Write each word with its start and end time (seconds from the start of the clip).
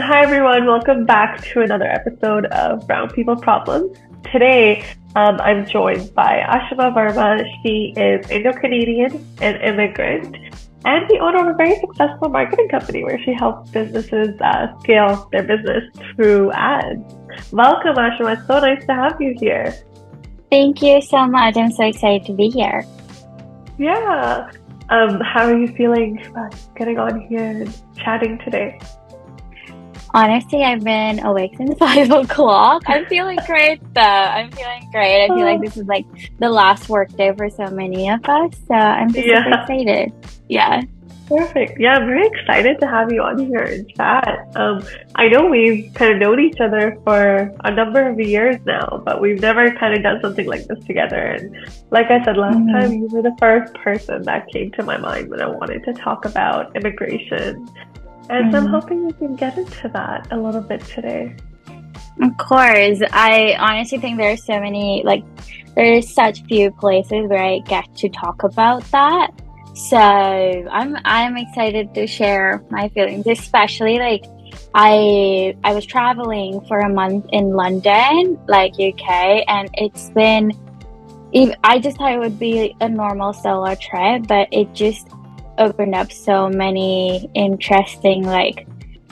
Hi, 0.00 0.22
everyone. 0.22 0.64
Welcome 0.64 1.06
back 1.06 1.42
to 1.46 1.60
another 1.60 1.86
episode 1.86 2.46
of 2.46 2.86
Brown 2.86 3.10
People 3.10 3.34
Problems. 3.34 3.98
Today, 4.32 4.86
um, 5.16 5.40
I'm 5.40 5.66
joined 5.66 6.14
by 6.14 6.40
Aashima 6.48 6.94
Verma. 6.94 7.44
She 7.62 7.94
is 7.96 8.30
Indo-Canadian 8.30 9.26
and 9.40 9.60
immigrant 9.60 10.36
and 10.84 11.10
the 11.10 11.18
owner 11.18 11.40
of 11.40 11.48
a 11.48 11.56
very 11.56 11.74
successful 11.80 12.28
marketing 12.28 12.68
company 12.68 13.02
where 13.02 13.20
she 13.24 13.32
helps 13.32 13.70
businesses 13.72 14.40
uh, 14.40 14.68
scale 14.78 15.28
their 15.32 15.42
business 15.42 15.82
through 16.14 16.52
ads. 16.52 17.02
Welcome, 17.50 17.96
Aashima. 17.96 18.38
It's 18.38 18.46
so 18.46 18.60
nice 18.60 18.86
to 18.86 18.94
have 18.94 19.20
you 19.20 19.34
here. 19.36 19.74
Thank 20.48 20.80
you 20.80 21.02
so 21.02 21.26
much. 21.26 21.56
I'm 21.56 21.72
so 21.72 21.84
excited 21.84 22.24
to 22.26 22.34
be 22.34 22.50
here. 22.50 22.84
Yeah. 23.78 24.48
Um, 24.90 25.20
how 25.20 25.46
are 25.46 25.58
you 25.58 25.66
feeling 25.74 26.24
uh, 26.36 26.50
getting 26.76 26.98
on 27.00 27.20
here 27.22 27.42
and 27.42 27.82
chatting 27.96 28.38
today? 28.44 28.78
Honestly, 30.14 30.62
I've 30.62 30.84
been 30.84 31.24
awake 31.24 31.52
since 31.56 31.78
five 31.78 32.10
o'clock. 32.10 32.82
I'm 32.86 33.06
feeling 33.06 33.38
great 33.46 33.80
though. 33.94 34.00
I'm 34.00 34.50
feeling 34.52 34.88
great. 34.90 35.24
I 35.24 35.28
feel 35.28 35.44
like 35.44 35.60
this 35.60 35.76
is 35.76 35.86
like 35.86 36.06
the 36.38 36.48
last 36.48 36.88
work 36.88 37.10
day 37.16 37.32
for 37.36 37.50
so 37.50 37.66
many 37.70 38.08
of 38.10 38.24
us. 38.24 38.52
So 38.66 38.74
I'm 38.74 39.12
just 39.12 39.26
yeah. 39.26 39.44
super 39.44 39.60
excited. 39.60 40.12
Yeah. 40.48 40.82
Perfect. 41.28 41.78
Yeah, 41.78 41.96
I'm 41.96 42.06
very 42.06 42.26
excited 42.26 42.80
to 42.80 42.86
have 42.86 43.12
you 43.12 43.20
on 43.20 43.38
here 43.38 43.62
and 43.62 43.86
chat. 43.94 44.48
Um, 44.56 44.82
I 45.14 45.28
know 45.28 45.44
we've 45.44 45.92
kind 45.92 46.14
of 46.14 46.18
known 46.18 46.40
each 46.40 46.58
other 46.58 46.98
for 47.04 47.54
a 47.64 47.70
number 47.70 48.08
of 48.08 48.18
years 48.18 48.56
now, 48.64 49.02
but 49.04 49.20
we've 49.20 49.38
never 49.38 49.70
kind 49.72 49.94
of 49.94 50.02
done 50.02 50.20
something 50.22 50.46
like 50.46 50.66
this 50.66 50.82
together. 50.86 51.20
And 51.20 51.54
like 51.90 52.06
I 52.10 52.24
said 52.24 52.38
last 52.38 52.56
mm-hmm. 52.56 52.72
time, 52.72 52.92
you 52.92 53.08
were 53.08 53.20
the 53.20 53.36
first 53.38 53.74
person 53.74 54.22
that 54.22 54.48
came 54.48 54.70
to 54.72 54.82
my 54.82 54.96
mind 54.96 55.28
when 55.28 55.42
I 55.42 55.48
wanted 55.48 55.84
to 55.84 55.92
talk 55.92 56.24
about 56.24 56.74
immigration. 56.74 57.68
And 58.30 58.52
so 58.52 58.58
I'm 58.58 58.64
mm-hmm. 58.64 58.72
hoping 58.72 59.06
we 59.06 59.12
can 59.12 59.36
get 59.36 59.56
into 59.56 59.88
that 59.88 60.28
a 60.30 60.36
little 60.36 60.60
bit 60.60 60.80
today. 60.82 61.34
Of 62.20 62.36
course. 62.36 63.00
I 63.12 63.56
honestly 63.58 63.98
think 63.98 64.18
there 64.18 64.32
are 64.32 64.36
so 64.36 64.60
many, 64.60 65.02
like, 65.04 65.24
there's 65.74 66.12
such 66.12 66.44
few 66.44 66.70
places 66.72 67.28
where 67.28 67.42
I 67.42 67.60
get 67.60 67.94
to 67.96 68.08
talk 68.08 68.42
about 68.42 68.82
that 68.90 69.30
so 69.78 69.96
I'm 69.96 70.96
I'm 71.04 71.36
excited 71.36 71.94
to 71.94 72.08
share 72.08 72.64
my 72.68 72.88
feelings, 72.88 73.28
especially 73.28 73.98
like 73.98 74.24
I 74.74 75.56
I 75.62 75.72
was 75.72 75.86
traveling 75.86 76.60
for 76.66 76.80
a 76.80 76.88
month 76.88 77.26
in 77.30 77.50
London, 77.50 78.36
like 78.48 78.72
UK, 78.72 79.44
and 79.46 79.70
it's 79.74 80.10
been 80.10 80.50
I 81.62 81.78
just 81.78 81.96
thought 81.96 82.12
it 82.12 82.18
would 82.18 82.40
be 82.40 82.74
a 82.80 82.88
normal 82.88 83.32
solo 83.32 83.76
trip, 83.76 84.26
but 84.26 84.48
it 84.50 84.72
just 84.74 85.06
opened 85.58 85.94
up 85.94 86.12
so 86.12 86.48
many 86.48 87.30
interesting 87.34 88.24
like 88.24 88.66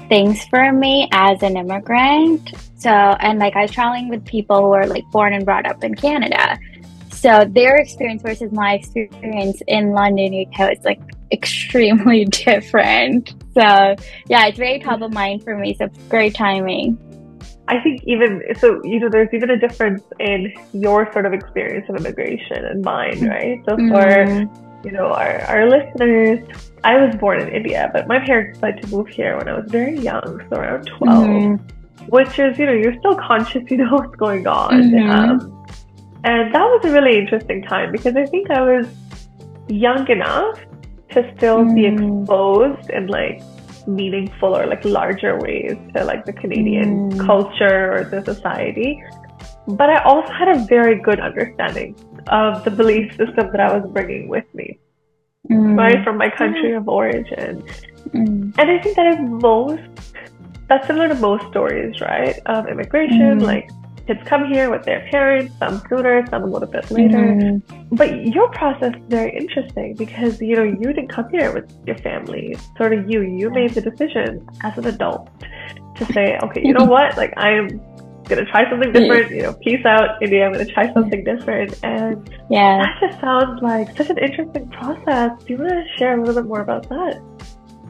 things 0.08 0.44
for 0.46 0.72
me 0.72 1.08
as 1.12 1.42
an 1.42 1.56
immigrant. 1.56 2.52
So 2.76 2.90
and 2.90 3.38
like 3.38 3.56
I 3.56 3.62
was 3.62 3.70
traveling 3.70 4.08
with 4.08 4.24
people 4.24 4.58
who 4.58 4.72
are 4.72 4.86
like 4.86 5.04
born 5.10 5.32
and 5.32 5.44
brought 5.44 5.66
up 5.66 5.82
in 5.82 5.94
Canada. 5.94 6.58
So 7.10 7.44
their 7.48 7.76
experience 7.76 8.22
versus 8.22 8.52
my 8.52 8.74
experience 8.74 9.62
in 9.66 9.92
London, 9.92 10.46
UK, 10.46 10.72
is 10.72 10.84
like 10.84 11.00
extremely 11.32 12.24
different. 12.46 13.30
So 13.54 13.96
yeah, 14.28 14.46
it's 14.46 14.58
very 14.58 14.80
top 14.80 15.00
of 15.02 15.12
mind 15.12 15.42
for 15.42 15.56
me. 15.56 15.74
So 15.74 15.88
great 16.08 16.34
timing. 16.34 16.98
I 17.68 17.80
think 17.80 18.02
even 18.04 18.42
so, 18.58 18.80
you 18.84 19.00
know, 19.00 19.08
there's 19.10 19.30
even 19.32 19.50
a 19.50 19.58
difference 19.58 20.02
in 20.20 20.52
your 20.72 21.10
sort 21.12 21.26
of 21.26 21.32
experience 21.32 21.88
of 21.88 21.96
immigration 21.96 22.64
and 22.64 22.84
mine, 22.84 23.26
right? 23.26 23.60
So 23.68 23.76
for 23.76 23.82
mm-hmm. 23.82 24.65
You 24.84 24.92
know 24.92 25.06
our 25.06 25.40
our 25.42 25.68
listeners, 25.68 26.46
I 26.84 27.04
was 27.04 27.14
born 27.16 27.40
in 27.40 27.48
India, 27.48 27.90
but 27.92 28.06
my 28.06 28.18
parents 28.18 28.58
decided 28.58 28.82
to 28.82 28.88
move 28.88 29.08
here 29.08 29.36
when 29.36 29.48
I 29.48 29.54
was 29.54 29.70
very 29.70 29.98
young, 29.98 30.42
so 30.48 30.56
around 30.56 30.86
12 30.86 31.26
mm-hmm. 31.26 32.06
which 32.06 32.38
is 32.38 32.58
you 32.58 32.66
know 32.66 32.72
you're 32.72 32.98
still 32.98 33.16
conscious, 33.16 33.62
you 33.70 33.78
know 33.78 33.92
what's 33.98 34.16
going 34.16 34.46
on. 34.46 34.82
Mm-hmm. 34.82 35.10
Um, 35.10 35.66
and 36.24 36.52
that 36.54 36.62
was 36.62 36.84
a 36.84 36.90
really 36.90 37.18
interesting 37.18 37.62
time 37.62 37.92
because 37.92 38.16
I 38.16 38.26
think 38.26 38.50
I 38.50 38.60
was 38.60 38.86
young 39.68 40.08
enough 40.08 40.58
to 41.10 41.32
still 41.36 41.58
mm. 41.58 41.74
be 41.74 41.86
exposed 41.86 42.90
in 42.90 43.06
like 43.06 43.40
meaningful 43.86 44.56
or 44.56 44.66
like 44.66 44.84
larger 44.84 45.38
ways 45.38 45.76
to 45.94 46.04
like 46.04 46.24
the 46.24 46.32
Canadian 46.32 47.10
mm. 47.10 47.24
culture 47.24 47.92
or 47.92 48.04
the 48.04 48.24
society. 48.24 49.02
But 49.68 49.90
I 49.90 50.02
also 50.02 50.32
had 50.32 50.48
a 50.48 50.58
very 50.66 51.00
good 51.00 51.20
understanding 51.20 51.94
of 52.28 52.64
the 52.64 52.70
belief 52.70 53.10
system 53.16 53.50
that 53.52 53.60
I 53.60 53.76
was 53.76 53.90
bringing 53.90 54.28
with 54.28 54.44
me, 54.54 54.78
mm. 55.50 55.76
right, 55.76 56.02
from 56.04 56.18
my 56.18 56.30
country 56.30 56.72
of 56.72 56.88
origin. 56.88 57.62
Mm. 58.10 58.54
And 58.58 58.70
I 58.70 58.78
think 58.82 58.96
that 58.96 59.06
is 59.06 59.18
most, 59.20 59.82
that's 60.68 60.86
similar 60.86 61.08
to 61.08 61.14
most 61.14 61.46
stories, 61.48 62.00
right, 62.00 62.38
of 62.46 62.68
immigration, 62.68 63.38
mm. 63.38 63.42
like 63.42 63.68
kids 64.06 64.20
come 64.24 64.46
here 64.46 64.70
with 64.70 64.84
their 64.84 65.06
parents, 65.10 65.52
some 65.58 65.82
sooner, 65.88 66.24
some 66.30 66.42
a 66.42 66.46
little 66.46 66.68
bit 66.68 66.90
later. 66.90 67.18
Mm-hmm. 67.18 67.94
But 67.96 68.26
your 68.26 68.48
process 68.50 68.94
is 68.94 69.02
very 69.08 69.36
interesting 69.36 69.94
because 69.96 70.40
you 70.40 70.56
know 70.56 70.62
you 70.62 70.92
didn't 70.92 71.08
come 71.08 71.28
here 71.30 71.52
with 71.52 71.70
your 71.86 71.98
family. 71.98 72.52
It's 72.52 72.68
sort 72.76 72.92
of 72.92 73.10
you. 73.10 73.22
You 73.22 73.50
made 73.50 73.72
the 73.74 73.80
decision 73.80 74.46
as 74.62 74.78
an 74.78 74.86
adult 74.86 75.28
to 75.96 76.04
say, 76.12 76.38
okay, 76.42 76.62
you 76.64 76.72
know 76.72 76.84
what? 76.96 77.16
Like 77.16 77.34
I'm 77.36 77.80
gonna 78.28 78.44
try 78.46 78.68
something 78.68 78.92
different. 78.92 79.30
You 79.30 79.42
know, 79.42 79.54
peace 79.54 79.84
out, 79.84 80.22
India. 80.22 80.46
I'm 80.46 80.52
gonna 80.52 80.66
try 80.66 80.92
something 80.92 81.24
different. 81.24 81.78
And 81.82 82.30
yeah, 82.50 82.78
that 82.78 82.98
just 83.00 83.20
sounds 83.20 83.62
like 83.62 83.96
such 83.96 84.10
an 84.10 84.18
interesting 84.18 84.68
process. 84.70 85.42
Do 85.44 85.52
you 85.52 85.58
want 85.58 85.70
to 85.70 85.84
share 85.96 86.18
a 86.18 86.24
little 86.24 86.42
bit 86.42 86.48
more 86.48 86.60
about 86.60 86.88
that? 86.88 87.20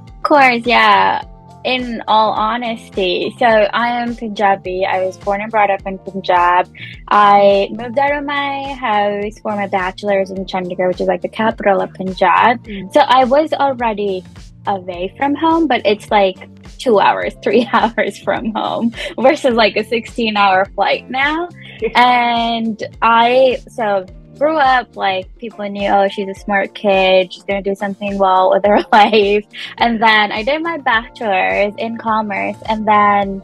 Of 0.08 0.22
course, 0.22 0.66
yeah 0.66 1.22
in 1.66 2.00
all 2.06 2.30
honesty, 2.30 3.34
so 3.40 3.44
I 3.44 3.88
am 3.88 4.14
Punjabi. 4.14 4.86
I 4.86 5.04
was 5.04 5.18
born 5.18 5.40
and 5.40 5.50
brought 5.50 5.68
up 5.68 5.84
in 5.84 5.98
Punjab. 5.98 6.72
I 7.08 7.68
moved 7.72 7.98
out 7.98 8.16
of 8.16 8.24
my 8.24 8.72
house 8.74 9.40
for 9.40 9.56
my 9.56 9.66
bachelor's 9.66 10.30
in 10.30 10.44
Chandigarh, 10.44 10.86
which 10.86 11.00
is 11.00 11.08
like 11.08 11.22
the 11.22 11.28
capital 11.28 11.80
of 11.80 11.92
Punjab. 11.92 12.62
Mm. 12.62 12.92
So 12.94 13.00
I 13.00 13.24
was 13.24 13.52
already 13.52 14.22
away 14.68 15.12
from 15.16 15.34
home, 15.34 15.66
but 15.66 15.82
it's 15.84 16.08
like 16.08 16.38
two 16.76 17.00
hours, 17.00 17.34
three 17.42 17.68
hours 17.72 18.18
from 18.18 18.52
home 18.54 18.92
versus 19.20 19.54
like 19.54 19.76
a 19.76 19.84
16 19.84 20.36
hour 20.36 20.64
flight 20.74 21.08
now. 21.10 21.48
and 21.94 22.82
I, 23.02 23.58
so 23.68 24.06
grew 24.38 24.56
up 24.56 24.96
like 24.96 25.34
people 25.38 25.66
knew 25.68 25.88
oh 25.88 26.08
she's 26.08 26.28
a 26.28 26.34
smart 26.34 26.74
kid 26.74 27.32
she's 27.32 27.42
going 27.44 27.62
to 27.62 27.70
do 27.70 27.74
something 27.74 28.18
well 28.18 28.50
with 28.50 28.64
her 28.66 28.84
life 28.92 29.44
and 29.78 30.02
then 30.02 30.30
i 30.30 30.42
did 30.42 30.62
my 30.62 30.76
bachelor's 30.78 31.72
in 31.78 31.96
commerce 31.96 32.56
and 32.68 32.86
then 32.86 33.42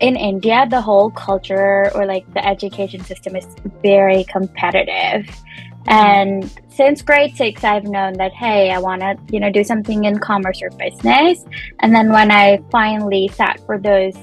in 0.00 0.14
india 0.16 0.66
the 0.70 0.80
whole 0.80 1.10
culture 1.10 1.90
or 1.94 2.06
like 2.06 2.32
the 2.34 2.46
education 2.46 3.02
system 3.04 3.34
is 3.34 3.46
very 3.82 4.24
competitive 4.24 5.26
and 5.86 6.50
since 6.70 7.02
grade 7.02 7.36
six 7.36 7.62
i've 7.64 7.84
known 7.84 8.12
that 8.14 8.32
hey 8.32 8.70
i 8.70 8.78
want 8.78 9.00
to 9.00 9.16
you 9.30 9.38
know 9.38 9.50
do 9.50 9.62
something 9.62 10.04
in 10.04 10.18
commerce 10.18 10.60
or 10.62 10.70
business 10.70 11.44
and 11.80 11.94
then 11.94 12.10
when 12.10 12.30
i 12.30 12.58
finally 12.70 13.28
sat 13.28 13.60
for 13.66 13.78
those 13.78 14.14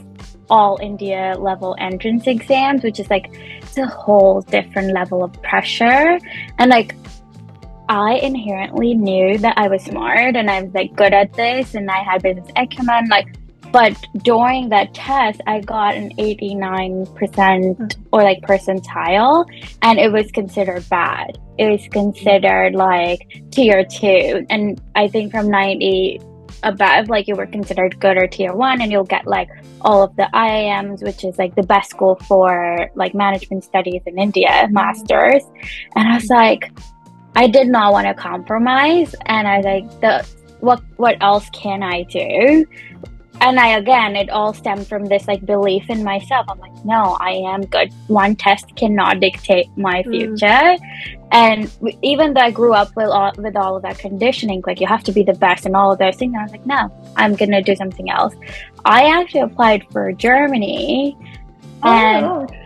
all 0.52 0.78
India 0.82 1.34
level 1.40 1.76
entrance 1.80 2.28
exams, 2.28 2.84
which 2.84 3.00
is 3.00 3.10
like 3.10 3.34
it's 3.34 3.78
a 3.78 3.88
whole 3.88 4.42
different 4.42 4.94
level 4.94 5.24
of 5.24 5.32
pressure. 5.42 6.20
And 6.60 6.70
like 6.70 6.94
I 7.92 8.16
inherently 8.16 8.94
knew 8.94 9.38
that 9.40 9.58
I 9.58 9.68
was 9.68 9.84
smart 9.84 10.36
and 10.36 10.50
I 10.50 10.62
was 10.62 10.74
like 10.74 10.96
good 10.96 11.14
at 11.14 11.34
this 11.34 11.74
and 11.74 11.90
I 11.90 12.04
had 12.04 12.22
business 12.22 12.48
acumen. 12.56 13.08
Like, 13.10 13.36
but 13.72 13.96
during 14.24 14.70
that 14.70 14.94
test, 14.94 15.42
I 15.48 15.62
got 15.62 15.96
an 15.96 16.16
89% 16.18 17.08
mm-hmm. 17.08 18.04
or 18.12 18.24
like 18.24 18.42
percentile 18.42 19.46
and 19.82 20.00
it 20.00 20.12
was 20.12 20.32
considered 20.32 20.88
bad. 20.90 21.38
It 21.58 21.70
was 21.70 21.88
considered 21.90 22.76
like 22.76 23.42
tier 23.52 23.86
two. 23.86 24.46
And 24.50 24.82
I 24.96 25.08
think 25.08 25.32
from 25.32 25.50
90 25.50 26.20
above, 26.64 27.10
like 27.10 27.28
you 27.28 27.36
were 27.36 27.46
considered 27.46 28.00
good 28.00 28.18
or 28.18 28.28
tier 28.28 28.54
one, 28.54 28.82
and 28.82 28.92
you'll 28.92 29.04
get 29.04 29.26
like 29.26 29.50
all 29.82 30.04
of 30.04 30.16
the 30.16 30.28
IIMs, 30.34 31.04
which 31.04 31.24
is 31.24 31.38
like 31.38 31.56
the 31.56 31.64
best 31.64 31.92
school 31.92 32.16
for 32.28 32.90
like 32.96 33.14
management 33.14 33.64
studies 33.64 34.02
in 34.06 34.20
India, 34.20 34.50
mm-hmm. 34.50 34.74
masters. 34.74 35.44
And 35.96 36.08
I 36.08 36.16
was 36.16 36.24
mm-hmm. 36.26 36.34
like, 36.34 36.72
I 37.36 37.48
did 37.48 37.68
not 37.68 37.94
want 37.94 38.08
to 38.08 38.14
compromise, 38.14 39.16
and 39.26 39.48
I 39.48 39.58
was 39.58 39.66
like, 39.66 40.02
the 40.02 40.42
what 40.60 40.82
what 40.98 41.18
else 41.22 41.50
can 41.52 41.84
I 41.84 42.04
do? 42.04 42.66
And 43.42 43.60
I 43.60 43.70
again, 43.70 44.16
it 44.16 44.30
all 44.30 44.54
stemmed 44.54 44.88
from 44.88 45.06
this 45.06 45.28
like 45.28 45.46
belief 45.46 45.90
in 45.90 46.04
myself. 46.04 46.46
I'm 46.48 46.60
like, 46.60 46.86
no, 46.86 47.18
I 47.20 47.32
am 47.32 47.66
good. 47.66 47.92
One 48.08 48.36
test 48.36 48.76
cannot 48.76 49.20
dictate 49.20 49.76
my 49.76 50.04
mm. 50.04 50.12
future. 50.12 50.46
Mm. 50.46 50.80
And 51.32 51.98
even 52.04 52.34
though 52.34 52.42
I 52.42 52.52
grew 52.52 52.74
up 52.74 52.96
with 52.96 53.08
all, 53.08 53.32
with 53.38 53.56
all 53.56 53.78
of 53.78 53.82
that 53.82 53.98
conditioning, 53.98 54.62
like 54.68 54.80
you 54.80 54.86
have 54.86 55.04
to 55.06 55.12
be 55.12 55.24
the 55.24 55.34
best 55.34 55.66
and 55.66 55.76
all 55.76 55.92
of 55.92 55.98
those 55.98 56.18
things, 56.18 56.36
I 56.38 56.44
was 56.44 56.52
like, 56.52 56.66
no, 56.66 56.92
I'm 57.16 57.36
gonna 57.36 57.64
do 57.64 57.76
something 57.76 58.10
else. 58.12 58.36
I 58.86 59.10
actually 59.10 59.42
applied 59.42 59.86
for 59.92 60.12
Germany, 60.12 61.18
oh, 61.84 61.90
and 61.90 62.61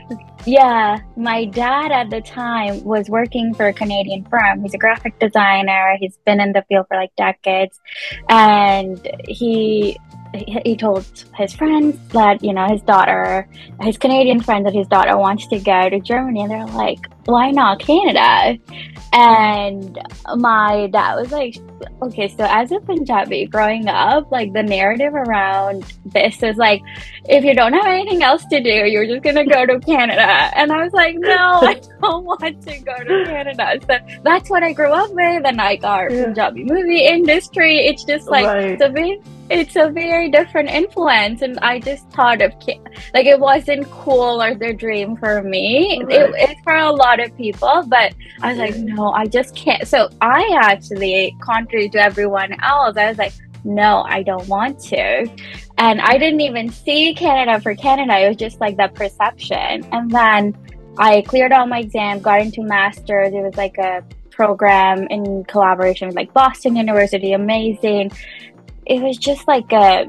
yeah, 0.46 1.00
my 1.16 1.46
dad 1.46 1.92
at 1.92 2.10
the 2.10 2.22
time 2.22 2.84
was 2.84 3.10
working 3.10 3.54
for 3.54 3.68
a 3.68 3.74
Canadian 3.74 4.25
firm. 4.25 4.62
He's 4.62 4.74
a 4.74 4.78
graphic 4.78 5.18
designer. 5.19 5.98
He's 6.00 6.18
been 6.25 6.40
in 6.40 6.54
the 6.54 6.63
field 6.69 6.88
for 6.88 6.98
like 6.98 7.16
decades, 7.16 7.80
and 8.30 9.00
he 9.28 9.98
he 10.36 10.75
told 10.75 11.06
his 11.36 11.54
friends 11.54 11.98
that 12.10 12.44
you 12.44 12.54
know 12.54 12.68
his 12.68 12.81
daughter, 12.81 13.48
his 13.81 13.98
Canadian 13.98 14.40
friend, 14.42 14.66
that 14.66 14.74
his 14.74 14.88
daughter 14.88 15.18
wants 15.18 15.48
to 15.48 15.60
go 15.60 15.90
to 15.90 16.00
Germany, 16.00 16.42
and 16.42 16.52
they're 16.52 16.66
like, 16.68 17.07
"Why 17.25 17.52
not 17.52 17.80
Canada?" 17.80 18.57
And 19.13 19.98
my 20.36 20.88
dad 20.92 21.16
was 21.16 21.31
like, 21.31 21.56
"Okay, 22.02 22.28
so 22.28 22.46
as 22.50 22.72
a 22.72 22.80
Punjabi 22.81 23.46
growing 23.46 23.88
up, 23.88 24.31
like 24.31 24.54
the 24.54 24.63
narrative 24.63 25.13
around 25.13 25.86
this 26.06 26.44
is 26.44 26.57
like, 26.57 26.81
if 27.30 27.44
you 27.44 27.54
don't 27.54 27.74
have 27.74 27.86
anything 27.86 28.24
else 28.24 28.46
to 28.48 28.62
do, 28.62 28.69
you're 28.69 29.07
just 29.07 29.24
gonna 29.24 29.46
go 29.46 29.66
to 29.66 29.80
Canada." 29.80 29.94
And 29.95 30.71
I 30.71 30.83
was 30.83 30.94
like, 30.94 31.15
"No, 31.18 31.59
I 31.62 31.81
don't 32.01 32.25
want 32.25 32.42
to 32.42 32.80
go 32.80 32.97
to 32.97 33.25
Canada." 33.25 33.80
So 33.88 33.97
that's 34.24 34.50
what 34.50 34.63
I 34.63 34.74
grew 34.74 34.92
up 34.92 35.12
with, 35.12 35.45
and 35.45 35.57
like 35.57 35.83
our 35.83 36.12
yeah. 36.12 36.25
Punjabi 36.25 36.63
movie 36.63 37.06
industry. 37.06 37.77
It's 37.80 38.03
just 38.03 38.27
like 38.27 38.45
right. 38.45 38.80
the 38.80 38.89
it's 39.50 39.75
a 39.75 39.89
very 39.89 40.30
different 40.30 40.69
influence 40.69 41.44
and 41.44 41.59
i 41.59 41.80
just 41.80 42.09
thought 42.09 42.42
of 42.42 42.51
like 43.13 43.27
it 43.27 43.39
wasn't 43.39 43.89
cool 43.92 44.42
or 44.42 44.56
the 44.56 44.74
dream 44.74 45.15
for 45.18 45.44
me 45.44 46.01
right. 46.03 46.21
it, 46.21 46.31
it's 46.36 46.62
for 46.62 46.75
a 46.75 46.92
lot 46.92 47.19
of 47.19 47.36
people 47.38 47.83
but 47.88 48.13
i 48.42 48.50
was 48.50 48.57
like 48.57 48.75
no 48.77 49.12
i 49.12 49.25
just 49.25 49.56
can't 49.56 49.88
so 49.88 50.09
i 50.21 50.57
actually 50.62 51.36
contrary 51.42 51.88
to 51.88 52.00
everyone 52.00 52.53
else 52.63 52.97
i 52.97 53.07
was 53.07 53.18
like 53.19 53.33
no 53.63 54.03
i 54.07 54.24
don't 54.24 54.47
want 54.47 54.80
to 54.80 55.27
and 55.77 56.01
i 56.01 56.18
didn't 56.18 56.42
even 56.42 56.69
see 56.69 57.13
canada 57.13 57.60
for 57.60 57.75
canada 57.75 58.18
it 58.19 58.27
was 58.27 58.38
just 58.38 58.60
like 58.60 58.77
the 58.77 58.88
perception 58.95 59.83
and 59.92 60.12
then 60.12 60.56
i 60.98 61.22
cleared 61.22 61.51
all 61.51 61.68
my 61.68 61.80
exams 61.80 62.22
got 62.22 62.42
into 62.42 62.62
masters 62.62 63.33
it 63.33 63.42
was 63.42 63.56
like 63.56 63.77
a 63.77 64.04
program 64.31 65.07
in 65.10 65.44
collaboration 65.45 66.07
with 66.07 66.16
like 66.16 66.33
boston 66.33 66.75
university 66.75 67.33
amazing 67.33 68.12
it 68.86 69.01
was 69.01 69.18
just 69.18 69.48
like 69.48 69.72
a 69.72 70.06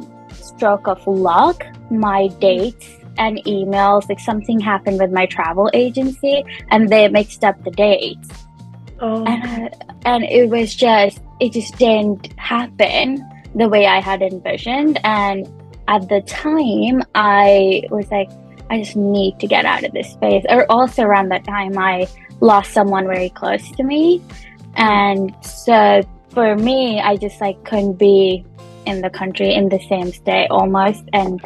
stroke 0.46 0.86
of 0.86 1.06
luck. 1.06 1.64
My 1.90 2.28
dates 2.40 2.88
and 3.18 3.38
emails, 3.44 4.08
like 4.08 4.20
something 4.20 4.60
happened 4.60 5.00
with 5.00 5.10
my 5.10 5.26
travel 5.26 5.70
agency 5.72 6.44
and 6.70 6.88
they 6.88 7.08
mixed 7.08 7.44
up 7.44 7.62
the 7.64 7.70
dates. 7.70 8.28
Oh. 9.00 9.24
And, 9.24 9.44
uh, 9.44 9.94
and 10.04 10.24
it 10.24 10.50
was 10.50 10.74
just, 10.74 11.20
it 11.40 11.52
just 11.52 11.76
didn't 11.78 12.38
happen 12.38 13.22
the 13.54 13.68
way 13.68 13.86
I 13.86 14.00
had 14.00 14.22
envisioned. 14.22 14.98
And 15.04 15.46
at 15.88 16.08
the 16.08 16.20
time, 16.22 17.02
I 17.14 17.82
was 17.90 18.10
like, 18.10 18.30
I 18.70 18.82
just 18.82 18.96
need 18.96 19.38
to 19.40 19.46
get 19.46 19.64
out 19.64 19.84
of 19.84 19.92
this 19.92 20.12
space. 20.12 20.44
Or 20.48 20.70
also 20.70 21.02
around 21.02 21.28
that 21.30 21.44
time, 21.44 21.78
I 21.78 22.08
lost 22.40 22.72
someone 22.72 23.06
very 23.06 23.30
close 23.30 23.70
to 23.72 23.82
me. 23.82 24.22
And 24.74 25.34
so 25.44 26.02
for 26.30 26.56
me, 26.56 27.00
I 27.00 27.16
just 27.16 27.40
like 27.40 27.62
couldn't 27.64 27.94
be 27.94 28.44
in 28.86 29.00
the 29.00 29.10
country 29.10 29.52
in 29.52 29.68
the 29.68 29.80
same 29.88 30.12
state 30.12 30.46
almost 30.50 31.04
and 31.12 31.40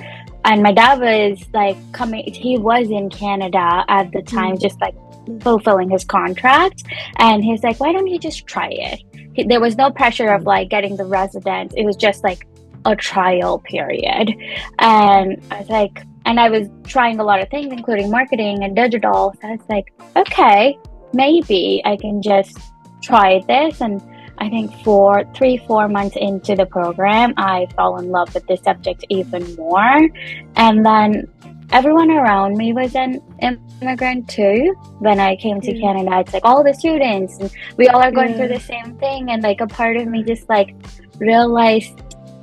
and 0.45 0.63
my 0.63 0.73
dad 0.73 1.01
was 1.01 1.43
like 1.53 1.77
coming 1.93 2.23
he 2.33 2.59
was 2.59 2.91
in 2.91 3.09
canada 3.11 3.85
at 3.89 4.11
the 4.13 4.23
time 4.23 4.57
mm. 4.57 4.61
just 4.61 4.81
like 4.81 4.95
fulfilling 5.41 5.89
his 5.91 6.05
contract 6.05 6.85
and 7.17 7.43
he's 7.43 7.63
like 7.63 7.81
why 7.81 7.93
don't 7.93 8.07
you 8.07 8.19
just 8.19 8.47
try 8.47 8.69
it 8.69 9.03
he, 9.33 9.45
there 9.45 9.61
was 9.61 9.77
no 9.77 9.91
pressure 9.91 10.29
of 10.29 10.43
like 10.45 10.69
getting 10.69 10.97
the 10.97 11.05
residence 11.05 11.73
it 11.77 11.85
was 11.85 11.97
just 11.97 12.23
like 12.23 12.47
a 12.85 12.97
trial 12.97 13.59
period 13.59 14.31
and 14.79 15.43
i 15.51 15.59
was 15.61 15.69
like 15.69 16.05
and 16.25 16.41
i 16.41 16.49
was 16.49 16.69
trying 16.85 17.19
a 17.21 17.25
lot 17.25 17.41
of 17.41 17.49
things 17.51 17.73
including 17.73 18.11
marketing 18.11 18.65
and 18.65 18.75
digital 18.77 19.35
so 19.41 19.49
i 19.49 19.53
was 19.53 19.69
like 19.69 19.93
okay 20.17 20.79
maybe 21.13 21.83
i 21.85 21.97
can 21.97 22.23
just 22.23 22.59
try 23.03 23.43
this 23.47 23.81
and 23.81 24.01
I 24.41 24.49
think 24.49 24.73
for 24.83 25.25
three, 25.35 25.59
four 25.59 25.87
months 25.87 26.17
into 26.17 26.57
the 26.57 26.65
program, 26.65 27.35
I 27.37 27.67
fell 27.77 27.99
in 27.99 28.11
love 28.11 28.33
with 28.33 28.47
the 28.47 28.57
subject 28.57 29.05
even 29.11 29.55
more. 29.57 30.09
And 30.57 30.85
then 30.85 31.31
everyone 31.73 32.11
around 32.11 32.57
me 32.57 32.73
was 32.73 32.95
an 32.95 33.21
immigrant 33.43 34.29
too. 34.29 34.75
When 34.99 35.21
I 35.21 35.37
came 35.37 35.61
to 35.61 35.73
mm. 35.73 35.81
Canada, 35.81 36.21
it's 36.21 36.33
like 36.33 36.45
all 36.45 36.65
the 36.65 36.73
students, 36.73 37.39
and 37.39 37.51
we 37.77 37.89
all 37.89 38.03
are 38.03 38.11
going 38.11 38.35
through 38.35 38.49
the 38.49 38.61
same 38.61 38.97
thing. 38.97 39.31
And 39.31 39.43
like 39.43 39.61
a 39.61 39.67
part 39.67 39.99
of 39.99 40.07
me 40.09 40.23
just 40.23 40.49
like 40.49 40.75
realized 41.19 42.01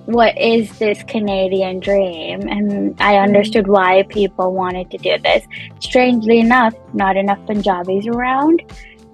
what 0.07 0.37
is 0.37 0.77
this 0.79 1.03
Canadian 1.03 1.81
dream? 1.81 2.47
And 2.47 2.99
I 2.99 3.17
understood 3.17 3.67
why 3.67 4.03
people 4.03 4.53
wanted 4.53 4.89
to 4.91 4.97
do 4.97 5.17
this. 5.21 5.45
Strangely 5.79 6.39
enough, 6.39 6.73
not 6.93 7.17
enough 7.17 7.45
Punjabis 7.45 8.07
around. 8.07 8.63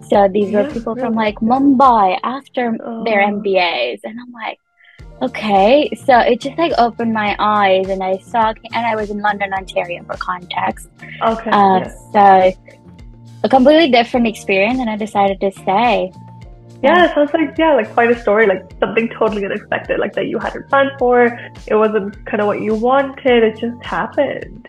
So 0.08 0.28
these 0.32 0.52
yeah, 0.52 0.62
were 0.62 0.72
people 0.72 0.94
really? 0.94 1.08
from 1.08 1.16
like 1.16 1.36
Mumbai 1.38 2.20
after 2.24 2.78
oh. 2.84 3.04
their 3.04 3.22
MBAs, 3.22 4.02
and 4.04 4.20
I'm 4.20 4.32
like, 4.32 4.60
okay. 5.24 5.90
So 6.06 6.20
it 6.20 6.42
just 6.42 6.58
like 6.60 6.74
opened 6.78 7.14
my 7.14 7.36
eyes, 7.40 7.90
and 7.90 8.04
I 8.04 8.18
saw, 8.20 8.54
and 8.74 8.86
I 8.86 8.96
was 8.96 9.10
in 9.10 9.20
London, 9.20 9.52
Ontario, 9.54 10.04
for 10.04 10.16
context. 10.18 10.90
Okay. 11.24 11.50
Uh, 11.50 11.80
yeah. 11.80 12.54
So 12.54 12.54
a 13.44 13.50
completely 13.50 13.90
different 13.90 14.28
experience, 14.28 14.80
and 14.80 14.90
I 14.90 14.96
decided 14.96 15.42
to 15.42 15.52
stay. 15.52 16.12
Yeah, 16.84 17.14
sounds 17.16 17.34
like 17.34 17.58
yeah, 17.58 17.76
like 17.76 17.92
quite 17.94 18.12
a 18.12 18.20
story, 18.20 18.46
like 18.46 18.62
something 18.82 19.08
totally 19.08 19.46
unexpected, 19.46 20.00
like 20.00 20.14
that 20.14 20.28
you 20.28 20.38
hadn't 20.38 20.68
planned 20.68 20.92
for. 21.00 21.28
It 21.66 21.76
wasn't 21.76 22.26
kind 22.26 22.42
of 22.42 22.48
what 22.48 22.60
you 22.60 22.76
wanted. 22.76 23.42
It 23.42 23.58
just 23.58 23.82
happened. 23.82 24.68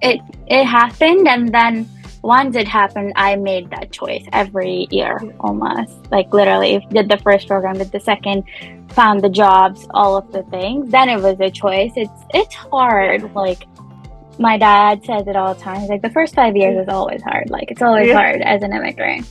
It 0.00 0.22
it 0.46 0.64
happened, 0.64 1.28
and 1.28 1.52
then 1.52 1.86
once 2.22 2.56
it 2.56 2.66
happened, 2.66 3.12
I 3.14 3.36
made 3.36 3.68
that 3.70 3.92
choice 3.92 4.24
every 4.32 4.86
year 4.90 5.20
almost. 5.40 6.10
Like 6.10 6.32
literally, 6.32 6.86
did 6.90 7.10
the 7.10 7.18
first 7.18 7.46
program, 7.46 7.76
did 7.76 7.92
the 7.92 8.00
second, 8.00 8.44
found 8.92 9.20
the 9.20 9.28
jobs, 9.28 9.86
all 9.90 10.16
of 10.16 10.32
the 10.32 10.42
things. 10.44 10.90
Then 10.90 11.10
it 11.10 11.20
was 11.20 11.38
a 11.40 11.50
choice. 11.50 11.92
It's 11.94 12.22
it's 12.32 12.54
hard. 12.54 13.34
Like 13.34 13.64
my 14.38 14.56
dad 14.56 15.04
says 15.04 15.26
it 15.26 15.36
all 15.36 15.52
the 15.52 15.60
time. 15.60 15.80
He's 15.80 15.90
like 15.90 16.00
the 16.00 16.10
first 16.10 16.34
five 16.34 16.56
years 16.56 16.76
mm. 16.78 16.82
is 16.84 16.88
always 16.88 17.22
hard. 17.22 17.50
Like 17.50 17.70
it's 17.70 17.82
always 17.82 18.08
yeah. 18.08 18.14
hard 18.14 18.40
as 18.40 18.62
an 18.62 18.72
immigrant. 18.72 19.30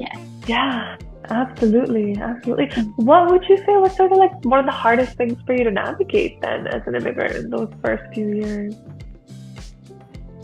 Yeah. 0.00 0.18
Yeah. 0.48 0.96
Absolutely, 1.30 2.16
absolutely. 2.16 2.66
What 2.96 3.30
would 3.30 3.48
you 3.48 3.56
say 3.58 3.76
was 3.76 3.96
sort 3.96 4.10
of 4.10 4.18
like 4.18 4.44
one 4.44 4.58
of 4.58 4.66
the 4.66 4.72
hardest 4.72 5.16
things 5.16 5.38
for 5.46 5.54
you 5.54 5.64
to 5.64 5.70
navigate 5.70 6.40
then 6.40 6.66
as 6.66 6.82
an 6.86 6.96
immigrant 6.96 7.36
in 7.36 7.50
those 7.50 7.72
first 7.82 8.02
few 8.12 8.34
years? 8.34 8.74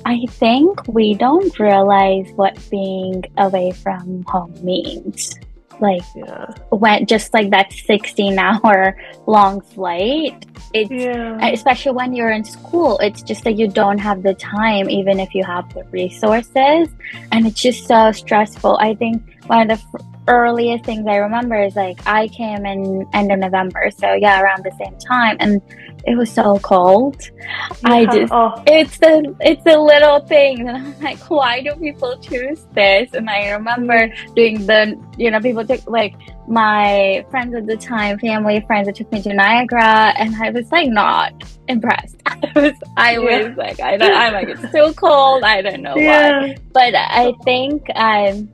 I 0.04 0.24
think 0.30 0.86
we 0.86 1.14
don't 1.14 1.58
realize 1.58 2.30
what 2.36 2.56
being 2.70 3.24
away 3.38 3.72
from 3.72 4.22
home 4.28 4.54
means. 4.62 5.34
Like 5.80 6.02
yeah. 6.14 6.54
when 6.70 7.04
just 7.04 7.34
like 7.34 7.50
that 7.50 7.72
16 7.72 8.38
hour 8.38 8.96
long 9.26 9.60
flight, 9.60 10.46
it's 10.72 10.90
yeah. 10.90 11.44
especially 11.48 11.92
when 11.92 12.14
you're 12.14 12.30
in 12.30 12.44
school, 12.44 12.98
it's 13.00 13.20
just 13.20 13.44
that 13.44 13.58
you 13.58 13.66
don't 13.66 13.98
have 13.98 14.22
the 14.22 14.34
time, 14.34 14.88
even 14.88 15.18
if 15.18 15.34
you 15.34 15.44
have 15.44 15.74
the 15.74 15.82
resources, 15.90 16.88
and 17.32 17.46
it's 17.46 17.60
just 17.60 17.86
so 17.86 18.12
stressful. 18.12 18.78
I 18.80 18.94
think 18.94 19.22
one 19.48 19.70
of 19.70 19.80
the 19.92 20.15
earliest 20.28 20.84
things 20.84 21.06
I 21.06 21.16
remember 21.16 21.60
is 21.62 21.76
like 21.76 22.00
I 22.06 22.28
came 22.28 22.66
in 22.66 23.06
end 23.12 23.32
of 23.32 23.38
November, 23.38 23.90
so 23.96 24.14
yeah, 24.14 24.40
around 24.40 24.64
the 24.64 24.72
same 24.78 24.96
time, 24.98 25.36
and 25.40 25.62
it 26.06 26.16
was 26.16 26.30
so 26.30 26.58
cold. 26.60 27.20
Yeah. 27.38 27.74
I 27.84 28.06
just 28.06 28.32
oh. 28.32 28.62
it's 28.66 28.98
the 28.98 29.34
it's 29.40 29.62
the 29.64 29.78
little 29.78 30.20
things, 30.20 30.60
and 30.66 30.70
I'm 30.70 31.00
like, 31.00 31.18
why 31.30 31.60
do 31.62 31.74
people 31.74 32.18
choose 32.18 32.66
this? 32.72 33.12
And 33.14 33.28
I 33.28 33.50
remember 33.50 34.12
doing 34.34 34.66
the 34.66 34.98
you 35.16 35.30
know 35.30 35.40
people 35.40 35.66
took 35.66 35.88
like 35.88 36.14
my 36.48 37.26
friends 37.30 37.54
at 37.54 37.66
the 37.66 37.76
time, 37.76 38.18
family 38.18 38.64
friends 38.66 38.86
that 38.86 38.96
took 38.96 39.10
me 39.12 39.22
to 39.22 39.34
Niagara, 39.34 40.14
and 40.16 40.34
I 40.36 40.50
was 40.50 40.70
like 40.70 40.88
not 40.88 41.32
impressed. 41.68 42.16
I 42.26 42.52
was 42.54 42.74
I 42.96 43.12
yeah. 43.12 43.48
was 43.48 43.56
like 43.56 43.80
I 43.80 43.96
don't 43.96 44.12
I'm 44.12 44.32
like 44.32 44.48
it's 44.48 44.72
too 44.72 44.92
cold. 44.94 45.42
I 45.42 45.62
don't 45.62 45.82
know 45.82 45.96
yeah. 45.96 46.40
why, 46.40 46.56
but 46.72 46.94
I 46.94 47.32
think 47.44 47.84
um 47.94 48.48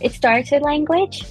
it 0.00 0.12
starts 0.12 0.50
with 0.50 0.62
language 0.62 1.24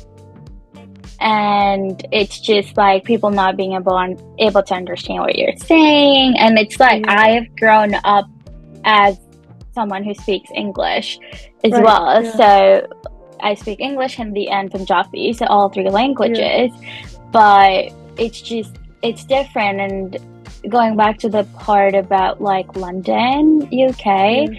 and 1.22 2.06
it's 2.12 2.40
just 2.40 2.78
like 2.78 3.04
people 3.04 3.30
not 3.30 3.58
being 3.58 3.74
able 3.74 3.94
on, 3.94 4.18
able 4.40 4.64
to 4.64 4.74
understand 4.74 5.20
what 5.20 5.36
you're 5.36 5.56
saying 5.58 6.38
and 6.38 6.58
it's 6.58 6.80
like 6.80 7.04
yeah. 7.06 7.22
i've 7.22 7.56
grown 7.58 7.94
up 8.04 8.26
as 8.86 9.20
someone 9.74 10.04
who 10.04 10.14
speaks 10.14 10.50
english 10.56 11.20
as 11.64 11.74
right, 11.74 11.84
well 11.84 12.24
yeah. 12.24 12.32
so 12.32 12.88
i 13.42 13.54
speak 13.54 13.80
english 13.80 14.16
hindi 14.16 14.48
and 14.50 14.72
punjabi 14.72 15.34
so 15.34 15.46
all 15.48 15.70
three 15.70 15.90
languages 15.90 16.72
yeah. 16.82 17.10
but 17.32 17.94
it's 18.18 18.42
just 18.42 18.78
it's 19.02 19.26
different 19.26 19.80
and 19.82 20.18
going 20.70 20.96
back 20.96 21.18
to 21.18 21.30
the 21.30 21.44
part 21.58 21.96
about 21.96 22.42
like 22.42 22.76
london 22.76 23.68
uk 23.74 24.50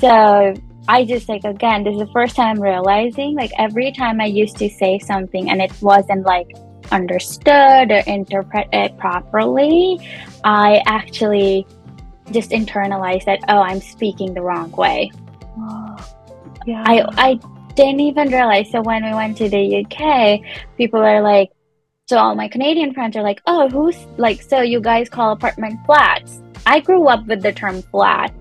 so 0.00 0.54
I 0.88 1.04
just 1.04 1.28
like 1.28 1.44
again, 1.44 1.84
this 1.84 1.94
is 1.94 2.00
the 2.00 2.12
first 2.12 2.36
time 2.36 2.56
I'm 2.56 2.62
realizing 2.62 3.34
like 3.34 3.50
every 3.58 3.92
time 3.92 4.20
I 4.20 4.26
used 4.26 4.56
to 4.58 4.68
say 4.68 4.98
something 4.98 5.50
and 5.50 5.60
it 5.60 5.72
wasn't 5.80 6.24
like 6.24 6.50
understood 6.92 7.90
or 7.90 8.02
interpreted 8.06 8.98
properly, 8.98 9.98
I 10.44 10.82
actually 10.86 11.66
just 12.30 12.50
internalized 12.50 13.24
that 13.24 13.40
oh, 13.48 13.60
I'm 13.60 13.80
speaking 13.80 14.34
the 14.34 14.42
wrong 14.42 14.70
way. 14.72 15.10
yeah. 16.66 16.84
I 16.86 17.04
I 17.16 17.40
didn't 17.74 18.00
even 18.00 18.28
realize. 18.28 18.70
So 18.70 18.82
when 18.82 19.04
we 19.04 19.14
went 19.14 19.36
to 19.38 19.48
the 19.48 19.84
UK, 19.84 20.40
people 20.76 21.00
are 21.00 21.22
like, 21.22 21.50
so 22.06 22.18
all 22.18 22.34
my 22.34 22.48
Canadian 22.48 22.92
friends 22.92 23.16
are 23.16 23.22
like, 23.22 23.40
oh, 23.46 23.68
who's 23.68 23.96
like, 24.18 24.42
so 24.42 24.60
you 24.60 24.80
guys 24.80 25.08
call 25.08 25.32
apartment 25.32 25.80
flats? 25.86 26.40
I 26.66 26.80
grew 26.80 27.08
up 27.08 27.26
with 27.26 27.42
the 27.42 27.52
term 27.52 27.82
flat. 27.82 28.32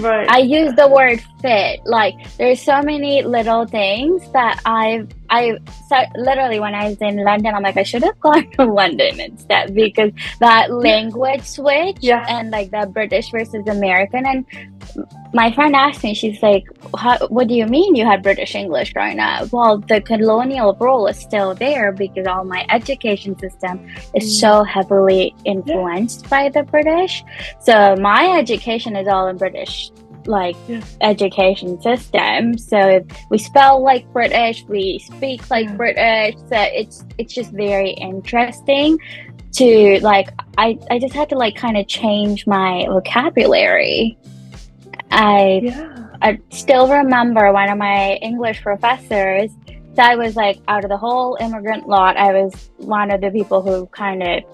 Right. 0.00 0.28
I 0.28 0.38
use 0.38 0.74
the 0.74 0.88
word 0.88 1.22
fit. 1.40 1.80
Like 1.84 2.14
there's 2.36 2.60
so 2.60 2.82
many 2.82 3.22
little 3.22 3.66
things 3.66 4.30
that 4.32 4.60
I've 4.64 5.08
I 5.30 5.58
so 5.88 5.96
literally 6.16 6.60
when 6.60 6.74
I 6.74 6.88
was 6.88 6.98
in 7.00 7.22
London, 7.24 7.54
I'm 7.54 7.62
like 7.62 7.76
I 7.76 7.82
should 7.82 8.02
have 8.02 8.18
gone 8.20 8.50
to 8.58 8.64
London 8.64 9.20
instead 9.20 9.74
because 9.74 10.12
that 10.40 10.72
language 10.72 11.42
switch 11.42 11.98
yeah. 12.00 12.24
and 12.28 12.50
like 12.50 12.70
the 12.70 12.86
British 12.92 13.30
versus 13.30 13.66
American. 13.66 14.26
And 14.26 14.46
my 15.32 15.52
friend 15.52 15.74
asked 15.74 16.02
me, 16.02 16.14
she's 16.14 16.42
like, 16.42 16.64
"What 17.28 17.48
do 17.48 17.54
you 17.54 17.66
mean 17.66 17.94
you 17.94 18.04
had 18.04 18.22
British 18.22 18.54
English 18.54 18.92
growing 18.92 19.18
up?" 19.18 19.52
Well, 19.52 19.78
the 19.78 20.00
colonial 20.00 20.76
role 20.80 21.06
is 21.06 21.18
still 21.18 21.54
there 21.54 21.92
because 21.92 22.26
all 22.26 22.44
my 22.44 22.66
education 22.70 23.38
system 23.38 23.86
is 24.14 24.24
mm. 24.24 24.40
so 24.40 24.64
heavily 24.64 25.34
influenced 25.44 26.22
yeah. 26.22 26.28
by 26.28 26.48
the 26.48 26.62
British. 26.62 27.22
So 27.60 27.96
my 27.96 28.38
education 28.38 28.96
is 28.96 29.08
all 29.08 29.28
in 29.28 29.36
British 29.36 29.90
like 30.26 30.56
yeah. 30.68 30.82
education 31.00 31.80
system. 31.80 32.58
So 32.58 33.04
we 33.30 33.38
spell 33.38 33.82
like 33.82 34.10
British, 34.12 34.64
we 34.64 34.98
speak 34.98 35.48
like 35.50 35.66
yeah. 35.66 35.76
British. 35.76 36.34
So 36.48 36.56
it's 36.58 37.04
it's 37.18 37.34
just 37.34 37.52
very 37.52 37.90
interesting 37.90 38.98
to 39.52 39.98
like 40.00 40.28
I, 40.58 40.78
I 40.90 40.98
just 40.98 41.14
had 41.14 41.28
to 41.30 41.36
like 41.36 41.56
kind 41.56 41.76
of 41.76 41.86
change 41.88 42.46
my 42.46 42.86
vocabulary. 42.88 44.18
I 45.10 45.60
yeah. 45.64 46.06
I 46.22 46.38
still 46.50 46.88
remember 46.88 47.52
one 47.52 47.68
of 47.68 47.78
my 47.78 48.14
English 48.22 48.62
professors 48.62 49.50
so 49.96 50.02
I 50.02 50.14
was 50.14 50.36
like 50.36 50.58
out 50.68 50.84
of 50.84 50.90
the 50.90 50.98
whole 50.98 51.38
immigrant 51.40 51.88
lot, 51.88 52.18
I 52.18 52.44
was 52.44 52.70
one 52.76 53.10
of 53.10 53.22
the 53.22 53.30
people 53.30 53.62
who 53.62 53.86
kind 53.86 54.22
of 54.22 54.44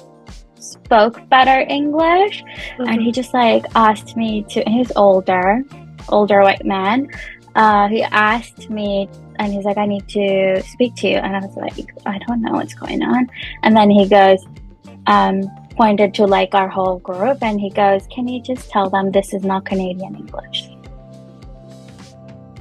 spoke 0.55 1.29
better 1.29 1.67
English. 1.69 2.45
Mm-hmm. 2.45 2.83
And 2.83 3.01
he 3.01 3.09
mm-hmm. 3.09 3.11
just 3.11 3.35
like 3.35 3.65
asked 3.75 4.17
me 4.17 4.45
to, 4.51 4.63
he's 4.69 4.93
older, 4.95 5.65
older 6.09 6.43
white 6.43 6.65
man. 6.65 7.09
Uh, 7.57 7.89
he 7.89 8.05
asked 8.05 8.71
me 8.71 9.09
and 9.41 9.53
he's 9.53 9.65
like, 9.65 9.79
I 9.79 9.87
need 9.87 10.09
to 10.11 10.63
speak 10.63 10.95
to 10.97 11.09
you. 11.09 11.17
And 11.17 11.35
I 11.35 11.41
was 11.41 11.57
like, 11.57 11.91
I 12.07 12.19
don't 12.29 12.41
know 12.41 12.53
what's 12.53 12.75
going 12.75 13.03
on. 13.03 13.29
And 13.65 13.77
then 13.77 13.91
he 13.91 14.09
goes, 14.09 14.47
um, 15.09 15.43
pointed 15.73 16.15
to 16.15 16.27
like 16.27 16.55
our 16.55 16.69
whole 16.69 16.99
group 16.99 17.43
and 17.43 17.61
he 17.61 17.71
goes, 17.71 18.07
Can 18.15 18.29
you 18.29 18.41
just 18.43 18.71
tell 18.71 18.89
them 18.91 19.11
this 19.11 19.35
is 19.35 19.45
not 19.45 19.65
Canadian 19.65 20.15
English? 20.15 20.69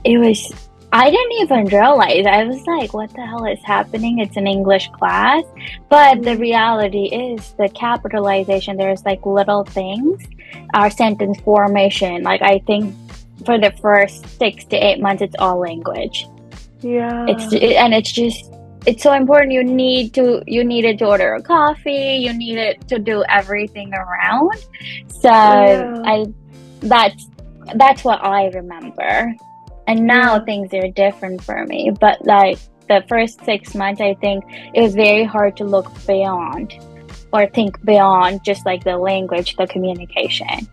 It 0.03 0.17
was 0.17 0.51
I 0.93 1.09
didn't 1.09 1.31
even 1.43 1.65
realize. 1.67 2.25
I 2.25 2.43
was 2.43 2.67
like, 2.67 2.93
what 2.93 3.13
the 3.13 3.25
hell 3.25 3.45
is 3.45 3.63
happening? 3.63 4.19
It's 4.19 4.35
an 4.35 4.45
English 4.45 4.89
class. 4.89 5.43
But 5.87 6.21
the 6.23 6.31
mm-hmm. 6.31 6.41
reality 6.41 7.05
is 7.05 7.53
the 7.53 7.69
capitalization, 7.69 8.75
there's 8.75 9.05
like 9.05 9.25
little 9.25 9.63
things. 9.63 10.21
Our 10.73 10.89
sentence 10.89 11.39
formation, 11.41 12.23
like 12.23 12.41
I 12.41 12.59
think 12.67 12.93
for 13.45 13.57
the 13.57 13.71
first 13.81 14.37
six 14.37 14.65
to 14.65 14.75
eight 14.75 14.99
months, 14.99 15.21
it's 15.21 15.35
all 15.39 15.59
language. 15.59 16.27
Yeah. 16.81 17.25
It's 17.29 17.53
it, 17.53 17.75
and 17.75 17.93
it's 17.93 18.11
just 18.11 18.51
it's 18.85 19.03
so 19.03 19.13
important. 19.13 19.51
You 19.51 19.63
need 19.63 20.13
to 20.15 20.41
you 20.47 20.63
needed 20.63 20.99
to 20.99 21.05
order 21.05 21.35
a 21.35 21.41
coffee. 21.41 22.17
You 22.21 22.33
needed 22.33 22.87
to 22.89 22.99
do 22.99 23.23
everything 23.29 23.93
around. 23.93 24.55
So 25.07 25.29
yeah. 25.29 26.01
I 26.05 26.25
that's 26.81 27.29
that's 27.75 28.03
what 28.03 28.23
I 28.23 28.47
remember. 28.47 29.35
And 29.87 30.07
now 30.07 30.35
yeah. 30.35 30.45
things 30.45 30.73
are 30.73 30.89
different 30.89 31.43
for 31.43 31.65
me. 31.65 31.91
But 31.99 32.25
like 32.25 32.57
the 32.87 33.03
first 33.07 33.43
six 33.45 33.75
months, 33.75 34.01
I 34.01 34.15
think 34.15 34.43
it 34.73 34.81
was 34.81 34.95
very 34.95 35.23
hard 35.23 35.57
to 35.57 35.63
look 35.63 35.89
beyond 36.05 36.73
or 37.33 37.47
think 37.47 37.83
beyond 37.85 38.43
just 38.43 38.65
like 38.65 38.83
the 38.83 38.97
language, 38.97 39.55
the 39.55 39.67
communication. 39.67 40.67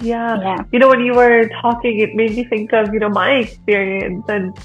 Yeah. 0.00 0.38
yeah. 0.40 0.64
You 0.72 0.78
know, 0.78 0.88
when 0.88 1.00
you 1.00 1.14
were 1.14 1.48
talking, 1.62 2.00
it 2.00 2.14
made 2.14 2.36
me 2.36 2.44
think 2.44 2.72
of, 2.72 2.92
you 2.92 3.00
know, 3.00 3.08
my 3.08 3.36
experience 3.36 4.24
and 4.28 4.58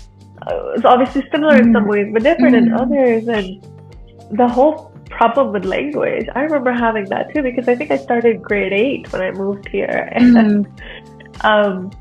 it's 0.48 0.86
obviously 0.86 1.24
similar 1.32 1.54
mm. 1.54 1.60
in 1.60 1.74
some 1.74 1.84
mm-hmm. 1.84 1.90
ways, 1.90 2.08
but 2.14 2.24
different 2.24 2.56
mm. 2.56 2.60
in 2.60 2.66
mm-hmm. 2.70 2.78
others. 2.78 3.28
And 3.28 4.38
the 4.38 4.48
whole 4.48 4.92
problem 5.10 5.52
with 5.54 5.66
language, 5.66 6.28
I 6.36 6.42
remember 6.42 6.72
having 6.72 7.06
that 7.06 7.34
too 7.34 7.42
because 7.42 7.68
I 7.68 7.76
think 7.76 7.92
I 7.92 7.98
started 7.98 8.42
grade 8.42 8.74
eight 8.74 9.12
when 9.12 9.22
I 9.22 9.32
moved 9.32 9.68
here. 9.68 10.10
And 10.12 10.36
mm. 10.68 11.46
um, 11.46 11.92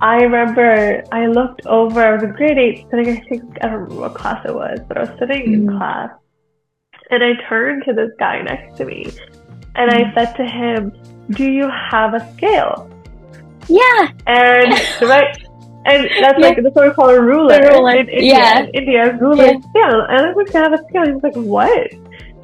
I 0.00 0.22
remember 0.22 1.04
I 1.12 1.26
looked 1.26 1.66
over, 1.66 2.02
I 2.02 2.14
was 2.14 2.22
in 2.22 2.32
grade 2.32 2.58
eight, 2.58 2.86
sitting, 2.90 3.08
I 3.08 3.20
think, 3.28 3.58
I 3.62 3.66
don't 3.66 3.74
remember 3.74 4.00
what 4.00 4.14
class 4.14 4.44
it 4.44 4.54
was, 4.54 4.80
but 4.88 4.96
I 4.96 5.00
was 5.02 5.18
sitting 5.18 5.48
mm. 5.48 5.54
in 5.54 5.78
class 5.78 6.10
and 7.10 7.22
I 7.22 7.34
turned 7.48 7.84
to 7.84 7.92
this 7.92 8.10
guy 8.18 8.42
next 8.42 8.76
to 8.78 8.84
me 8.84 9.10
and 9.74 9.90
I 9.90 10.04
mm. 10.04 10.14
said 10.14 10.34
to 10.34 10.44
him, 10.44 10.92
Do 11.30 11.50
you 11.50 11.68
have 11.68 12.14
a 12.14 12.32
scale? 12.34 12.90
Yeah. 13.68 14.10
And, 14.26 14.72
right? 15.02 15.36
And 15.84 16.08
that's 16.22 16.38
yeah. 16.38 16.46
like, 16.46 16.56
the 16.62 16.70
what 16.70 16.88
we 16.88 16.94
call 16.94 17.10
a 17.10 17.20
ruler. 17.20 17.58
ruler. 17.60 17.96
In 17.96 18.08
India, 18.08 18.34
yeah. 18.34 18.58
in 18.60 18.68
India, 18.74 19.18
ruler 19.20 19.44
yeah. 19.46 19.60
scale. 19.60 20.00
And 20.08 20.26
I 20.26 20.32
was 20.32 20.46
like, 20.46 20.54
I 20.54 20.58
have 20.60 20.72
a 20.72 20.78
scale. 20.88 21.06
He 21.06 21.12
was 21.12 21.22
like, 21.22 21.34
What? 21.34 21.92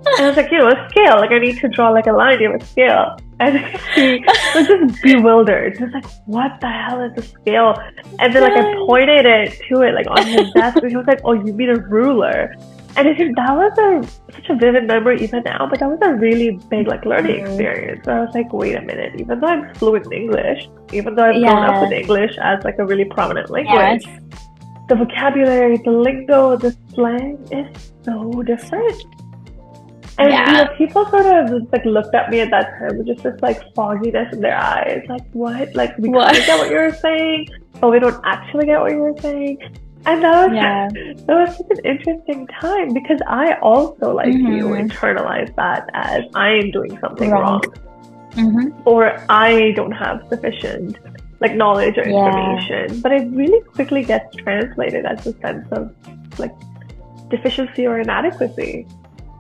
And 0.07 0.25
I 0.25 0.29
was 0.29 0.37
like, 0.37 0.51
you 0.51 0.59
know, 0.59 0.69
a 0.69 0.89
scale. 0.89 1.17
Like, 1.17 1.31
I 1.33 1.39
need 1.39 1.59
to 1.59 1.69
draw 1.69 1.91
like 1.91 2.07
a 2.07 2.13
line. 2.13 2.41
You 2.41 2.53
have 2.53 2.63
a 2.63 2.65
scale. 2.65 3.17
And 3.41 3.59
he 3.95 4.25
was 4.55 4.67
just 4.67 5.03
bewildered. 5.03 5.77
He 5.77 5.85
was 5.85 5.93
like, 5.93 6.07
what 6.27 6.61
the 6.61 6.69
hell 6.69 7.03
is 7.03 7.13
a 7.17 7.23
scale? 7.23 7.75
And 8.19 8.35
then, 8.35 8.43
like, 8.43 8.53
I 8.53 8.75
pointed 8.87 9.27
it 9.27 9.61
to 9.69 9.83
it, 9.83 9.95
like, 9.95 10.07
on 10.09 10.27
his 10.27 10.51
desk. 10.53 10.79
And 10.79 10.91
he 10.91 10.97
was 10.97 11.07
like, 11.07 11.21
oh, 11.25 11.33
you 11.33 11.53
mean 11.53 11.71
a 11.71 11.77
ruler? 11.77 12.57
And 12.97 13.07
I 13.09 13.15
think 13.15 13.37
that 13.37 13.55
was 13.55 13.79
a 13.79 14.33
such 14.33 14.49
a 14.51 14.57
vivid 14.57 14.87
memory 14.87 15.23
even 15.23 15.43
now, 15.45 15.67
but 15.71 15.79
that 15.81 15.89
was 15.89 15.99
a 16.03 16.15
really 16.15 16.59
big 16.69 16.89
like 16.89 17.05
learning 17.05 17.37
mm-hmm. 17.37 17.47
experience. 17.47 18.05
So 18.05 18.13
I 18.13 18.21
was 18.21 18.35
like, 18.35 18.53
wait 18.53 18.75
a 18.75 18.83
minute, 18.83 19.21
even 19.21 19.41
though 19.41 19.47
I'm 19.47 19.75
fluent 19.75 20.07
in 20.07 20.13
English, 20.13 20.69
even 20.93 21.15
though 21.15 21.25
I've 21.25 21.37
yes. 21.37 21.53
grown 21.53 21.65
up 21.65 21.83
with 21.83 21.93
English 21.93 22.37
as 22.43 22.65
like 22.65 22.79
a 22.79 22.87
really 22.87 23.05
prominent 23.05 23.51
language, 23.51 24.03
yes. 24.05 24.21
the 24.89 24.97
vocabulary, 24.97 25.77
the 25.85 25.91
lingo, 25.91 26.57
the 26.57 26.77
slang 26.95 27.39
is 27.53 27.93
so 28.03 28.43
different. 28.43 29.05
And 30.19 30.33
yeah. 30.33 30.51
you 30.51 30.57
know, 30.57 30.77
people 30.77 31.07
sort 31.07 31.27
of 31.27 31.49
just, 31.49 31.73
like 31.73 31.85
looked 31.85 32.15
at 32.15 32.31
me 32.31 32.41
at 32.41 32.51
that 32.51 32.71
time 32.79 32.99
with 32.99 33.07
just 33.07 33.23
this 33.23 33.41
like 33.41 33.63
fogginess 33.75 34.33
in 34.33 34.41
their 34.41 34.59
eyes, 34.59 35.05
like 35.09 35.23
what? 35.33 35.73
Like 35.77 35.97
we 35.99 36.09
what? 36.09 36.35
get 36.35 36.59
what 36.59 36.71
you 36.71 36.77
were 36.77 36.93
saying, 36.93 37.47
but 37.81 37.91
we 37.91 38.01
don't 38.01 38.21
actually 38.25 38.67
get 38.67 38.81
what 38.81 38.91
you 38.91 38.99
were 38.99 39.15
saying. 39.21 39.59
And 40.07 40.23
that 40.23 40.49
was 40.49 40.57
yeah. 40.57 40.89
that 41.27 41.27
was 41.29 41.57
such 41.57 41.67
an 41.71 41.85
interesting 41.85 42.47
time 42.61 42.95
because 42.95 43.21
I 43.27 43.55
also 43.61 44.15
like 44.15 44.29
mm-hmm. 44.29 44.53
you 44.53 44.65
internalize 44.69 45.55
that 45.57 45.91
as 45.93 46.25
I 46.35 46.51
am 46.51 46.71
doing 46.71 46.99
something 47.01 47.31
wrong, 47.31 47.61
wrong. 47.61 47.63
Mm-hmm. 48.33 48.89
or 48.89 49.19
I 49.29 49.73
don't 49.73 49.93
have 49.93 50.27
sufficient 50.29 50.99
like 51.41 51.55
knowledge 51.55 51.99
or 51.99 52.03
information. 52.03 52.95
Yeah. 52.95 53.01
But 53.03 53.13
it 53.13 53.31
really 53.31 53.61
quickly 53.71 54.03
gets 54.03 54.35
translated 54.37 55.05
as 55.05 55.27
a 55.27 55.33
sense 55.41 55.67
of 55.73 55.95
like 56.39 56.55
deficiency 57.29 57.87
or 57.87 58.01
inadequacy. 58.01 58.87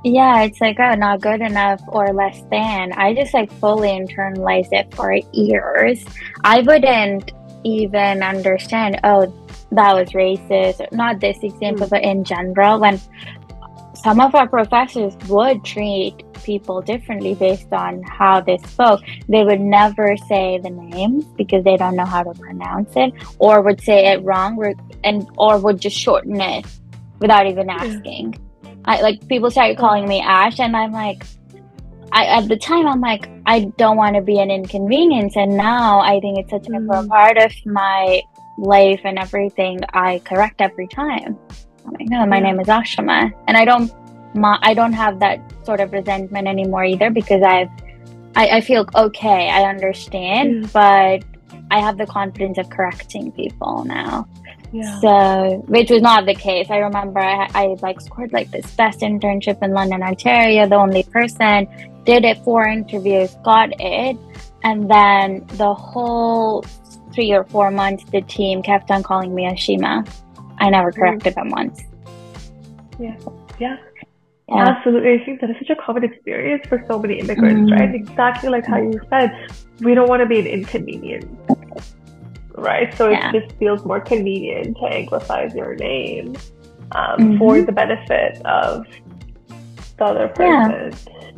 Yeah, 0.05 0.43
it's 0.43 0.61
like, 0.61 0.79
oh, 0.79 0.95
not 0.95 1.21
good 1.21 1.41
enough 1.41 1.83
or 1.89 2.13
less 2.13 2.41
than. 2.51 2.93
I 2.93 3.15
just 3.15 3.35
like 3.35 3.51
fully 3.55 3.89
internalized 3.89 4.73
it 4.73 4.95
for 4.95 5.13
years. 5.33 6.05
I 6.45 6.61
wouldn't 6.61 7.33
even 7.65 8.23
understand, 8.23 9.01
oh, 9.03 9.27
that 9.73 9.93
was 9.95 10.11
racist. 10.11 10.91
Not 10.93 11.21
this 11.21 11.39
example, 11.43 11.87
mm. 11.87 11.91
but 11.91 12.03
in 12.03 12.25
general, 12.25 12.81
when 12.81 13.01
some 13.95 14.21
of 14.21 14.35
our 14.35 14.49
professors 14.49 15.15
would 15.29 15.65
treat 15.65 16.25
people 16.43 16.81
differently 16.81 17.35
based 17.35 17.73
on 17.73 18.03
how 18.05 18.41
they 18.41 18.59
spoke. 18.59 19.01
They 19.29 19.45
would 19.45 19.61
never 19.61 20.17
say 20.29 20.59
the 20.63 20.71
names 20.71 21.25
because 21.37 21.65
they 21.65 21.77
don't 21.77 21.97
know 21.97 22.05
how 22.05 22.23
to 22.23 22.33
pronounce 22.39 22.93
it, 22.97 23.13
or 23.39 23.61
would 23.61 23.81
say 23.81 24.13
it 24.13 24.23
wrong, 24.23 24.75
and 25.05 25.29
or 25.37 25.59
would 25.59 25.81
just 25.81 25.97
shorten 25.97 26.41
it 26.41 26.65
without 27.19 27.47
even 27.47 27.69
asking. 27.69 28.39
I 28.85 29.01
like 29.03 29.27
people 29.29 29.51
started 29.51 29.77
calling 29.79 30.09
me 30.09 30.21
Ash, 30.21 30.61
and 30.61 30.77
I'm 30.77 30.93
like, 30.93 31.25
I 32.13 32.25
at 32.27 32.49
the 32.49 32.57
time 32.57 32.87
I'm 32.87 33.01
like, 33.01 33.29
I 33.47 33.73
don't 33.77 33.97
want 33.97 34.17
to 34.17 34.23
be 34.23 34.39
an 34.39 34.51
inconvenience, 34.51 35.37
and 35.37 35.57
now 35.57 36.01
I 36.01 36.21
think 36.21 36.39
it's 36.39 36.51
such 36.51 36.67
a 36.69 36.71
mm. 36.71 37.09
part 37.09 37.37
of 37.37 37.53
my 37.67 38.23
life 38.59 39.01
and 39.05 39.19
everything. 39.19 39.81
I 39.95 40.21
correct 40.25 40.61
every 40.61 40.89
time. 40.89 41.39
I'm 41.87 41.93
like, 41.93 42.09
no, 42.09 42.27
my 42.27 42.37
yeah. 42.37 42.43
name 42.43 42.61
is 42.61 42.67
Aashima, 42.67 43.33
and 43.47 43.57
I 43.57 43.65
don't, 43.65 43.91
my, 44.35 44.59
I 44.63 44.75
don't 44.75 44.93
have 44.93 45.21
that 45.21 45.41
sort 45.65 45.81
of 45.81 45.93
resentment 45.93 46.47
anymore 46.47 46.85
either 46.85 47.11
because 47.11 47.43
I've, 47.43 47.71
I, 48.37 48.49
I 48.59 48.61
feel 48.61 48.87
okay, 48.95 49.49
I 49.49 49.63
understand, 49.63 50.65
mm. 50.65 50.73
but 50.73 51.25
I 51.71 51.81
have 51.81 51.97
the 51.99 52.07
confidence 52.07 52.59
of 52.59 52.69
correcting 52.71 53.33
people 53.33 53.85
now. 53.85 54.27
Yeah. 54.71 55.01
So, 55.01 55.65
which 55.67 55.91
was 55.91 56.03
not 56.03 56.27
the 56.27 56.35
case. 56.35 56.67
I 56.69 56.77
remember 56.79 57.21
I, 57.21 57.49
I 57.55 57.77
like 57.81 58.01
scored 58.03 58.35
like 58.35 58.51
this 58.51 58.71
best 58.73 59.01
internship 59.01 59.63
in 59.63 59.73
London, 59.73 60.03
Ontario. 60.03 60.69
The 60.69 60.77
only 60.77 61.05
person 61.05 61.67
did 62.05 62.25
it 62.25 62.39
four 62.45 62.67
interviews, 62.67 63.35
got 63.45 63.71
it, 63.81 64.19
and 64.65 64.91
then 64.91 65.47
the 65.57 65.73
whole 65.73 66.65
three 67.19 67.33
or 67.33 67.43
four 67.43 67.73
months, 67.73 68.05
the 68.13 68.21
team 68.23 68.63
kept 68.63 68.93
on 68.93 69.03
calling 69.03 69.35
me 69.35 69.43
Ashima. 69.45 70.09
I 70.59 70.71
never 70.71 70.93
mm-hmm. 70.93 71.01
corrected 71.01 71.35
them 71.35 71.49
once. 71.49 71.83
Yeah. 73.01 73.17
Yeah. 73.59 73.77
Yeah. 74.49 74.69
Absolutely. 74.69 75.15
I 75.15 75.25
think 75.25 75.41
that 75.41 75.51
is 75.51 75.57
such 75.59 75.71
a 75.71 75.83
common 75.83 76.05
experience 76.05 76.65
for 76.69 76.81
so 76.87 77.01
many 77.01 77.19
immigrants, 77.19 77.69
mm-hmm. 77.69 77.73
right? 77.73 77.93
Exactly 77.93 78.51
like 78.51 78.67
how 78.67 78.81
you 78.81 79.01
said, 79.11 79.51
we 79.81 79.95
don't 79.95 80.09
want 80.09 80.23
to 80.23 80.27
be 80.27 80.39
an 80.39 80.47
inconvenience, 80.47 81.27
right? 82.55 82.97
So 82.97 83.09
yeah. 83.09 83.33
it 83.35 83.41
just 83.41 83.59
feels 83.59 83.85
more 83.85 84.01
convenient 84.01 84.77
to 84.77 84.85
anglicize 84.87 85.53
your 85.57 85.75
name 85.75 86.37
um, 86.93 87.19
mm-hmm. 87.19 87.39
for 87.39 87.61
the 87.63 87.73
benefit 87.73 88.41
of 88.47 88.87
the 89.97 90.05
other 90.05 90.29
person. 90.29 90.93
Yeah. 90.93 91.31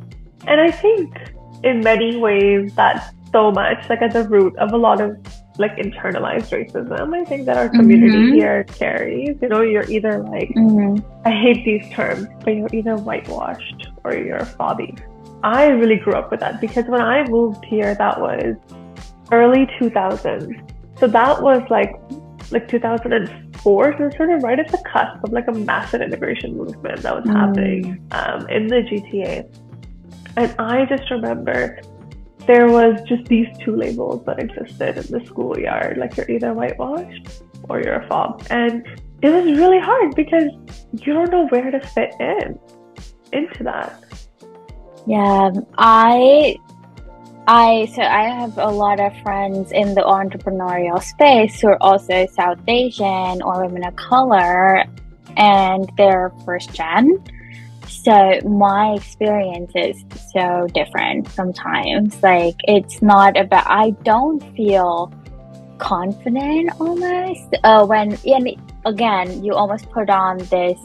And 0.47 0.61
I 0.61 0.71
think 0.71 1.17
in 1.65 1.81
many 1.81 2.19
ways 2.19 2.75
that's 2.75 3.07
so 3.33 3.51
much 3.51 3.89
like 3.89 4.03
at 4.03 4.13
the 4.13 4.29
root 4.29 4.55
of 4.57 4.73
a 4.73 4.77
lot 4.77 5.01
of 5.01 5.17
like 5.61 5.77
internalized 5.77 6.51
racism. 6.51 7.15
I 7.15 7.25
think 7.25 7.45
that 7.47 7.57
our 7.57 7.69
community 7.69 8.17
mm-hmm. 8.17 8.35
here 8.35 8.65
carries. 8.65 9.37
You 9.41 9.49
know, 9.49 9.61
you're 9.61 9.89
either 9.91 10.19
like, 10.19 10.49
mm-hmm. 10.49 10.99
I 11.27 11.31
hate 11.31 11.65
these 11.65 11.89
terms, 11.93 12.27
but 12.43 12.57
you're 12.57 12.69
either 12.73 12.97
whitewashed 12.97 13.89
or 14.03 14.15
you're 14.15 14.41
fobby. 14.41 14.99
I 15.43 15.67
really 15.67 15.97
grew 15.97 16.15
up 16.15 16.31
with 16.31 16.41
that 16.41 16.61
because 16.61 16.87
when 16.87 17.03
I 17.03 17.29
moved 17.29 17.65
here, 17.65 17.95
that 17.95 18.21
was 18.21 18.57
early 19.31 19.67
2000s. 19.79 20.99
So 20.99 21.07
that 21.07 21.43
was 21.43 21.63
like 21.71 21.95
like 22.53 22.67
2004, 22.67 23.95
so 23.97 24.11
sort 24.17 24.31
of 24.31 24.43
right 24.43 24.59
at 24.59 24.69
the 24.73 24.83
cusp 24.93 25.23
of 25.23 25.33
like 25.33 25.47
a 25.47 25.53
massive 25.53 26.01
immigration 26.03 26.57
movement 26.57 27.03
that 27.03 27.15
was 27.15 27.25
mm. 27.25 27.33
happening 27.33 28.09
um, 28.11 28.49
in 28.49 28.67
the 28.67 28.83
GTA. 28.83 29.47
And 30.37 30.55
I 30.59 30.85
just 30.87 31.09
remember 31.11 31.81
there 32.47 32.69
was 32.69 33.01
just 33.07 33.25
these 33.27 33.47
two 33.59 33.77
labels 33.77 34.25
that 34.27 34.39
existed 34.39 34.97
in 34.97 35.07
the 35.07 35.25
schoolyard. 35.27 35.99
Like 35.99 36.17
you're 36.17 36.31
either 36.31 36.53
whitewashed 36.53 37.43
or 37.69 37.81
you're 37.81 38.01
a 38.01 38.07
fob. 38.09 38.47
And 38.51 38.87
it 39.23 39.31
was 39.31 39.45
really 39.59 39.79
hard 39.79 40.15
because 40.15 40.51
you 40.93 41.13
don't 41.13 41.31
know 41.31 41.47
where 41.49 41.71
to 41.71 41.81
fit 41.81 42.15
in 42.21 42.59
into 43.33 43.65
that. 43.65 44.03
Yeah, 45.07 45.51
I 45.79 46.57
I 47.47 47.91
so 47.95 48.03
I 48.03 48.29
have 48.29 48.59
a 48.59 48.69
lot 48.69 49.01
of 49.01 49.17
friends 49.23 49.73
in 49.73 49.95
the 49.95 50.03
entrepreneurial 50.03 51.03
space 51.03 51.61
who 51.61 51.69
are 51.69 51.83
also 51.83 52.27
South 52.27 52.59
Asian 52.69 53.43
or 53.43 53.67
women 53.67 53.85
of 53.85 53.97
color 53.97 54.85
and 55.37 55.91
they're 55.97 56.33
first 56.45 56.73
gen. 56.75 57.23
So 57.91 58.39
my 58.47 58.93
experience 58.93 59.73
is 59.75 60.05
so 60.33 60.69
different 60.73 61.29
sometimes. 61.29 62.23
Like 62.23 62.55
it's 62.65 63.03
not 63.03 63.37
about 63.37 63.67
I 63.67 63.91
don't 64.05 64.41
feel 64.57 65.13
confident 65.79 66.71
almost 66.79 67.57
uh, 67.65 67.85
when 67.85 68.17
and 68.25 68.57
again 68.85 69.43
you 69.43 69.55
almost 69.55 69.91
put 69.91 70.09
on 70.09 70.39
this 70.39 70.79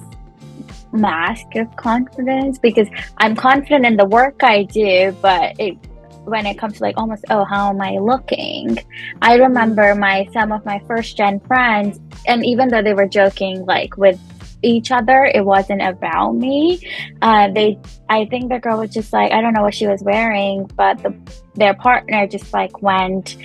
mask 0.92 1.56
of 1.56 1.74
confidence 1.76 2.58
because 2.58 2.88
I'm 3.18 3.36
confident 3.36 3.86
in 3.86 3.98
the 3.98 4.06
work 4.06 4.42
I 4.42 4.64
do, 4.64 5.16
but 5.22 5.60
it 5.60 5.78
when 6.24 6.48
it 6.48 6.58
comes 6.58 6.78
to 6.78 6.84
like 6.84 6.98
almost 6.98 7.24
oh 7.30 7.44
how 7.46 7.70
am 7.70 7.82
I 7.82 8.00
looking? 8.00 8.80
I 9.22 9.36
remember 9.36 9.94
my 9.94 10.28
some 10.34 10.52
of 10.52 10.66
my 10.66 10.82
first 10.88 11.16
gen 11.16 11.40
friends, 11.42 12.00
and 12.26 12.44
even 12.44 12.70
though 12.70 12.82
they 12.82 12.94
were 12.94 13.08
joking 13.08 13.64
like 13.66 13.96
with 13.96 14.20
each 14.65 14.91
other. 14.91 15.25
It 15.25 15.45
wasn't 15.45 15.81
about 15.81 16.34
me. 16.34 16.79
Uh, 17.22 17.51
they, 17.51 17.79
I 18.10 18.25
think 18.25 18.50
the 18.50 18.60
girl 18.60 18.79
was 18.79 18.91
just 18.91 19.13
like, 19.13 19.31
I 19.31 19.41
don't 19.41 19.53
know 19.53 19.62
what 19.62 19.75
she 19.75 19.88
was 19.88 20.01
wearing, 20.03 20.65
but 20.75 21.01
the, 21.03 21.15
their 21.53 21.74
partner 21.75 22.27
just 22.27 22.51
like 22.51 22.81
went, 22.81 23.38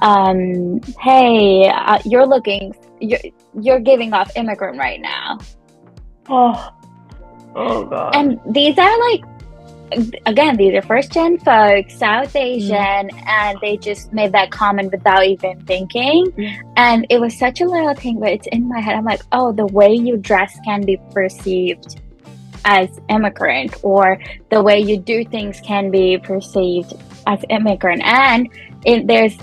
um, 0.00 0.80
"Hey, 1.00 1.68
uh, 1.68 1.98
you're 2.04 2.26
looking, 2.26 2.74
you're, 3.00 3.20
you're 3.60 3.80
giving 3.80 4.12
off 4.12 4.30
immigrant 4.36 4.78
right 4.78 5.00
now." 5.00 5.38
Oh, 6.28 6.70
oh 7.54 7.84
god. 7.84 8.14
And 8.14 8.40
these 8.50 8.78
are 8.78 8.98
like 9.10 9.24
again, 10.26 10.56
these 10.56 10.74
are 10.74 10.82
first 10.82 11.12
gen 11.12 11.38
folks, 11.38 11.96
South 11.96 12.34
Asian, 12.36 12.76
mm. 12.76 13.26
and 13.26 13.58
they 13.60 13.76
just 13.76 14.12
made 14.12 14.32
that 14.32 14.50
comment 14.50 14.92
without 14.92 15.24
even 15.24 15.60
thinking. 15.64 16.30
Mm. 16.32 16.72
And 16.76 17.06
it 17.10 17.20
was 17.20 17.38
such 17.38 17.60
a 17.60 17.64
little 17.64 17.94
thing, 17.94 18.20
but 18.20 18.30
it's 18.30 18.46
in 18.48 18.68
my 18.68 18.80
head. 18.80 18.94
I'm 18.94 19.04
like, 19.04 19.22
oh, 19.32 19.52
the 19.52 19.66
way 19.66 19.92
you 19.94 20.16
dress 20.16 20.58
can 20.64 20.84
be 20.84 20.98
perceived 21.12 22.00
as 22.64 23.00
immigrant, 23.08 23.76
or 23.82 24.20
the 24.50 24.62
way 24.62 24.80
you 24.80 24.98
do 24.98 25.24
things 25.24 25.60
can 25.60 25.90
be 25.90 26.18
perceived 26.18 26.94
as 27.26 27.42
immigrant. 27.48 28.02
And 28.02 28.48
it, 28.84 29.06
there's 29.06 29.36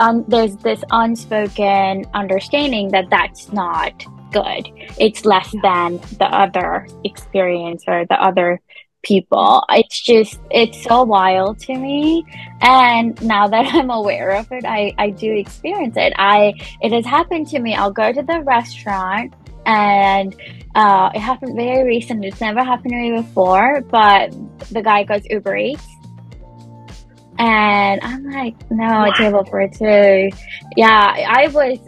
um, 0.00 0.24
there's 0.28 0.56
this 0.56 0.84
unspoken 0.90 2.04
understanding 2.14 2.88
that 2.90 3.08
that's 3.10 3.52
not 3.52 4.04
good. 4.30 4.68
It's 4.98 5.24
less 5.24 5.50
than 5.62 5.98
the 6.18 6.26
other 6.26 6.86
experience 7.04 7.84
or 7.86 8.04
the 8.06 8.22
other 8.22 8.60
people. 9.06 9.64
It's 9.70 10.00
just, 10.00 10.40
it's 10.50 10.82
so 10.82 11.04
wild 11.04 11.60
to 11.60 11.74
me. 11.76 12.26
And 12.60 13.20
now 13.22 13.46
that 13.46 13.66
I'm 13.74 13.90
aware 13.90 14.32
of 14.32 14.50
it, 14.50 14.64
I, 14.64 14.92
I 14.98 15.10
do 15.10 15.32
experience 15.32 15.96
it. 15.96 16.12
I, 16.16 16.54
it 16.82 16.92
has 16.92 17.06
happened 17.06 17.46
to 17.48 17.60
me. 17.60 17.74
I'll 17.74 17.92
go 17.92 18.12
to 18.12 18.22
the 18.22 18.42
restaurant 18.42 19.32
and 19.64 20.34
uh, 20.74 21.10
it 21.14 21.20
happened 21.20 21.56
very 21.56 21.86
recently. 21.86 22.28
It's 22.28 22.40
never 22.40 22.62
happened 22.62 22.92
to 22.92 22.96
me 22.96 23.12
before, 23.22 23.80
but 23.90 24.34
the 24.70 24.82
guy 24.82 25.04
goes 25.04 25.22
Uber 25.30 25.56
Eats 25.56 25.86
and 27.38 28.00
I'm 28.02 28.24
like, 28.30 28.54
no, 28.70 29.04
a 29.04 29.12
table 29.16 29.44
for 29.44 29.68
two. 29.68 30.30
Yeah, 30.76 31.26
I 31.28 31.48
was, 31.48 31.78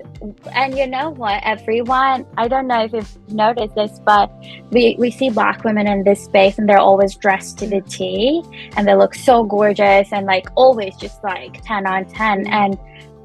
and 0.53 0.77
you 0.77 0.87
know 0.87 1.11
what? 1.11 1.41
Everyone, 1.45 2.27
I 2.37 2.49
don't 2.49 2.67
know 2.67 2.85
if 2.85 2.93
you've 2.93 3.33
noticed 3.33 3.75
this, 3.75 4.01
but 4.05 4.31
we, 4.71 4.97
we 4.99 5.11
see 5.11 5.31
black 5.31 5.65
women 5.65 5.87
in 5.87 6.05
this 6.05 6.25
space 6.25 6.59
and 6.59 6.69
they're 6.69 6.79
always 6.79 7.15
dressed 7.17 7.59
to 7.59 7.67
the 7.67 7.81
T 7.83 8.43
and 8.77 8.87
they 8.87 8.95
look 8.95 9.15
so 9.15 9.45
gorgeous 9.45 10.13
and 10.13 10.27
like 10.27 10.47
always 10.57 10.97
just 10.97 11.23
like 11.23 11.63
10 11.65 11.87
on 11.87 12.05
10. 12.07 12.47
And 12.49 12.79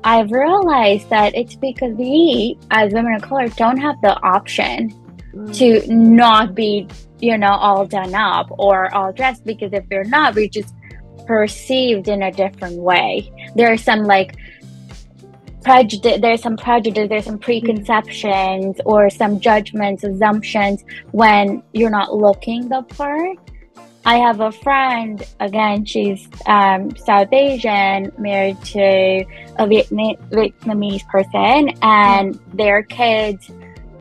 I've 0.04 0.32
realized 0.32 1.10
that 1.10 1.36
it's 1.36 1.56
because 1.56 1.94
we, 1.96 2.58
as 2.72 2.94
women 2.94 3.16
of 3.16 3.22
color, 3.22 3.48
don't 3.50 3.78
have 3.78 4.00
the 4.02 4.20
option 4.22 4.92
mm. 5.34 5.58
to 5.58 5.94
not 5.94 6.54
be, 6.54 6.88
you 7.20 7.38
know, 7.38 7.52
all 7.52 7.86
done 7.86 8.14
up 8.14 8.48
or 8.52 8.94
all 8.94 9.14
dressed 9.14 9.46
because 9.46 9.74
if 9.74 9.86
we're 9.90 10.04
not, 10.04 10.36
we're 10.36 10.48
just 10.48 10.74
perceived 11.26 12.08
in 12.08 12.24
a 12.24 12.32
different 12.32 12.78
way. 12.78 13.32
There 13.56 13.72
are 13.72 13.78
some 13.78 14.04
like 14.04 14.36
prejudice 15.64 16.20
there's 16.22 16.42
some 16.42 16.58
prejudice 16.58 17.10
there's 17.10 17.26
some 17.26 17.40
preconceptions 17.40 18.80
or 18.86 19.10
some 19.10 19.40
judgments 19.40 20.04
assumptions 20.04 20.84
when 21.12 21.64
you're 21.74 21.90
not 21.90 22.16
looking 22.16 22.68
the 22.70 22.82
part 22.84 23.38
i 24.06 24.16
have 24.18 24.42
a 24.42 24.52
friend 24.52 25.24
again 25.40 25.86
she's 25.86 26.28
um, 26.46 26.96
south 26.96 27.32
asian 27.32 28.12
married 28.18 28.60
to 28.64 29.26
a 29.60 29.68
Vietnam- 29.68 30.18
vietnamese 30.32 31.06
person 31.08 31.70
and 31.82 32.40
their 32.54 32.84
kids 32.84 33.50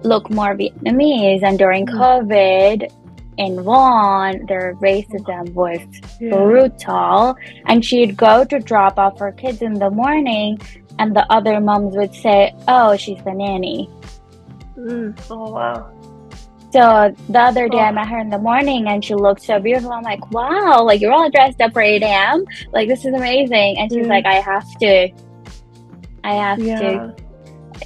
look 0.02 0.30
more 0.30 0.54
vietnamese 0.56 1.42
and 1.42 1.58
during 1.58 1.86
mm. 1.86 1.94
covid 1.94 2.90
in 3.38 3.62
Vaughan, 3.62 4.44
their 4.46 4.74
racism 4.76 5.52
was 5.54 5.80
yeah. 6.20 6.30
brutal. 6.30 7.36
And 7.66 7.84
she'd 7.84 8.16
go 8.16 8.44
to 8.44 8.58
drop 8.58 8.98
off 8.98 9.18
her 9.18 9.32
kids 9.32 9.62
in 9.62 9.74
the 9.74 9.90
morning, 9.90 10.58
and 10.98 11.14
the 11.14 11.30
other 11.32 11.60
moms 11.60 11.96
would 11.96 12.14
say, 12.14 12.54
Oh, 12.68 12.96
she's 12.96 13.22
the 13.24 13.32
nanny. 13.32 13.88
Mm. 14.76 15.18
Oh, 15.30 15.50
wow. 15.50 15.90
So 16.72 17.14
the 17.28 17.38
other 17.38 17.68
day, 17.68 17.78
oh. 17.78 17.80
I 17.80 17.92
met 17.92 18.08
her 18.08 18.18
in 18.18 18.30
the 18.30 18.38
morning 18.38 18.88
and 18.88 19.04
she 19.04 19.14
looked 19.14 19.42
so 19.42 19.60
beautiful. 19.60 19.92
I'm 19.92 20.02
like, 20.02 20.30
wow, 20.30 20.82
like 20.82 21.00
you're 21.00 21.12
all 21.12 21.30
dressed 21.30 21.60
up 21.60 21.74
for 21.74 21.82
8 21.82 22.02
a.m. 22.02 22.44
Like, 22.72 22.88
this 22.88 23.04
is 23.04 23.12
amazing. 23.12 23.76
And 23.78 23.92
she's 23.92 24.06
mm. 24.06 24.08
like, 24.08 24.24
I 24.24 24.36
have 24.36 24.78
to. 24.78 25.10
I 26.24 26.34
have 26.34 26.58
yeah. 26.60 26.80
to 26.80 27.16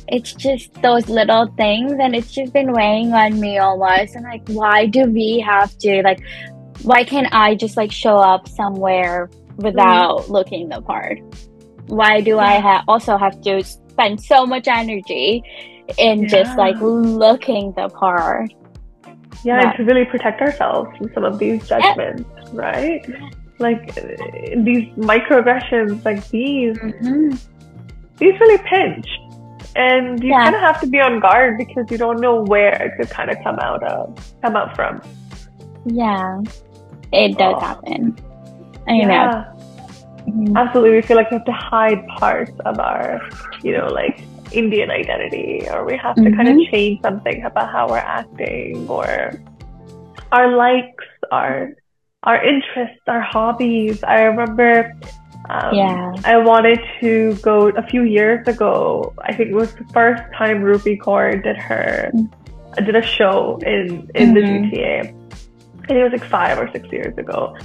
it's 0.09 0.33
just 0.35 0.73
those 0.83 1.09
little 1.09 1.47
things 1.57 1.93
and 2.01 2.15
it's 2.15 2.33
just 2.33 2.53
been 2.53 2.73
weighing 2.73 3.13
on 3.13 3.41
me 3.41 3.59
almost 3.59 4.15
and 4.15 4.25
like 4.25 4.47
why 4.49 4.87
do 4.87 5.05
we 5.05 5.41
have 5.41 5.77
to 5.79 6.03
like 6.03 6.21
why 6.83 7.03
can't 7.03 7.29
i 7.33 7.55
just 7.55 7.77
like 7.77 7.91
show 7.91 8.17
up 8.17 8.47
somewhere 8.49 9.31
without 9.57 10.21
mm. 10.21 10.29
looking 10.29 10.69
the 10.69 10.81
part 10.83 11.19
why 11.89 12.21
do 12.21 12.39
i 12.39 12.59
ha- 12.59 12.85
also 12.89 13.17
have 13.17 13.41
to 13.41 13.63
spend 13.63 14.21
so 14.21 14.47
much 14.47 14.69
energy 14.69 15.43
in 15.99 16.23
yeah. 16.23 16.29
just 16.29 16.59
like 16.59 16.77
looking 16.81 17.73
the 17.77 17.89
part 17.91 18.53
yeah 19.45 19.61
but, 19.61 19.67
and 19.67 19.77
to 19.77 19.85
really 19.85 20.05
protect 20.05 20.41
ourselves 20.41 20.89
from 20.97 21.13
some 21.15 21.25
of 21.25 21.39
these 21.39 21.67
judgments 21.69 22.29
yeah. 22.37 22.51
right 22.53 23.07
like 23.59 23.95
these 23.95 24.85
microaggressions 24.97 26.05
like 26.05 26.27
these 26.29 26.77
mm-hmm. 26.79 27.31
these 28.19 28.41
really 28.41 28.59
pinch 28.69 29.07
and 29.77 30.23
you 30.23 30.31
yeah. 30.31 30.45
kind 30.45 30.55
of 30.55 30.61
have 30.61 30.81
to 30.81 30.87
be 30.87 31.01
on 31.01 31.21
guard 31.21 31.57
because 31.59 31.91
you 31.91 31.99
don't 31.99 32.21
know 32.21 32.43
where 32.45 32.83
it 32.83 32.93
could 32.97 33.11
kind 33.11 33.31
of 33.31 33.37
come 33.43 33.59
out 33.61 33.83
of 33.85 34.35
come 34.43 34.57
out 34.57 34.75
from 34.75 35.01
yeah 35.87 36.41
it 37.13 37.37
does 37.39 37.55
oh. 37.57 37.61
happen 37.61 38.17
I 38.89 38.95
yeah. 38.95 39.07
know 39.07 39.56
mm-hmm. 40.27 40.57
absolutely 40.57 40.97
we 40.97 41.03
feel 41.03 41.17
like 41.17 41.31
we 41.31 41.37
have 41.37 41.45
to 41.45 41.53
hide 41.53 42.07
parts 42.19 42.53
of 42.65 42.79
our 42.79 43.21
you 43.63 43.73
know 43.77 43.87
like 43.87 44.23
indian 44.53 44.91
identity 44.91 45.67
or 45.71 45.85
we 45.85 45.97
have 45.97 46.15
to 46.17 46.23
mm-hmm. 46.23 46.37
kind 46.37 46.49
of 46.49 46.69
change 46.71 47.01
something 47.03 47.45
about 47.45 47.71
how 47.71 47.89
we're 47.89 47.99
acting 47.99 48.89
or 48.89 49.33
our 50.33 50.57
likes 50.57 51.05
our 51.31 51.71
our 52.23 52.43
interests 52.45 53.03
our 53.07 53.21
hobbies 53.21 54.03
i 54.05 54.23
remember 54.23 54.93
um, 55.49 55.75
yeah. 55.75 56.13
I 56.25 56.39
wanted 56.39 56.81
to 57.01 57.35
go 57.37 57.69
a 57.69 57.83
few 57.87 58.03
years 58.03 58.47
ago. 58.49 59.15
I 59.21 59.33
think 59.33 59.51
it 59.51 59.55
was 59.55 59.75
the 59.75 59.85
first 59.93 60.23
time 60.37 60.63
Rupi 60.63 60.99
Kaur 60.99 61.43
did 61.43 61.57
her 61.57 62.11
mm-hmm. 62.13 62.85
did 62.85 62.97
a 62.97 63.03
show 63.03 63.59
in 63.63 64.11
in 64.15 64.35
mm-hmm. 64.35 64.71
the 64.71 64.77
GTA. 64.77 64.99
I 65.03 65.87
think 65.87 65.99
it 66.01 66.03
was 66.03 66.13
like 66.13 66.29
five 66.29 66.59
or 66.59 66.71
six 66.73 66.91
years 66.91 67.17
ago. 67.17 67.57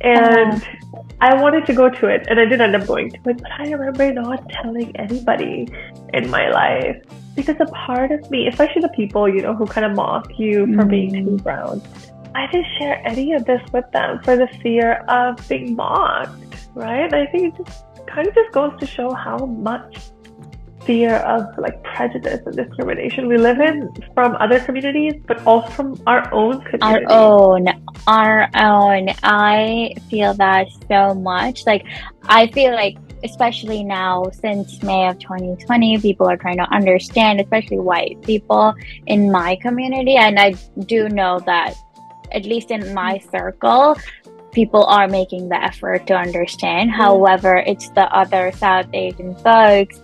And 0.00 0.52
uh-huh. 0.52 1.02
I 1.20 1.40
wanted 1.40 1.66
to 1.66 1.72
go 1.72 1.88
to 1.88 2.06
it, 2.08 2.26
and 2.28 2.38
I 2.38 2.44
did 2.44 2.60
end 2.60 2.76
up 2.76 2.86
going 2.86 3.10
to 3.10 3.16
it, 3.16 3.40
but 3.42 3.50
I 3.50 3.70
remember 3.70 4.12
not 4.12 4.48
telling 4.50 4.94
anybody 4.96 5.68
in 6.12 6.30
my 6.30 6.50
life 6.50 7.02
because 7.34 7.56
a 7.60 7.66
part 7.66 8.12
of 8.12 8.30
me, 8.30 8.46
especially 8.46 8.82
the 8.82 8.88
people 8.90 9.28
you 9.28 9.42
know 9.42 9.54
who 9.54 9.66
kind 9.66 9.86
of 9.86 9.96
mock 9.96 10.38
you 10.38 10.66
for 10.66 10.72
mm-hmm. 10.72 10.88
being 10.88 11.24
too 11.24 11.36
brown, 11.38 11.82
I 12.34 12.46
didn't 12.50 12.66
share 12.78 13.00
any 13.06 13.32
of 13.32 13.44
this 13.44 13.62
with 13.72 13.90
them 13.92 14.20
for 14.22 14.36
the 14.36 14.48
fear 14.62 15.04
of 15.08 15.48
being 15.48 15.74
mocked 15.74 16.44
right? 16.74 17.12
I 17.12 17.26
think 17.26 17.54
it 17.54 17.64
just 17.64 17.84
kind 18.06 18.26
of 18.26 18.34
just 18.34 18.52
goes 18.52 18.72
to 18.80 18.86
show 18.86 19.12
how 19.12 19.38
much 19.46 19.98
fear 20.84 21.16
of 21.16 21.46
like 21.58 21.82
prejudice 21.82 22.40
and 22.46 22.56
discrimination 22.56 23.26
we 23.26 23.36
live 23.36 23.60
in 23.60 23.90
from 24.14 24.36
other 24.36 24.60
communities, 24.60 25.14
but 25.26 25.44
also 25.46 25.68
from 25.70 26.02
our 26.06 26.32
own 26.32 26.60
community. 26.62 27.06
Our 27.06 27.12
own, 27.12 27.66
our 28.06 28.48
own. 28.54 29.08
I 29.22 29.94
feel 30.10 30.34
that 30.34 30.66
so 30.88 31.14
much. 31.14 31.66
Like, 31.66 31.84
I 32.28 32.46
feel 32.48 32.72
like, 32.72 32.96
especially 33.22 33.82
now 33.82 34.24
since 34.32 34.82
May 34.82 35.08
of 35.08 35.18
2020, 35.18 35.98
people 35.98 36.28
are 36.28 36.36
trying 36.36 36.58
to 36.58 36.74
understand, 36.74 37.40
especially 37.40 37.78
white 37.78 38.20
people 38.22 38.74
in 39.06 39.30
my 39.30 39.56
community. 39.56 40.16
And 40.16 40.38
I 40.38 40.52
do 40.86 41.08
know 41.08 41.40
that, 41.40 41.74
at 42.32 42.44
least 42.44 42.70
in 42.70 42.92
my 42.94 43.18
circle, 43.30 43.96
people 44.54 44.84
are 44.84 45.08
making 45.08 45.48
the 45.48 45.62
effort 45.62 46.06
to 46.06 46.14
understand. 46.14 46.90
Mm. 46.90 46.94
However, 46.94 47.56
it's 47.66 47.88
the 47.90 48.06
other 48.16 48.52
South 48.52 48.86
Asian 48.92 49.34
folks, 49.36 50.00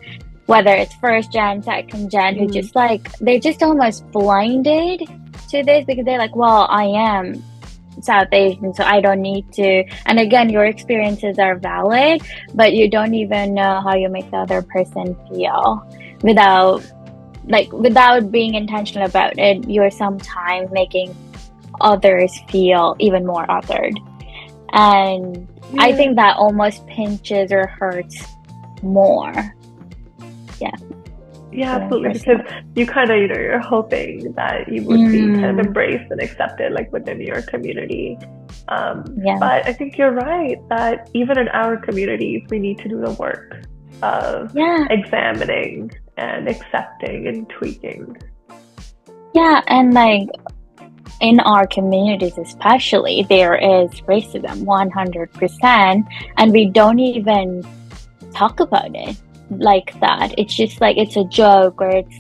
whether 0.51 0.75
it's 0.75 0.95
first 0.97 1.31
gen, 1.31 1.63
second 1.63 2.11
gen, 2.11 2.35
mm. 2.35 2.39
who 2.41 2.51
just 2.51 2.75
like, 2.75 3.17
they're 3.19 3.39
just 3.39 3.63
almost 3.63 4.05
blinded 4.11 5.01
to 5.49 5.63
this 5.63 5.85
because 5.87 6.05
they're 6.05 6.19
like, 6.19 6.35
well, 6.35 6.67
I 6.69 6.87
am 6.87 7.41
South 8.03 8.27
Asian, 8.33 8.75
so 8.75 8.83
I 8.83 9.01
don't 9.01 9.23
need 9.23 9.53
to. 9.53 9.85
And 10.07 10.19
again, 10.19 10.51
your 10.51 10.65
experiences 10.65 11.39
are 11.39 11.55
valid, 11.55 12.23
but 12.53 12.73
you 12.73 12.91
don't 12.91 13.15
even 13.15 13.55
know 13.55 13.81
how 13.81 13.95
you 13.95 14.09
make 14.09 14.29
the 14.33 14.39
other 14.39 14.61
person 14.63 15.17
feel 15.29 15.87
without, 16.23 16.83
like, 17.47 17.71
without 17.73 18.33
being 18.33 18.55
intentional 18.55 19.07
about 19.07 19.39
it. 19.39 19.71
You're 19.71 19.93
sometimes 19.93 20.73
making 20.73 21.15
others 21.81 22.33
feel 22.51 22.97
even 22.99 23.25
more 23.25 23.47
othered 23.47 23.95
and 24.73 25.49
yeah. 25.73 25.83
i 25.83 25.93
think 25.93 26.15
that 26.17 26.37
almost 26.37 26.87
pinches 26.87 27.51
or 27.51 27.67
hurts 27.67 28.23
more 28.83 29.55
yeah 31.53 31.77
absolutely 31.77 32.13
because 32.13 32.41
you 32.75 32.87
kind 32.87 33.11
of 33.11 33.19
you 33.19 33.29
know 33.29 33.39
you're 33.39 33.59
hoping 33.59 34.33
that 34.33 34.69
you 34.69 34.83
would 34.85 35.01
mm. 35.01 35.11
be 35.11 35.41
kind 35.41 35.47
of 35.47 35.57
mm. 35.57 35.67
embraced 35.67 36.11
and 36.11 36.21
accepted 36.21 36.73
like 36.73 36.91
within 36.93 37.21
your 37.21 37.43
community 37.43 38.19
um, 38.69 39.05
yeah. 39.25 39.37
but 39.39 39.67
i 39.67 39.73
think 39.73 39.99
you're 39.99 40.13
right 40.13 40.57
that 40.69 41.11
even 41.15 41.39
in 41.39 41.49
our 41.49 41.77
communities 41.77 42.43
we 42.51 42.59
need 42.59 42.79
to 42.79 42.89
do 42.89 43.01
the 43.01 43.13
work 43.13 43.65
of 44.03 44.55
yeah. 44.55 44.87
examining 44.91 45.91
and 46.17 46.49
accepting 46.49 47.27
and 47.27 47.49
tweaking 47.49 48.17
yeah 49.35 49.61
and 49.67 49.95
like 49.95 50.29
in 51.21 51.41
our 51.41 51.67
communities 51.67 52.39
especially 52.39 53.27
there 53.29 53.55
is 53.57 53.91
racism 54.03 54.65
100% 54.65 56.05
and 56.37 56.53
we 56.53 56.67
don't 56.67 56.99
even 56.99 57.63
talk 58.33 58.61
about 58.61 58.95
it 58.95 59.17
like 59.51 59.99
that. 60.01 60.35
It's 60.39 60.55
just 60.55 60.81
like 60.81 60.97
it's 60.97 61.17
a 61.17 61.25
joke 61.25 61.81
or 61.81 61.91
it's 61.91 62.17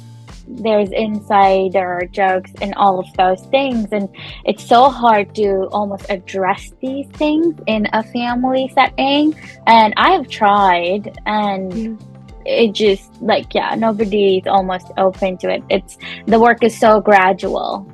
there's 0.52 0.90
insider 0.90 2.08
jokes 2.10 2.50
and 2.60 2.74
all 2.74 2.98
of 2.98 3.06
those 3.16 3.40
things. 3.46 3.88
And 3.92 4.08
it's 4.44 4.64
so 4.64 4.88
hard 4.88 5.34
to 5.36 5.68
almost 5.70 6.06
address 6.10 6.72
these 6.80 7.06
things 7.08 7.54
in 7.66 7.86
a 7.92 8.02
family 8.02 8.70
setting. 8.74 9.34
And 9.66 9.94
i've 9.96 10.28
tried 10.28 11.16
and 11.26 11.72
mm. 11.72 12.02
it 12.44 12.72
just 12.72 13.20
like 13.22 13.54
yeah 13.54 13.74
nobody's 13.74 14.46
almost 14.46 14.88
open 14.96 15.38
to 15.38 15.50
it. 15.50 15.62
It's 15.70 15.98
the 16.26 16.40
work 16.40 16.64
is 16.64 16.78
so 16.78 17.00
gradual 17.00 17.86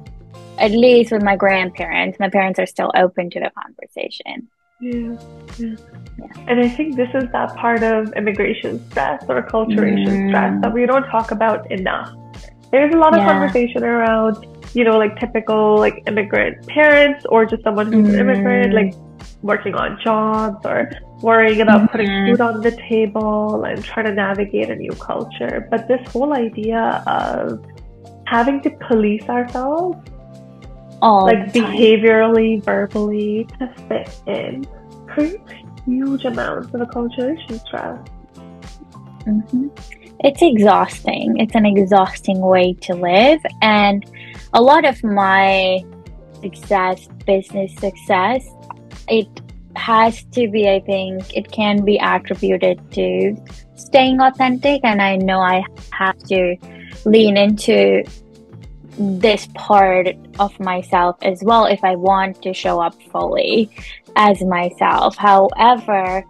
at 0.58 0.70
least 0.70 1.12
with 1.12 1.22
my 1.22 1.36
grandparents, 1.36 2.18
my 2.18 2.30
parents 2.30 2.58
are 2.58 2.66
still 2.66 2.90
open 2.94 3.30
to 3.30 3.40
the 3.40 3.50
conversation. 3.50 4.48
Yeah, 4.80 5.16
yeah. 5.58 5.74
yeah. 6.18 6.44
And 6.48 6.60
I 6.60 6.68
think 6.68 6.96
this 6.96 7.08
is 7.14 7.24
that 7.32 7.56
part 7.56 7.82
of 7.82 8.12
immigration 8.14 8.78
stress 8.90 9.24
or 9.28 9.42
acculturation 9.42 10.06
mm. 10.06 10.28
stress 10.28 10.60
that 10.60 10.72
we 10.72 10.84
don't 10.84 11.08
talk 11.08 11.30
about 11.30 11.70
enough. 11.70 12.12
There's 12.70 12.92
a 12.92 12.98
lot 12.98 13.14
of 13.14 13.20
yeah. 13.20 13.32
conversation 13.32 13.84
around, 13.84 14.44
you 14.74 14.84
know, 14.84 14.98
like 14.98 15.18
typical 15.18 15.78
like 15.78 16.02
immigrant 16.06 16.66
parents 16.66 17.24
or 17.30 17.46
just 17.46 17.62
someone 17.62 17.90
who's 17.90 18.08
mm. 18.08 18.14
an 18.14 18.20
immigrant, 18.20 18.74
like 18.74 18.92
working 19.42 19.74
on 19.74 19.98
jobs 20.02 20.64
or 20.66 20.90
worrying 21.22 21.62
about 21.62 21.82
mm-hmm. 21.82 21.92
putting 21.92 22.26
food 22.26 22.40
on 22.42 22.60
the 22.60 22.72
table 22.88 23.64
and 23.64 23.82
trying 23.82 24.06
to 24.06 24.12
navigate 24.12 24.68
a 24.68 24.76
new 24.76 24.92
culture. 24.92 25.66
But 25.70 25.88
this 25.88 26.06
whole 26.08 26.34
idea 26.34 27.02
of 27.06 27.64
having 28.26 28.60
to 28.62 28.70
police 28.88 29.22
ourselves 29.28 29.96
all 31.02 31.24
like 31.24 31.52
behaviorally, 31.52 32.62
verbally 32.62 33.46
to 33.58 33.74
fit 33.88 34.20
in 34.26 34.66
creates 35.06 35.42
huge 35.84 36.24
amounts 36.24 36.74
of 36.74 36.80
acculturation 36.80 37.60
stress. 37.60 37.98
Mm-hmm. 39.24 39.68
It's 40.20 40.40
exhausting. 40.42 41.38
It's 41.38 41.54
an 41.54 41.66
exhausting 41.66 42.40
way 42.40 42.72
to 42.82 42.94
live. 42.94 43.40
And 43.62 44.04
a 44.54 44.62
lot 44.62 44.84
of 44.84 45.02
my 45.04 45.84
success, 46.40 47.08
business 47.26 47.74
success, 47.76 48.46
it 49.08 49.28
has 49.76 50.24
to 50.32 50.48
be, 50.48 50.68
I 50.68 50.80
think, 50.80 51.36
it 51.36 51.52
can 51.52 51.84
be 51.84 51.98
attributed 51.98 52.80
to 52.92 53.36
staying 53.74 54.20
authentic. 54.20 54.80
And 54.84 55.02
I 55.02 55.16
know 55.16 55.40
I 55.40 55.64
have 55.92 56.18
to 56.24 56.56
lean 57.04 57.36
into 57.36 58.02
this 58.98 59.48
part 59.54 60.08
of 60.38 60.58
myself 60.60 61.16
as 61.22 61.42
well 61.42 61.66
if 61.66 61.82
I 61.84 61.96
want 61.96 62.42
to 62.42 62.52
show 62.52 62.80
up 62.80 62.94
fully 63.10 63.70
as 64.16 64.42
myself. 64.42 65.16
However, 65.16 66.24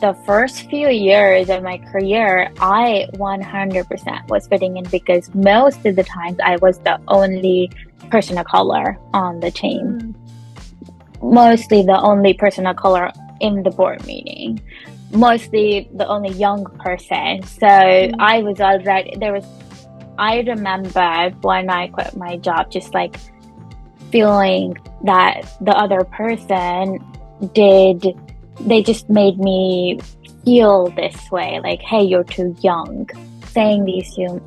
the 0.00 0.14
first 0.26 0.68
few 0.68 0.88
years 0.88 1.48
of 1.48 1.62
my 1.62 1.78
career, 1.78 2.52
I 2.60 3.06
100% 3.14 4.28
was 4.28 4.46
fitting 4.48 4.76
in 4.76 4.84
because 4.84 5.32
most 5.34 5.86
of 5.86 5.96
the 5.96 6.04
times 6.04 6.38
I 6.44 6.56
was 6.56 6.78
the 6.80 7.00
only 7.08 7.70
person 8.10 8.36
of 8.38 8.46
color 8.46 8.98
on 9.12 9.40
the 9.40 9.50
team. 9.50 10.14
Mostly 11.22 11.82
the 11.82 11.98
only 12.00 12.34
person 12.34 12.66
of 12.66 12.76
color 12.76 13.10
in 13.40 13.62
the 13.62 13.70
board 13.70 14.04
meeting. 14.06 14.60
Mostly 15.12 15.88
the 15.94 16.06
only 16.08 16.30
young 16.30 16.64
person. 16.80 17.42
So 17.44 17.66
mm. 17.66 18.14
I 18.18 18.42
was 18.42 18.60
already, 18.60 19.16
there 19.16 19.32
was 19.32 19.46
I 20.18 20.40
remember 20.40 21.30
when 21.40 21.70
I 21.70 21.88
quit 21.88 22.16
my 22.16 22.36
job, 22.36 22.70
just 22.70 22.94
like 22.94 23.16
feeling 24.10 24.76
that 25.04 25.42
the 25.60 25.72
other 25.72 26.04
person 26.04 26.98
did, 27.52 28.06
they 28.60 28.82
just 28.82 29.10
made 29.10 29.38
me 29.38 29.98
feel 30.44 30.90
this 30.90 31.30
way 31.30 31.60
like, 31.62 31.80
hey, 31.80 32.02
you're 32.02 32.24
too 32.24 32.54
young. 32.60 33.08
Saying 33.46 33.84
these 33.84 34.12
to 34.16 34.40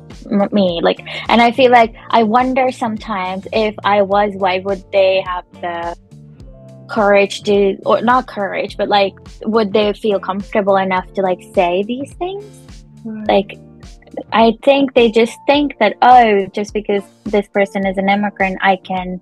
me, 0.52 0.80
like, 0.82 1.00
and 1.30 1.40
I 1.40 1.50
feel 1.50 1.70
like 1.70 1.94
I 2.10 2.24
wonder 2.24 2.70
sometimes 2.70 3.46
if 3.54 3.74
I 3.82 4.02
was 4.02 4.32
why 4.34 4.58
would 4.58 4.84
they 4.92 5.22
have 5.26 5.46
the 5.62 5.96
courage 6.90 7.42
to, 7.44 7.78
or 7.86 8.02
not 8.02 8.26
courage, 8.26 8.76
but 8.76 8.88
like, 8.88 9.14
would 9.44 9.72
they 9.72 9.94
feel 9.94 10.20
comfortable 10.20 10.76
enough 10.76 11.10
to 11.14 11.22
like 11.22 11.40
say 11.54 11.82
these 11.84 12.12
things? 12.14 12.44
Like, 13.04 13.58
I 14.32 14.56
think 14.62 14.94
they 14.94 15.10
just 15.10 15.38
think 15.46 15.78
that, 15.78 15.96
oh, 16.02 16.46
just 16.46 16.72
because 16.72 17.02
this 17.24 17.46
person 17.48 17.86
is 17.86 17.98
an 17.98 18.08
immigrant, 18.08 18.58
I 18.60 18.76
can 18.76 19.20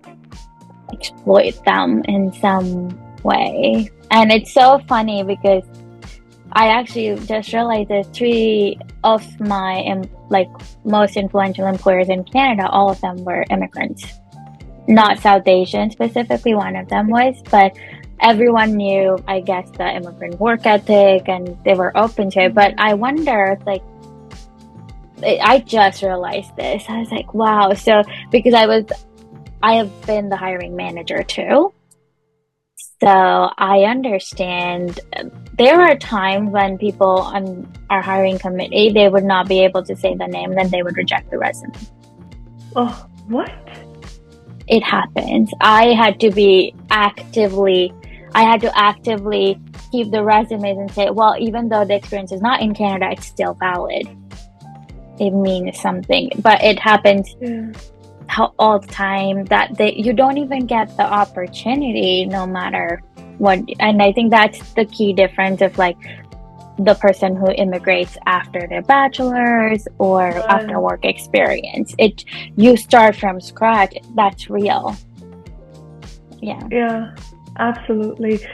exploit 0.93 1.63
them 1.65 2.03
in 2.07 2.33
some 2.35 2.99
way. 3.23 3.91
And 4.11 4.31
it's 4.31 4.53
so 4.53 4.81
funny 4.89 5.23
because 5.23 5.65
I 6.53 6.69
actually 6.69 7.17
just 7.27 7.53
realized 7.53 7.91
that 7.91 8.15
three 8.15 8.79
of 9.05 9.23
my 9.41 10.03
like 10.31 10.49
most 10.85 11.17
influential 11.17 11.67
employers 11.67 12.09
in 12.09 12.25
Canada, 12.25 12.69
all 12.69 12.91
of 12.91 13.01
them 13.01 13.17
were 13.25 13.45
immigrants. 13.51 14.05
Not 14.89 15.19
South 15.19 15.47
Asian 15.47 15.91
specifically, 15.91 16.55
one 16.55 16.77
of 16.77 16.89
them 16.89 17.09
was, 17.09 17.43
but 17.51 17.77
everyone 18.21 18.77
knew, 18.77 19.19
I 19.27 19.41
guess, 19.41 19.69
the 19.73 19.89
immigrant 19.89 20.41
work 20.41 20.65
ethic 20.65 21.29
and 21.29 21.57
they 21.65 21.75
were 21.75 21.97
open 21.97 22.31
to 22.31 22.45
it. 22.45 22.55
But 22.55 22.75
I 22.79 22.95
wonder, 22.95 23.59
like, 23.67 23.83
I 25.23 25.63
just 25.67 26.03
realized 26.03 26.55
this. 26.57 26.85
I 26.89 26.99
was 26.99 27.11
like, 27.11 27.33
wow. 27.33 27.73
So, 27.75 28.03
because 28.31 28.55
I 28.55 28.67
was, 28.67 28.85
I 29.63 29.75
have 29.75 30.07
been 30.07 30.29
the 30.29 30.37
hiring 30.37 30.77
manager 30.77 31.23
too. 31.23 31.73
So 33.01 33.09
I 33.09 33.85
understand 33.89 35.01
there 35.59 35.83
are 35.83 35.97
times 35.97 36.51
when 36.51 36.79
people 36.79 37.21
on 37.21 37.71
our 37.91 38.01
hiring 38.01 38.39
committee, 38.39 38.91
they 38.91 39.09
would 39.09 39.25
not 39.25 39.49
be 39.49 39.61
able 39.65 39.83
to 39.85 39.95
say 39.95 40.15
the 40.15 40.27
name, 40.27 40.55
then 40.55 40.71
they 40.71 40.83
would 40.83 40.97
reject 40.97 41.31
the 41.31 41.39
resume. 41.39 41.75
Oh, 42.75 43.07
what? 43.29 43.53
It 44.67 44.83
happens. 44.83 45.51
I 45.61 45.93
had 45.93 46.21
to 46.21 46.31
be 46.31 46.75
actively, 46.91 47.93
I 48.35 48.45
had 48.45 48.61
to 48.63 48.79
actively 48.79 49.61
keep 49.93 50.11
the 50.11 50.23
resumes 50.23 50.79
and 50.79 50.91
say, 50.91 51.11
well, 51.11 51.37
even 51.39 51.69
though 51.69 51.85
the 51.85 51.95
experience 51.95 52.33
is 52.33 52.41
not 52.41 52.61
in 52.61 52.75
Canada, 52.75 53.11
it's 53.13 53.27
still 53.27 53.55
valid. 53.55 54.09
It 55.19 55.31
means 55.31 55.81
something, 55.81 56.31
but 56.41 56.63
it 56.63 56.79
happens 56.79 57.35
yeah. 57.41 57.73
all 58.59 58.79
the 58.79 58.87
time 58.89 59.45
that 59.47 59.77
they, 59.77 59.95
you 59.95 60.13
don't 60.13 60.39
even 60.39 60.67
get 60.67 60.95
the 60.97 61.05
opportunity 61.05 62.27
no 62.27 62.47
matter 62.47 63.03
what. 63.39 63.61
And 63.81 64.03
I 64.03 64.13
think 64.13 64.31
that's 64.31 64.73
the 64.75 64.85
key 64.85 65.13
difference 65.13 65.63
of 65.63 65.77
like 65.79 65.97
the 66.79 66.95
person 66.95 67.35
who 67.35 67.51
immigrates 67.53 68.19
after 68.27 68.67
their 68.67 68.83
bachelor's 68.83 69.89
or 69.99 70.29
after 70.51 70.79
work 70.81 71.05
experience. 71.05 71.95
It 71.99 72.25
you 72.57 72.77
start 72.77 73.17
from 73.17 73.41
scratch. 73.41 73.97
That's 74.15 74.51
real. 74.51 74.95
Yeah. 76.43 76.69
Yeah, 76.71 77.15
absolutely. 77.59 78.47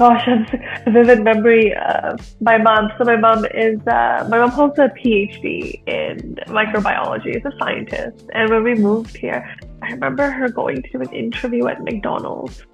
Gosh, 0.00 0.26
I'm 0.26 0.46
a 0.86 0.90
vivid 0.92 1.22
memory 1.24 1.74
of 1.74 2.18
my 2.40 2.56
mom. 2.56 2.90
So 2.96 3.04
my 3.04 3.16
mom 3.16 3.44
is 3.44 3.78
uh, 3.86 4.26
my 4.30 4.38
mom 4.38 4.48
holds 4.48 4.78
a 4.78 4.88
PhD 4.88 5.86
in 5.86 6.36
microbiology 6.46 7.36
as 7.36 7.44
a 7.44 7.54
scientist. 7.58 8.24
And 8.32 8.48
when 8.48 8.62
we 8.62 8.74
moved 8.76 9.14
here, 9.14 9.46
I 9.82 9.90
remember 9.90 10.30
her 10.30 10.48
going 10.48 10.82
to 10.82 10.88
do 10.88 11.02
an 11.02 11.12
interview 11.12 11.66
at 11.66 11.84
McDonald's 11.84 12.64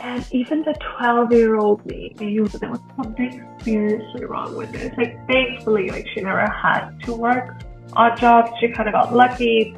and 0.00 0.26
even 0.30 0.62
the 0.62 0.74
12 0.98 1.32
year 1.32 1.56
old 1.56 1.84
me 1.84 2.16
knew 2.20 2.48
that 2.48 2.62
there 2.62 2.70
was 2.70 2.80
something 2.96 3.46
seriously 3.60 4.24
wrong 4.24 4.56
with 4.56 4.72
this. 4.72 4.96
Like, 4.96 5.14
thankfully, 5.26 5.90
like, 5.90 6.06
she 6.14 6.22
never 6.22 6.50
had 6.50 6.96
to 7.04 7.14
work 7.14 7.60
odd 7.92 8.16
jobs. 8.18 8.50
She 8.60 8.68
kind 8.68 8.88
of 8.88 8.94
got 8.94 9.12
lucky. 9.14 9.76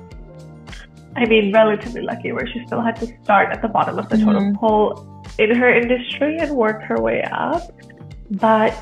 I 1.16 1.24
mean, 1.24 1.52
relatively 1.52 2.02
lucky, 2.02 2.30
where 2.30 2.46
she 2.46 2.64
still 2.66 2.82
had 2.82 2.94
to 3.00 3.06
start 3.24 3.50
at 3.50 3.62
the 3.62 3.68
bottom 3.68 3.98
of 3.98 4.08
the 4.08 4.16
mm-hmm. 4.16 4.26
totem 4.26 4.56
pole 4.56 5.17
in 5.38 5.55
her 5.55 5.72
industry 5.72 6.38
and 6.38 6.51
work 6.57 6.83
her 6.83 7.01
way 7.01 7.22
up. 7.31 7.62
But 8.31 8.74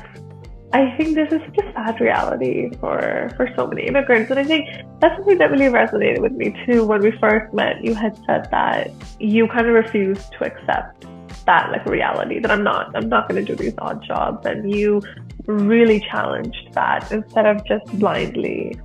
I 0.73 0.95
think 0.97 1.15
this 1.15 1.31
is 1.31 1.41
such 1.45 1.65
a 1.65 1.73
sad 1.73 2.01
reality 2.01 2.69
for, 2.79 3.29
for 3.37 3.49
so 3.55 3.67
many 3.67 3.87
immigrants. 3.87 4.29
And 4.31 4.39
I 4.39 4.43
think 4.43 4.67
that's 4.99 5.15
something 5.15 5.37
that 5.37 5.49
really 5.49 5.71
resonated 5.71 6.19
with 6.19 6.33
me 6.33 6.55
too. 6.65 6.85
When 6.85 7.01
we 7.01 7.11
first 7.19 7.53
met, 7.53 7.83
you 7.83 7.93
had 7.93 8.17
said 8.25 8.49
that 8.51 8.91
you 9.19 9.47
kind 9.47 9.67
of 9.67 9.73
refused 9.73 10.31
to 10.33 10.45
accept 10.45 11.05
that 11.45 11.71
like 11.71 11.85
reality 11.85 12.39
that 12.39 12.51
I'm 12.51 12.63
not 12.63 12.93
I'm 12.93 13.07
not 13.07 13.29
going 13.29 13.43
to 13.43 13.55
do 13.55 13.55
these 13.55 13.73
odd 13.77 14.05
jobs 14.05 14.45
and 14.45 14.69
you 14.69 15.01
really 15.45 16.01
challenged 16.01 16.73
that 16.73 17.09
instead 17.09 17.45
of 17.45 17.65
just 17.65 17.85
blindly 17.97 18.77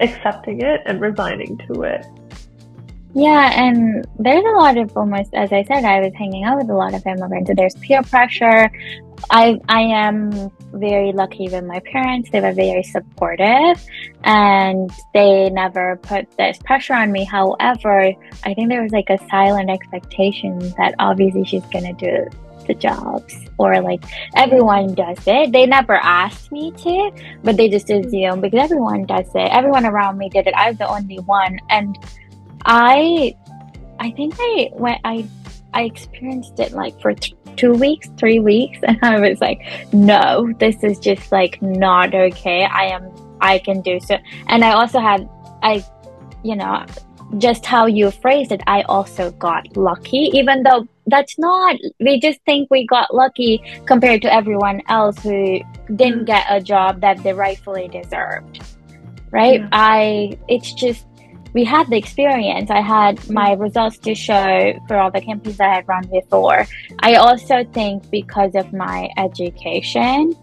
accepting 0.00 0.60
it 0.60 0.82
and 0.86 1.00
resigning 1.00 1.58
to 1.66 1.82
it. 1.82 2.04
Yeah, 3.12 3.50
and 3.60 4.06
there's 4.20 4.44
a 4.44 4.56
lot 4.56 4.76
of 4.76 4.96
almost 4.96 5.34
as 5.34 5.52
I 5.52 5.64
said, 5.64 5.84
I 5.84 6.00
was 6.00 6.12
hanging 6.14 6.44
out 6.44 6.58
with 6.58 6.70
a 6.70 6.74
lot 6.74 6.94
of 6.94 7.04
immigrants. 7.06 7.48
So 7.48 7.54
there's 7.56 7.74
peer 7.76 8.02
pressure. 8.02 8.70
I 9.30 9.60
I 9.68 9.80
am 9.80 10.50
very 10.72 11.12
lucky 11.12 11.48
with 11.48 11.64
my 11.64 11.80
parents. 11.80 12.30
They 12.30 12.40
were 12.40 12.52
very 12.52 12.84
supportive 12.84 13.84
and 14.22 14.90
they 15.12 15.50
never 15.50 15.96
put 16.02 16.30
this 16.36 16.58
pressure 16.58 16.94
on 16.94 17.10
me. 17.10 17.24
However, 17.24 18.12
I 18.44 18.54
think 18.54 18.68
there 18.68 18.82
was 18.82 18.92
like 18.92 19.10
a 19.10 19.18
silent 19.28 19.70
expectation 19.70 20.58
that 20.78 20.94
obviously 21.00 21.44
she's 21.44 21.66
gonna 21.66 21.94
do 21.94 22.28
the 22.68 22.74
jobs 22.74 23.34
or 23.58 23.80
like 23.80 24.04
everyone 24.36 24.94
does 24.94 25.18
it. 25.26 25.50
They 25.50 25.66
never 25.66 25.96
asked 25.96 26.52
me 26.52 26.70
to, 26.70 27.10
but 27.42 27.56
they 27.56 27.68
just 27.68 27.90
assume 27.90 28.40
because 28.40 28.60
everyone 28.60 29.04
does 29.06 29.26
it. 29.34 29.50
Everyone 29.50 29.84
around 29.84 30.16
me 30.18 30.28
did 30.28 30.46
it. 30.46 30.54
I 30.54 30.68
was 30.70 30.78
the 30.78 30.88
only 30.88 31.18
one 31.18 31.58
and 31.70 31.98
I 32.64 33.36
I 33.98 34.10
think 34.12 34.34
I 34.38 34.70
went 34.72 35.00
I 35.04 35.26
I 35.72 35.82
experienced 35.82 36.58
it 36.58 36.72
like 36.72 37.00
for 37.00 37.14
th- 37.14 37.34
two 37.56 37.72
weeks, 37.74 38.08
three 38.16 38.40
weeks, 38.40 38.78
and 38.86 38.98
I 39.02 39.20
was 39.20 39.40
like, 39.40 39.60
no, 39.92 40.52
this 40.58 40.82
is 40.82 40.98
just 40.98 41.30
like 41.30 41.60
not 41.62 42.14
okay. 42.14 42.64
I 42.64 42.86
am, 42.86 43.10
I 43.40 43.58
can 43.58 43.80
do 43.80 44.00
so. 44.00 44.16
And 44.48 44.64
I 44.64 44.72
also 44.72 44.98
had, 44.98 45.28
I, 45.62 45.84
you 46.42 46.56
know, 46.56 46.86
just 47.38 47.64
how 47.64 47.86
you 47.86 48.10
phrased 48.10 48.50
it, 48.50 48.62
I 48.66 48.82
also 48.82 49.30
got 49.32 49.76
lucky, 49.76 50.30
even 50.32 50.62
though 50.62 50.88
that's 51.06 51.38
not, 51.38 51.76
we 52.00 52.18
just 52.18 52.40
think 52.44 52.68
we 52.70 52.86
got 52.86 53.14
lucky 53.14 53.62
compared 53.86 54.22
to 54.22 54.32
everyone 54.32 54.82
else 54.88 55.18
who 55.22 55.60
didn't 55.94 56.22
mm. 56.22 56.26
get 56.26 56.46
a 56.48 56.60
job 56.60 57.00
that 57.02 57.22
they 57.22 57.32
rightfully 57.32 57.88
deserved. 57.88 58.62
Right? 59.30 59.60
Yeah. 59.60 59.68
I, 59.70 60.38
it's 60.48 60.72
just, 60.72 61.06
we 61.52 61.64
had 61.64 61.88
the 61.90 61.96
experience. 61.96 62.70
I 62.70 62.80
had 62.80 63.28
my 63.30 63.52
results 63.52 63.98
to 63.98 64.14
show 64.14 64.78
for 64.86 64.96
all 64.96 65.10
the 65.10 65.20
campaigns 65.20 65.60
I 65.60 65.74
had 65.74 65.88
run 65.88 66.06
before. 66.08 66.66
I 67.00 67.14
also 67.14 67.64
think 67.64 68.08
because 68.10 68.54
of 68.54 68.72
my 68.72 69.08
education 69.16 70.34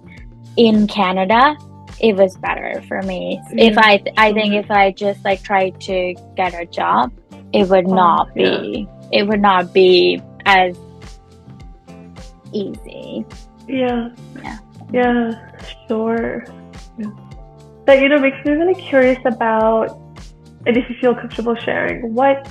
in 0.57 0.87
Canada, 0.87 1.57
it 1.99 2.15
was 2.15 2.35
better 2.37 2.81
for 2.87 3.01
me. 3.03 3.39
Mm-hmm. 3.45 3.59
If 3.59 3.77
I, 3.77 4.03
I 4.17 4.33
think 4.33 4.53
if 4.53 4.69
I 4.69 4.91
just 4.91 5.23
like 5.23 5.43
tried 5.43 5.79
to 5.81 6.15
get 6.35 6.53
a 6.53 6.65
job, 6.65 7.13
it 7.53 7.69
would 7.69 7.87
oh, 7.87 7.95
not 7.95 8.33
be, 8.35 8.87
yeah. 8.89 9.09
it 9.19 9.27
would 9.27 9.41
not 9.41 9.73
be 9.73 10.21
as 10.45 10.77
easy. 12.53 13.25
Yeah. 13.67 14.09
Yeah. 14.43 14.59
Yeah. 14.91 15.53
Sure. 15.87 16.45
Yeah. 16.97 17.09
That 17.85 18.01
you 18.01 18.09
know 18.09 18.19
makes 18.19 18.43
me 18.45 18.51
really 18.51 18.81
curious 18.81 19.19
about 19.25 19.97
and 20.67 20.75
if 20.75 20.89
you 20.89 20.95
feel 20.99 21.15
comfortable 21.15 21.55
sharing 21.55 22.13
what 22.13 22.45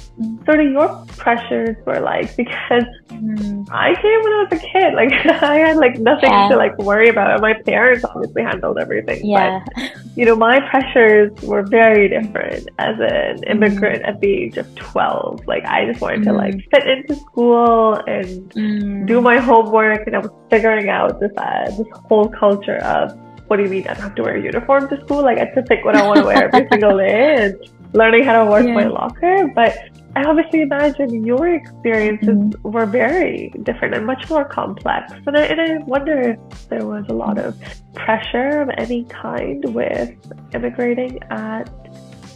sort 0.46 0.60
of 0.60 0.72
your 0.72 1.04
pressures 1.18 1.76
were 1.84 2.00
like 2.00 2.34
because 2.42 2.84
mm. 3.08 3.68
I 3.70 3.94
came 3.94 4.20
when 4.22 4.32
I 4.32 4.46
was 4.48 4.52
a 4.52 4.58
kid 4.58 4.94
like 4.94 5.12
I 5.42 5.56
had 5.58 5.76
like 5.76 5.98
nothing 5.98 6.30
yeah. 6.30 6.48
to 6.48 6.56
like 6.56 6.76
worry 6.78 7.08
about 7.08 7.40
my 7.40 7.54
parents 7.64 8.04
obviously 8.04 8.42
handled 8.42 8.78
everything 8.78 9.24
yeah. 9.24 9.62
but 9.74 9.92
you 10.16 10.24
know 10.24 10.34
my 10.34 10.58
pressures 10.70 11.30
were 11.42 11.62
very 11.62 12.08
different 12.08 12.68
as 12.78 12.96
an 12.98 13.44
immigrant 13.44 14.02
mm. 14.02 14.08
at 14.08 14.20
the 14.20 14.32
age 14.32 14.56
of 14.56 14.74
12 14.74 15.46
like 15.46 15.64
I 15.66 15.86
just 15.86 16.00
wanted 16.00 16.20
mm. 16.20 16.24
to 16.24 16.32
like 16.32 16.54
mm. 16.54 16.70
fit 16.70 16.86
into 16.86 17.14
school 17.16 17.94
and 18.06 19.06
do 19.06 19.20
my 19.20 19.38
homework 19.38 20.06
and 20.06 20.16
I 20.16 20.20
was 20.20 20.30
figuring 20.50 20.88
out 20.88 21.20
this 21.20 21.32
uh, 21.36 21.70
this 21.76 21.86
whole 22.08 22.28
culture 22.28 22.78
of 22.78 23.16
what 23.48 23.58
do 23.58 23.62
you 23.62 23.68
mean 23.68 23.86
I 23.86 23.94
don't 23.94 24.02
have 24.02 24.14
to 24.16 24.22
wear 24.22 24.36
a 24.36 24.42
uniform 24.42 24.88
to 24.88 25.00
school? 25.02 25.22
Like 25.22 25.38
I 25.38 25.52
just 25.54 25.68
pick 25.68 25.84
what 25.84 25.94
I 25.94 26.06
want 26.06 26.20
to 26.20 26.26
wear 26.26 26.52
every 26.52 26.68
single 26.72 26.98
day 26.98 27.44
and 27.44 27.56
learning 27.96 28.24
how 28.24 28.44
to 28.44 28.50
work 28.50 28.66
yeah. 28.66 28.74
my 28.74 28.86
locker. 28.86 29.50
But 29.54 29.76
I 30.14 30.24
obviously 30.24 30.62
imagine 30.62 31.26
your 31.26 31.48
experiences 31.48 32.28
mm-hmm. 32.28 32.70
were 32.70 32.86
very 32.86 33.52
different 33.62 33.94
and 33.94 34.06
much 34.06 34.28
more 34.30 34.44
complex. 34.44 35.12
And 35.26 35.36
I, 35.36 35.42
and 35.42 35.60
I 35.60 35.78
wonder 35.84 36.20
if 36.30 36.68
there 36.68 36.86
was 36.86 37.04
a 37.08 37.12
lot 37.12 37.38
of 37.38 37.54
pressure 37.94 38.62
of 38.62 38.70
any 38.78 39.04
kind 39.04 39.64
with 39.74 40.14
immigrating 40.54 41.22
at 41.30 41.68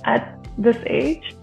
at 0.04 0.36
this 0.58 0.76
age. 0.86 1.36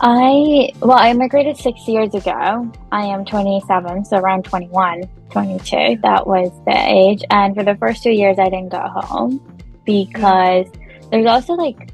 I 0.00 0.70
well, 0.80 0.98
I 0.98 1.10
immigrated 1.10 1.56
six 1.56 1.88
years 1.88 2.14
ago. 2.14 2.70
I 2.92 3.06
am 3.06 3.24
27, 3.24 4.04
so 4.04 4.18
around 4.18 4.44
21, 4.44 5.02
22. 5.30 5.98
That 6.02 6.26
was 6.26 6.52
the 6.64 6.76
age. 6.76 7.24
And 7.30 7.56
for 7.56 7.64
the 7.64 7.74
first 7.76 8.04
two 8.04 8.12
years, 8.12 8.38
I 8.38 8.44
didn't 8.44 8.68
go 8.68 8.86
home 8.86 9.40
because 9.84 10.66
there's 11.10 11.26
also 11.26 11.54
like 11.54 11.92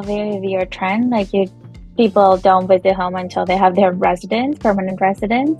a 0.00 0.02
very 0.02 0.38
weird 0.38 0.70
trend. 0.70 1.10
Like 1.10 1.32
you, 1.32 1.46
people 1.96 2.36
don't 2.36 2.66
visit 2.66 2.94
home 2.94 3.16
until 3.16 3.44
they 3.44 3.56
have 3.56 3.74
their 3.74 3.92
residence, 3.92 4.58
permanent 4.58 5.00
residence. 5.00 5.58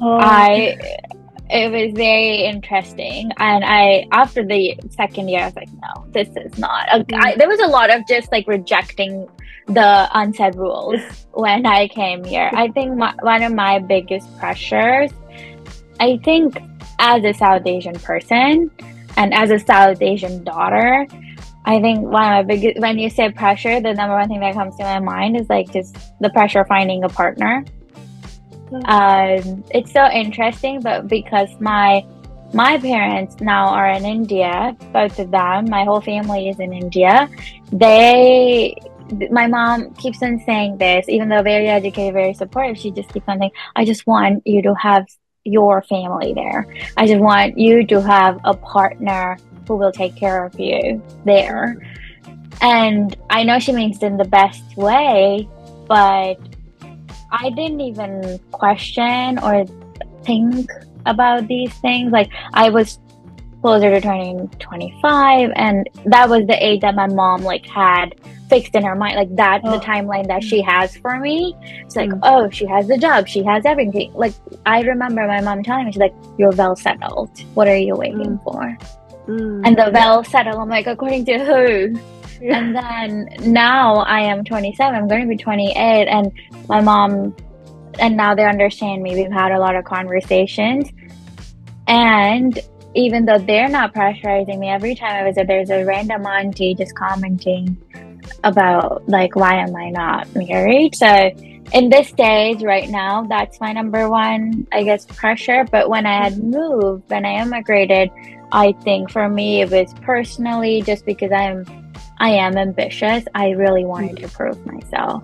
Oh. 0.00 0.18
I, 0.18 0.78
it 1.50 1.72
was 1.72 1.94
very 1.94 2.44
interesting, 2.44 3.30
and 3.38 3.64
I 3.64 4.06
after 4.12 4.44
the 4.44 4.78
second 4.90 5.28
year, 5.28 5.40
I 5.40 5.46
was 5.46 5.56
like, 5.56 5.72
no, 5.72 6.04
this 6.10 6.28
is 6.36 6.58
not. 6.58 6.88
A, 6.92 7.04
mm. 7.04 7.18
I, 7.18 7.36
there 7.36 7.48
was 7.48 7.60
a 7.60 7.66
lot 7.66 7.90
of 7.90 8.06
just 8.06 8.30
like 8.30 8.46
rejecting 8.46 9.26
the 9.66 10.08
unsaid 10.14 10.56
rules 10.56 11.00
when 11.32 11.64
I 11.64 11.88
came 11.88 12.24
here. 12.24 12.50
I 12.52 12.68
think 12.68 12.96
my, 12.96 13.14
one 13.20 13.42
of 13.42 13.52
my 13.52 13.78
biggest 13.78 14.28
pressures, 14.38 15.10
I 16.00 16.18
think, 16.22 16.58
as 16.98 17.24
a 17.24 17.32
South 17.32 17.66
Asian 17.66 17.98
person 17.98 18.70
and 19.16 19.32
as 19.32 19.50
a 19.50 19.58
South 19.58 20.02
Asian 20.02 20.44
daughter, 20.44 21.06
I 21.68 21.82
think 21.82 22.00
one 22.00 22.24
of 22.24 22.30
my 22.30 22.42
biggest, 22.44 22.80
when 22.80 22.98
you 22.98 23.10
say 23.10 23.30
pressure, 23.30 23.78
the 23.78 23.92
number 23.92 24.16
one 24.16 24.26
thing 24.26 24.40
that 24.40 24.54
comes 24.54 24.74
to 24.76 24.84
my 24.84 25.00
mind 25.00 25.36
is 25.36 25.50
like 25.50 25.70
just 25.70 25.94
the 26.18 26.30
pressure 26.30 26.60
of 26.60 26.66
finding 26.66 27.04
a 27.04 27.10
partner. 27.10 27.62
Um, 28.86 29.62
it's 29.70 29.92
so 29.92 30.10
interesting, 30.10 30.80
but 30.80 31.08
because 31.08 31.50
my 31.60 32.06
my 32.54 32.78
parents 32.78 33.42
now 33.42 33.66
are 33.68 33.90
in 33.90 34.06
India, 34.06 34.74
both 34.94 35.18
of 35.18 35.30
them, 35.30 35.68
my 35.68 35.84
whole 35.84 36.00
family 36.00 36.48
is 36.48 36.58
in 36.58 36.72
India. 36.72 37.28
They, 37.70 38.74
my 39.30 39.46
mom 39.46 39.92
keeps 39.92 40.22
on 40.22 40.40
saying 40.46 40.78
this, 40.78 41.06
even 41.10 41.28
though 41.28 41.42
very 41.42 41.68
educated, 41.68 42.14
very 42.14 42.32
supportive, 42.32 42.78
she 42.78 42.90
just 42.90 43.12
keeps 43.12 43.28
on 43.28 43.40
saying, 43.40 43.50
I 43.76 43.84
just 43.84 44.06
want 44.06 44.46
you 44.46 44.62
to 44.62 44.74
have 44.76 45.06
your 45.44 45.82
family 45.82 46.32
there. 46.32 46.66
I 46.96 47.06
just 47.06 47.20
want 47.20 47.58
you 47.58 47.86
to 47.86 48.00
have 48.00 48.40
a 48.44 48.54
partner 48.54 49.36
who 49.68 49.76
will 49.76 49.92
take 49.92 50.16
care 50.16 50.44
of 50.44 50.58
you 50.58 51.02
there. 51.24 51.76
And 52.60 53.16
I 53.30 53.44
know 53.44 53.60
she 53.60 53.72
means 53.72 53.98
it 53.98 54.06
in 54.06 54.16
the 54.16 54.24
best 54.24 54.76
way, 54.76 55.48
but 55.86 56.38
I 57.30 57.50
didn't 57.50 57.80
even 57.80 58.40
question 58.50 59.38
or 59.38 59.66
think 60.24 60.70
about 61.06 61.46
these 61.46 61.72
things. 61.74 62.10
Like 62.10 62.30
I 62.54 62.70
was 62.70 62.98
closer 63.60 63.90
to 63.90 64.00
turning 64.00 64.48
25 64.60 65.50
and 65.56 65.88
that 66.06 66.28
was 66.28 66.46
the 66.46 66.64
age 66.64 66.80
that 66.80 66.94
my 66.94 67.06
mom 67.08 67.42
like 67.42 67.66
had 67.66 68.14
fixed 68.48 68.74
in 68.74 68.84
her 68.84 68.94
mind 68.94 69.16
like 69.16 69.34
that's 69.34 69.64
oh. 69.66 69.72
the 69.72 69.84
timeline 69.84 70.26
that 70.26 70.42
she 70.42 70.62
has 70.62 70.96
for 70.98 71.18
me 71.18 71.56
it's 71.84 71.96
like 71.96 72.08
mm. 72.08 72.20
oh 72.22 72.48
she 72.50 72.64
has 72.66 72.86
the 72.86 72.96
job 72.96 73.26
she 73.26 73.42
has 73.42 73.66
everything 73.66 74.12
like 74.14 74.32
i 74.64 74.80
remember 74.82 75.26
my 75.26 75.40
mom 75.40 75.62
telling 75.62 75.84
me 75.84 75.92
she's 75.92 76.00
like 76.00 76.14
you're 76.38 76.52
well 76.52 76.76
settled 76.76 77.30
what 77.54 77.66
are 77.66 77.76
you 77.76 77.94
waiting 77.94 78.38
mm. 78.38 78.44
for 78.44 78.78
mm. 79.28 79.62
and 79.64 79.76
the 79.76 79.90
well 79.92 80.24
settled 80.24 80.56
i'm 80.56 80.68
like 80.68 80.86
according 80.86 81.24
to 81.24 81.38
who 81.38 81.94
yeah. 82.40 82.58
and 82.58 82.74
then 82.74 83.52
now 83.52 83.96
i 83.96 84.20
am 84.20 84.44
27 84.44 84.94
i'm 84.94 85.08
going 85.08 85.22
to 85.22 85.28
be 85.28 85.36
28 85.36 86.08
and 86.08 86.32
my 86.68 86.80
mom 86.80 87.34
and 87.98 88.16
now 88.16 88.34
they 88.34 88.44
understand 88.44 89.02
me 89.02 89.14
we've 89.14 89.30
had 89.30 89.52
a 89.52 89.58
lot 89.58 89.76
of 89.76 89.84
conversations 89.84 90.88
and 91.86 92.60
even 92.94 93.24
though 93.24 93.38
they're 93.38 93.68
not 93.68 93.94
pressurizing 93.94 94.58
me, 94.58 94.68
every 94.68 94.94
time 94.94 95.24
I 95.24 95.28
visit, 95.28 95.46
there's 95.46 95.70
a 95.70 95.84
random 95.84 96.26
auntie 96.26 96.74
just 96.74 96.94
commenting 96.94 97.76
about 98.44 99.08
like 99.08 99.34
why 99.36 99.54
am 99.54 99.74
I 99.74 99.90
not 99.90 100.34
married? 100.34 100.94
So 100.96 101.30
in 101.72 101.90
this 101.90 102.08
stage 102.08 102.62
right 102.62 102.88
now, 102.88 103.24
that's 103.24 103.60
my 103.60 103.72
number 103.72 104.08
one, 104.08 104.66
I 104.72 104.82
guess, 104.82 105.06
pressure. 105.06 105.64
But 105.70 105.88
when 105.88 106.06
I 106.06 106.24
had 106.24 106.42
moved, 106.42 107.08
when 107.10 107.24
I 107.24 107.42
immigrated, 107.42 108.10
I 108.52 108.72
think 108.84 109.10
for 109.10 109.28
me 109.28 109.62
it 109.62 109.70
was 109.70 109.92
personally 110.00 110.82
just 110.82 111.04
because 111.04 111.32
I'm 111.32 111.64
I 112.20 112.30
am 112.30 112.56
ambitious. 112.56 113.24
I 113.34 113.50
really 113.50 113.84
wanted 113.84 114.16
to 114.18 114.28
prove 114.28 114.64
myself. 114.66 115.22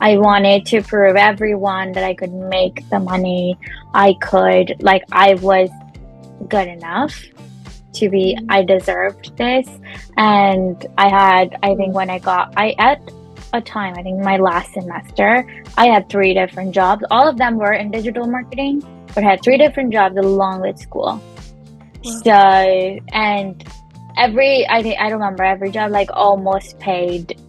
I 0.00 0.16
wanted 0.16 0.64
to 0.66 0.82
prove 0.82 1.16
everyone 1.16 1.92
that 1.92 2.04
I 2.04 2.14
could 2.14 2.32
make 2.32 2.88
the 2.88 3.00
money 3.00 3.58
I 3.94 4.14
could. 4.20 4.80
Like 4.80 5.02
I 5.10 5.34
was 5.34 5.70
good 6.48 6.68
enough 6.68 7.20
to 7.94 8.10
be 8.10 8.38
I 8.48 8.62
deserved 8.62 9.36
this 9.36 9.68
and 10.16 10.86
I 10.98 11.08
had 11.08 11.56
I 11.62 11.74
think 11.74 11.94
when 11.94 12.10
I 12.10 12.18
got 12.18 12.52
I 12.56 12.74
at 12.78 13.00
a 13.54 13.60
time 13.60 13.94
I 13.96 14.02
think 14.02 14.22
my 14.22 14.36
last 14.36 14.74
semester 14.74 15.48
I 15.78 15.86
had 15.86 16.10
three 16.10 16.34
different 16.34 16.74
jobs 16.74 17.04
all 17.10 17.26
of 17.26 17.38
them 17.38 17.56
were 17.56 17.72
in 17.72 17.90
digital 17.90 18.26
marketing 18.26 18.82
but 19.14 19.24
I 19.24 19.30
had 19.30 19.42
three 19.42 19.56
different 19.56 19.94
jobs 19.94 20.18
along 20.18 20.60
with 20.60 20.78
school. 20.78 21.22
So 22.06 23.00
and 23.12 23.64
every 24.16 24.66
I 24.68 24.82
think 24.82 25.00
I 25.00 25.10
remember 25.10 25.44
every 25.44 25.70
job 25.70 25.90
like 25.90 26.10
almost 26.12 26.78
paid 26.78 27.40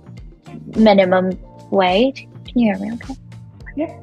minimum 0.76 1.38
wage 1.72 2.28
can 2.46 2.60
you 2.60 2.74
hear 2.74 2.86
me 2.86 2.94
okay 2.94 3.16
yeah 3.76 4.00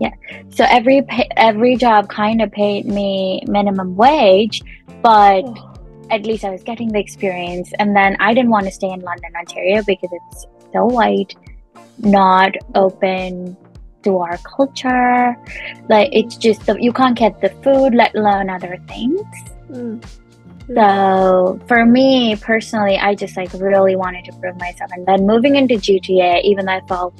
yeah. 0.00 0.12
So 0.50 0.64
every 0.68 1.02
pay, 1.02 1.28
every 1.36 1.76
job 1.76 2.08
kind 2.08 2.42
of 2.42 2.50
paid 2.52 2.86
me 2.86 3.42
minimum 3.46 3.96
wage, 3.96 4.62
but 5.02 5.44
oh. 5.44 5.74
at 6.10 6.24
least 6.26 6.44
I 6.44 6.50
was 6.50 6.62
getting 6.62 6.92
the 6.92 6.98
experience. 6.98 7.72
And 7.78 7.96
then 7.96 8.16
I 8.20 8.34
didn't 8.34 8.50
want 8.50 8.66
to 8.66 8.72
stay 8.72 8.90
in 8.90 9.00
London, 9.00 9.30
Ontario 9.36 9.82
because 9.86 10.10
it's 10.12 10.46
so 10.72 10.84
white, 10.86 11.34
not 11.98 12.54
open 12.74 13.56
to 14.02 14.18
our 14.18 14.38
culture. 14.38 15.36
Like 15.88 16.10
it's 16.12 16.36
just 16.36 16.66
the, 16.66 16.76
you 16.80 16.92
can't 16.92 17.16
get 17.16 17.40
the 17.40 17.50
food, 17.62 17.94
let 17.94 18.14
alone 18.14 18.50
other 18.50 18.78
things. 18.88 19.24
Mm. 19.70 20.04
So 20.74 21.60
for 21.68 21.86
me 21.86 22.36
personally, 22.36 22.98
I 22.98 23.14
just 23.14 23.36
like 23.36 23.52
really 23.54 23.94
wanted 23.94 24.24
to 24.26 24.32
prove 24.32 24.58
myself. 24.58 24.90
And 24.92 25.06
then 25.06 25.26
moving 25.26 25.56
into 25.56 25.74
GTA, 25.74 26.42
even 26.42 26.66
though 26.66 26.72
I 26.72 26.80
felt 26.88 27.14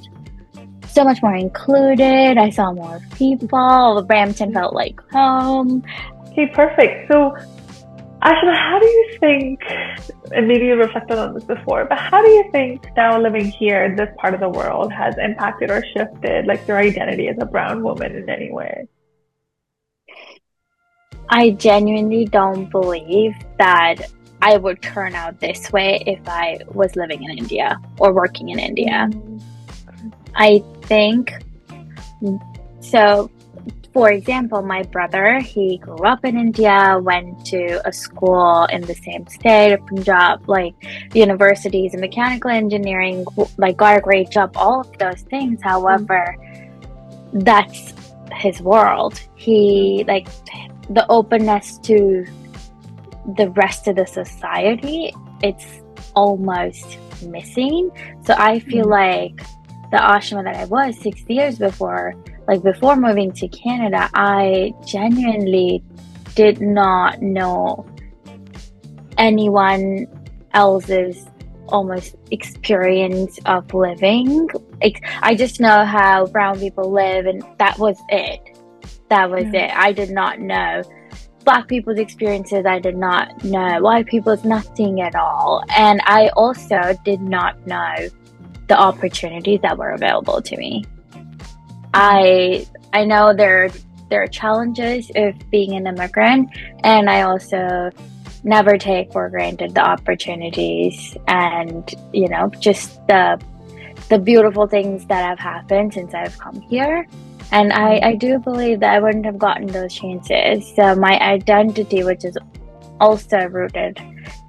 so 0.97 1.05
much 1.05 1.23
more 1.23 1.35
included. 1.35 2.39
I 2.39 2.49
saw 2.49 2.73
more 2.73 3.01
people. 3.15 4.03
Brampton 4.09 4.53
felt 4.53 4.75
like 4.75 4.99
home. 5.11 5.85
Okay, 6.29 6.47
perfect. 6.47 7.13
So, 7.13 7.37
Aashima, 8.23 8.57
how 8.57 8.79
do 8.81 8.87
you 8.87 9.17
think, 9.21 9.61
and 10.33 10.49
maybe 10.49 10.65
you 10.67 10.75
reflected 10.75 11.19
on 11.19 11.35
this 11.35 11.45
before, 11.45 11.85
but 11.85 11.99
how 11.99 12.23
do 12.23 12.31
you 12.31 12.49
think 12.51 12.87
now 12.97 13.21
living 13.21 13.45
here 13.45 13.85
in 13.85 13.95
this 13.95 14.09
part 14.17 14.33
of 14.33 14.41
the 14.41 14.49
world 14.49 14.91
has 14.91 15.15
impacted 15.19 15.71
or 15.71 15.85
shifted 15.95 16.47
like 16.47 16.67
your 16.67 16.79
identity 16.79 17.29
as 17.29 17.37
a 17.41 17.45
brown 17.45 17.83
woman 17.83 18.17
in 18.17 18.29
any 18.31 18.51
way? 18.51 18.89
I 21.29 21.51
genuinely 21.51 22.25
don't 22.25 22.71
believe 22.71 23.35
that 23.59 23.97
I 24.43 24.57
would 24.57 24.83
turn 24.83 25.15
out 25.15 25.41
this 25.41 25.73
way 25.73 26.03
if 26.07 26.21
I 26.29 26.59
was 26.73 26.95
living 26.95 27.25
in 27.25 27.31
India 27.37 27.81
or 27.99 28.12
working 28.12 28.51
in 28.51 28.59
India. 28.59 29.09
Mm-hmm. 29.11 30.09
I 30.35 30.62
think 30.83 31.33
so. 32.81 33.31
For 33.93 34.12
example, 34.12 34.61
my 34.61 34.83
brother, 34.83 35.41
he 35.41 35.79
grew 35.79 36.05
up 36.05 36.23
in 36.27 36.37
India, 36.37 37.01
went 37.03 37.47
to 37.47 37.81
a 37.89 37.93
school 37.93 38.67
in 38.67 38.83
the 38.83 38.95
same 38.95 39.27
state 39.27 39.73
of 39.73 39.87
Punjab, 39.87 40.47
like 40.47 40.75
universities 41.15 41.95
in 41.95 42.01
mechanical 42.01 42.51
engineering, 42.51 43.25
like 43.57 43.79
got 43.79 43.97
a 43.97 44.03
great 44.03 44.31
job, 44.31 44.53
all 44.55 44.83
of 44.83 44.99
those 44.99 45.23
things. 45.23 45.62
However, 45.62 46.37
mm. 46.39 47.43
that's 47.43 47.95
his 48.33 48.61
world. 48.61 49.21
He, 49.35 50.05
like, 50.07 50.29
the 50.91 51.07
openness 51.09 51.79
to 51.79 52.25
the 53.37 53.51
rest 53.51 53.89
of 53.89 53.97
the 53.97 54.07
society, 54.07 55.12
it's 55.43 55.81
almost 56.15 56.99
missing. 57.23 57.91
So 58.25 58.35
I 58.37 58.61
feel 58.61 58.87
mm. 58.87 58.91
like 58.91 59.37
the 59.91 59.99
Aashima 59.99 60.45
that 60.45 60.57
I 60.57 60.65
was 60.67 60.99
six 61.01 61.23
years 61.29 61.59
before, 61.59 62.15
like 62.49 62.62
before 62.62 62.97
moving 62.97 63.33
to 63.33 63.49
Canada, 63.49 64.09
I 64.15 64.73
genuinely 64.87 65.83
did 66.35 66.61
not 66.61 67.23
know 67.23 67.87
anyone 69.19 70.07
else's 70.53 71.27
almost 71.68 72.16
experience 72.31 73.38
of 73.46 73.72
living. 73.74 74.48
I 75.22 75.35
just 75.35 75.61
know 75.61 75.85
how 75.85 76.26
brown 76.26 76.59
people 76.59 76.90
live, 76.90 77.26
and 77.26 77.42
that 77.59 77.79
was 77.79 77.98
it. 78.09 78.59
That 79.09 79.31
was 79.31 79.44
mm. 79.44 79.55
it. 79.55 79.70
I 79.74 79.92
did 79.92 80.11
not 80.11 80.40
know 80.40 80.83
black 81.44 81.68
people's 81.68 81.98
experiences. 81.98 82.66
I 82.66 82.79
did 82.79 82.96
not 82.96 83.44
know 83.44 83.81
white 83.81 84.07
people's 84.07 84.44
nothing 84.44 85.00
at 85.00 85.14
all, 85.14 85.62
and 85.76 86.00
I 86.05 86.29
also 86.37 86.98
did 87.05 87.20
not 87.20 87.66
know 87.66 87.94
the 88.68 88.76
opportunities 88.79 89.61
that 89.62 89.79
were 89.79 89.90
available 89.90 90.42
to 90.42 90.57
me. 90.57 90.85
I 91.94 92.66
I 92.92 93.05
know 93.05 93.35
there 93.35 93.70
there 94.11 94.22
are 94.22 94.26
challenges 94.26 95.11
of 95.16 95.35
being 95.50 95.74
an 95.74 95.87
immigrant, 95.87 96.50
and 96.85 97.09
I 97.09 97.22
also 97.22 97.90
never 98.47 98.79
take 98.79 99.13
for 99.13 99.29
granted 99.29 99.75
the 99.75 99.81
opportunities 99.85 101.17
and 101.27 101.93
you 102.13 102.29
know 102.29 102.49
just 102.61 103.05
the 103.09 103.39
the 104.09 104.19
beautiful 104.19 104.69
things 104.69 105.05
that 105.07 105.27
have 105.27 105.39
happened 105.39 105.93
since 105.93 106.15
I've 106.15 106.39
come 106.39 106.61
here. 106.61 107.07
And 107.51 107.73
I, 107.73 107.99
I 108.03 108.15
do 108.15 108.39
believe 108.39 108.81
that 108.81 108.95
I 108.95 109.01
wouldn't 109.01 109.25
have 109.25 109.39
gotten 109.39 109.67
those 109.67 109.95
chances. 109.95 110.73
So 110.77 110.95
my 110.95 111.19
identity, 111.19 112.05
which 112.05 112.25
is 112.25 112.37
also 113.01 113.39
rooted 113.49 114.01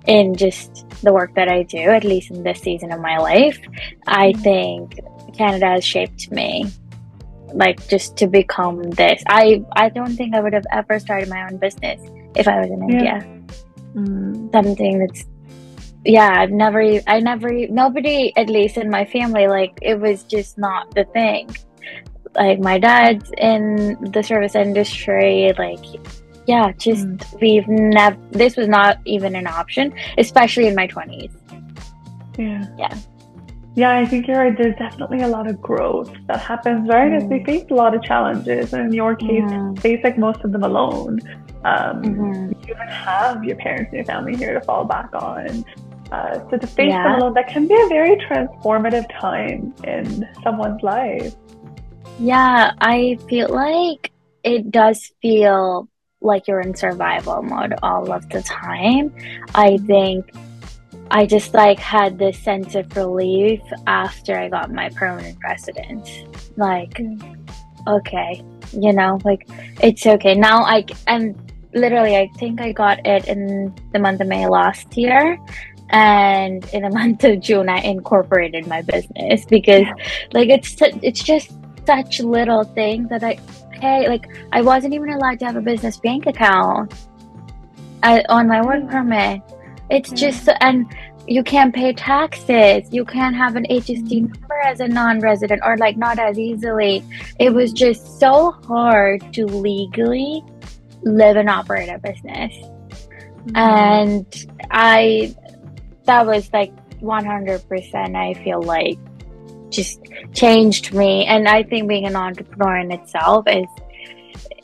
in 0.06 0.36
just 0.36 0.88
the 1.02 1.14
work 1.14 1.34
that 1.36 1.48
I 1.48 1.64
do, 1.64 1.78
at 1.78 2.04
least 2.04 2.30
in 2.32 2.44
this 2.44 2.60
season 2.62 2.92
of 2.92 3.00
my 3.00 3.18
life, 3.18 3.60
I 4.06 4.32
mm-hmm. 4.32 4.42
think 4.42 5.00
Canada 5.36 5.68
has 5.68 5.86
shaped 5.86 6.32
me 6.32 6.72
like 7.54 7.88
just 7.88 8.18
to 8.18 8.28
become 8.28 8.84
this. 8.92 9.24
I 9.28 9.64
I 9.76 9.90
don't 9.90 10.16
think 10.16 10.36
I 10.36 10.40
would 10.40 10.54
have 10.54 10.66
ever 10.72 11.00
started 11.00 11.30
my 11.30 11.48
own 11.50 11.58
business 11.58 12.00
if 12.36 12.48
I 12.48 12.60
was 12.60 12.70
in 12.70 12.90
yeah. 12.90 13.22
India. 13.22 13.37
Mm. 13.98 14.52
Something 14.52 15.00
that's 15.00 15.26
yeah, 16.06 16.40
I've 16.40 16.52
never 16.52 16.82
I 17.08 17.20
never 17.20 17.50
nobody 17.68 18.32
at 18.38 18.50
least 18.50 18.78
in 18.78 18.90
my 18.90 19.06
family 19.06 19.48
like 19.48 19.78
it 19.82 20.00
was 20.00 20.24
just 20.24 20.58
not 20.58 20.94
the 20.94 21.04
thing. 21.06 21.50
Like 22.36 22.60
my 22.60 22.78
dad's 22.78 23.32
in 23.38 23.98
the 24.12 24.22
service 24.22 24.56
industry, 24.56 25.52
like 25.58 25.84
yeah, 26.48 26.72
just 26.78 27.06
mm. 27.06 27.42
we've 27.42 27.68
never, 27.68 28.18
this 28.32 28.56
was 28.56 28.68
not 28.68 29.00
even 29.06 29.36
an 29.36 29.48
option, 29.48 29.94
especially 30.18 30.68
in 30.68 30.76
my 30.76 30.88
20s. 30.88 31.32
Yeah. 32.38 32.66
Yeah. 32.78 32.98
Yeah, 33.78 33.96
I 33.96 34.08
think 34.08 34.26
you're 34.26 34.40
right. 34.40 34.58
There's 34.58 34.76
definitely 34.76 35.22
a 35.22 35.28
lot 35.28 35.46
of 35.48 35.62
growth 35.62 36.12
that 36.26 36.42
happens, 36.42 36.90
right? 36.90 37.12
Mm. 37.12 37.18
As 37.18 37.24
we 37.26 37.44
face 37.44 37.64
a 37.70 37.76
lot 37.76 37.94
of 37.94 38.02
challenges, 38.02 38.74
and 38.74 38.88
in 38.88 38.92
your 38.92 39.16
case, 39.16 39.44
mm. 39.44 39.80
face 39.80 40.02
like 40.04 40.18
most 40.18 40.44
of 40.44 40.52
them 40.52 40.64
alone. 40.64 41.20
Um, 41.64 42.02
mm-hmm. 42.02 42.68
You 42.68 42.74
don't 42.74 42.90
have 42.90 43.44
your 43.44 43.56
parents 43.58 43.90
and 43.90 43.98
your 43.98 44.06
family 44.06 44.36
here 44.36 44.56
to 44.56 44.62
fall 44.62 44.84
back 44.84 45.14
on. 45.14 45.64
Uh, 46.12 46.40
so 46.50 46.58
to 46.58 46.66
face 46.66 46.90
yeah. 46.90 47.04
them 47.04 47.22
alone, 47.22 47.36
that 47.36 47.50
can 47.50 47.68
be 47.68 47.76
a 47.76 47.88
very 47.88 48.16
transformative 48.16 49.06
time 49.22 49.76
in 49.84 50.28
someone's 50.42 50.82
life. 50.82 51.36
Yeah, 52.20 52.72
I 52.82 53.20
feel 53.30 53.50
like 53.50 54.12
it 54.44 54.72
does 54.72 55.12
feel 55.22 55.88
like 56.20 56.48
you're 56.48 56.62
in 56.62 56.76
survival 56.76 57.44
mode 57.44 57.76
all 57.84 58.12
of 58.12 58.28
the 58.30 58.42
time. 58.42 59.14
I 59.54 59.78
think 59.86 60.32
I 61.12 61.26
just 61.26 61.54
like 61.54 61.80
had 61.80 62.18
this 62.18 62.38
sense 62.40 62.76
of 62.76 62.96
relief 62.96 63.62
after 63.86 64.38
I 64.38 64.50
got 64.50 64.72
my 64.72 64.90
permanent 64.90 65.38
residence. 65.44 66.10
Like, 66.56 67.00
okay, 67.88 68.44
you 68.74 68.94
know, 68.94 69.20
like 69.24 69.48
it's 69.82 70.06
okay. 70.06 70.36
Now 70.36 70.64
I 70.64 70.86
and 71.08 71.36
literally 71.74 72.18
I 72.18 72.28
think 72.38 72.62
I 72.62 72.72
got 72.72 73.06
it 73.06 73.28
in 73.28 73.74
the 73.94 74.00
month 74.00 74.22
of 74.22 74.28
May 74.28 74.48
last 74.48 74.98
year. 74.98 75.40
And 75.90 76.66
in 76.74 76.84
the 76.84 76.90
month 77.00 77.24
of 77.24 77.40
June, 77.40 77.70
I 77.70 77.80
incorporated 77.80 78.68
my 78.68 78.82
business 78.82 79.46
because, 79.46 79.86
like, 80.34 80.50
it's 80.50 80.76
it's 81.02 81.24
just 81.24 81.52
such 81.86 82.20
little 82.20 82.66
things 82.66 83.08
that 83.10 83.24
I, 83.24 83.40
hey, 83.80 84.10
like, 84.10 84.28
I 84.52 84.62
wasn't 84.62 84.94
even 84.94 85.10
allowed 85.12 85.40
to 85.40 85.46
have 85.46 85.56
a 85.56 85.62
business 85.62 85.96
bank 85.98 86.28
account 86.28 86.94
uh, 88.04 88.22
on 88.28 88.48
my 88.48 88.62
work 88.62 88.90
permit 88.90 89.42
it's 89.90 90.12
just, 90.12 90.50
and 90.62 90.86
you 91.28 91.44
can't 91.44 91.76
pay 91.76 91.94
taxes. 91.94 92.92
You 92.92 93.04
can't 93.04 93.36
have 93.36 93.56
an 93.56 93.66
HST 93.70 94.30
number 94.30 94.60
as 94.64 94.80
a 94.80 94.88
non 94.88 95.20
resident 95.20 95.62
or 95.66 95.78
like 95.78 95.98
not 95.98 96.20
as 96.20 96.40
easily. 96.40 97.04
It 97.40 97.54
was 97.54 97.74
just 97.74 98.20
so 98.20 98.52
hard 98.52 99.34
to 99.34 99.46
legally 99.46 100.44
live 101.04 101.36
and 101.36 101.50
operate 101.50 101.90
a 101.90 102.00
business. 102.00 102.54
Mm-hmm. 102.54 103.58
And 103.58 104.46
I, 104.72 105.36
that 106.06 106.26
was 106.26 106.52
like 106.54 106.74
100%, 107.02 108.16
I 108.16 108.34
feel 108.44 108.62
like 108.62 108.98
just 109.70 110.02
changed 110.34 110.94
me. 110.94 111.26
And 111.26 111.48
I 111.48 111.64
think 111.64 111.88
being 111.90 112.06
an 112.06 112.16
entrepreneur 112.16 112.78
in 112.78 112.92
itself 112.92 113.46
is 113.48 113.68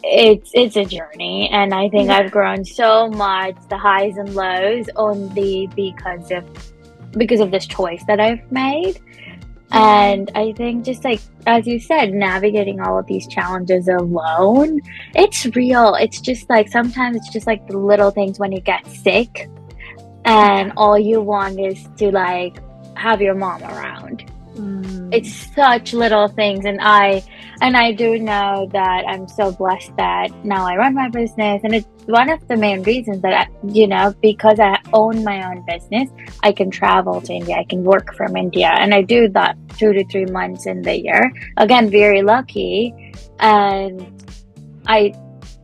it's 0.03 0.51
it's 0.53 0.75
a 0.75 0.85
journey 0.85 1.49
and 1.51 1.73
i 1.73 1.89
think 1.89 2.09
i've 2.09 2.31
grown 2.31 2.63
so 2.65 3.07
much 3.09 3.55
the 3.69 3.77
highs 3.77 4.17
and 4.17 4.35
lows 4.35 4.87
only 4.95 5.67
because 5.75 6.31
of 6.31 6.43
because 7.11 7.39
of 7.39 7.51
this 7.51 7.65
choice 7.65 8.03
that 8.07 8.19
i've 8.19 8.51
made. 8.51 8.95
Mm-hmm. 8.95 9.77
And 9.77 10.31
i 10.35 10.51
think 10.53 10.85
just 10.85 11.03
like 11.03 11.21
as 11.47 11.65
you 11.65 11.79
said 11.79 12.13
navigating 12.13 12.79
all 12.79 12.97
of 12.97 13.05
these 13.05 13.27
challenges 13.27 13.87
alone 13.87 14.81
it's 15.15 15.45
real. 15.55 15.95
It's 15.95 16.21
just 16.21 16.49
like 16.49 16.69
sometimes 16.69 17.17
it's 17.17 17.29
just 17.29 17.47
like 17.47 17.67
the 17.67 17.77
little 17.77 18.11
things 18.11 18.39
when 18.39 18.51
you 18.51 18.61
get 18.61 18.85
sick 18.87 19.49
and 20.25 20.71
all 20.77 20.97
you 20.97 21.21
want 21.21 21.59
is 21.59 21.87
to 21.97 22.11
like 22.11 22.57
have 22.95 23.21
your 23.21 23.35
mom 23.35 23.63
around 23.63 24.31
mm. 24.55 25.13
it's 25.13 25.53
such 25.53 25.93
little 25.93 26.27
things 26.27 26.65
and 26.65 26.79
i 26.81 27.23
and 27.63 27.77
I 27.77 27.93
do 27.93 28.19
know 28.19 28.67
that 28.73 29.05
I'm 29.07 29.25
so 29.25 29.53
blessed 29.53 29.95
that 29.95 30.33
now 30.43 30.67
I 30.67 30.75
run 30.75 30.93
my 30.95 31.07
business. 31.07 31.61
And 31.63 31.73
it's 31.73 31.87
one 32.07 32.29
of 32.29 32.45
the 32.49 32.57
main 32.57 32.83
reasons 32.83 33.21
that, 33.21 33.33
I, 33.33 33.47
you 33.65 33.87
know, 33.87 34.13
because 34.21 34.59
I 34.59 34.81
own 34.91 35.23
my 35.23 35.49
own 35.49 35.65
business, 35.65 36.09
I 36.41 36.51
can 36.51 36.69
travel 36.69 37.21
to 37.21 37.33
India, 37.33 37.55
I 37.55 37.63
can 37.63 37.85
work 37.85 38.15
from 38.15 38.35
India. 38.35 38.67
And 38.67 38.93
I 38.93 39.01
do 39.01 39.29
that 39.29 39.55
two 39.77 39.93
to 39.93 40.03
three 40.07 40.25
months 40.25 40.65
in 40.65 40.81
the 40.81 40.99
year. 40.99 41.31
Again, 41.55 41.89
very 41.89 42.21
lucky. 42.21 42.93
And 43.39 44.21
I, 44.87 45.13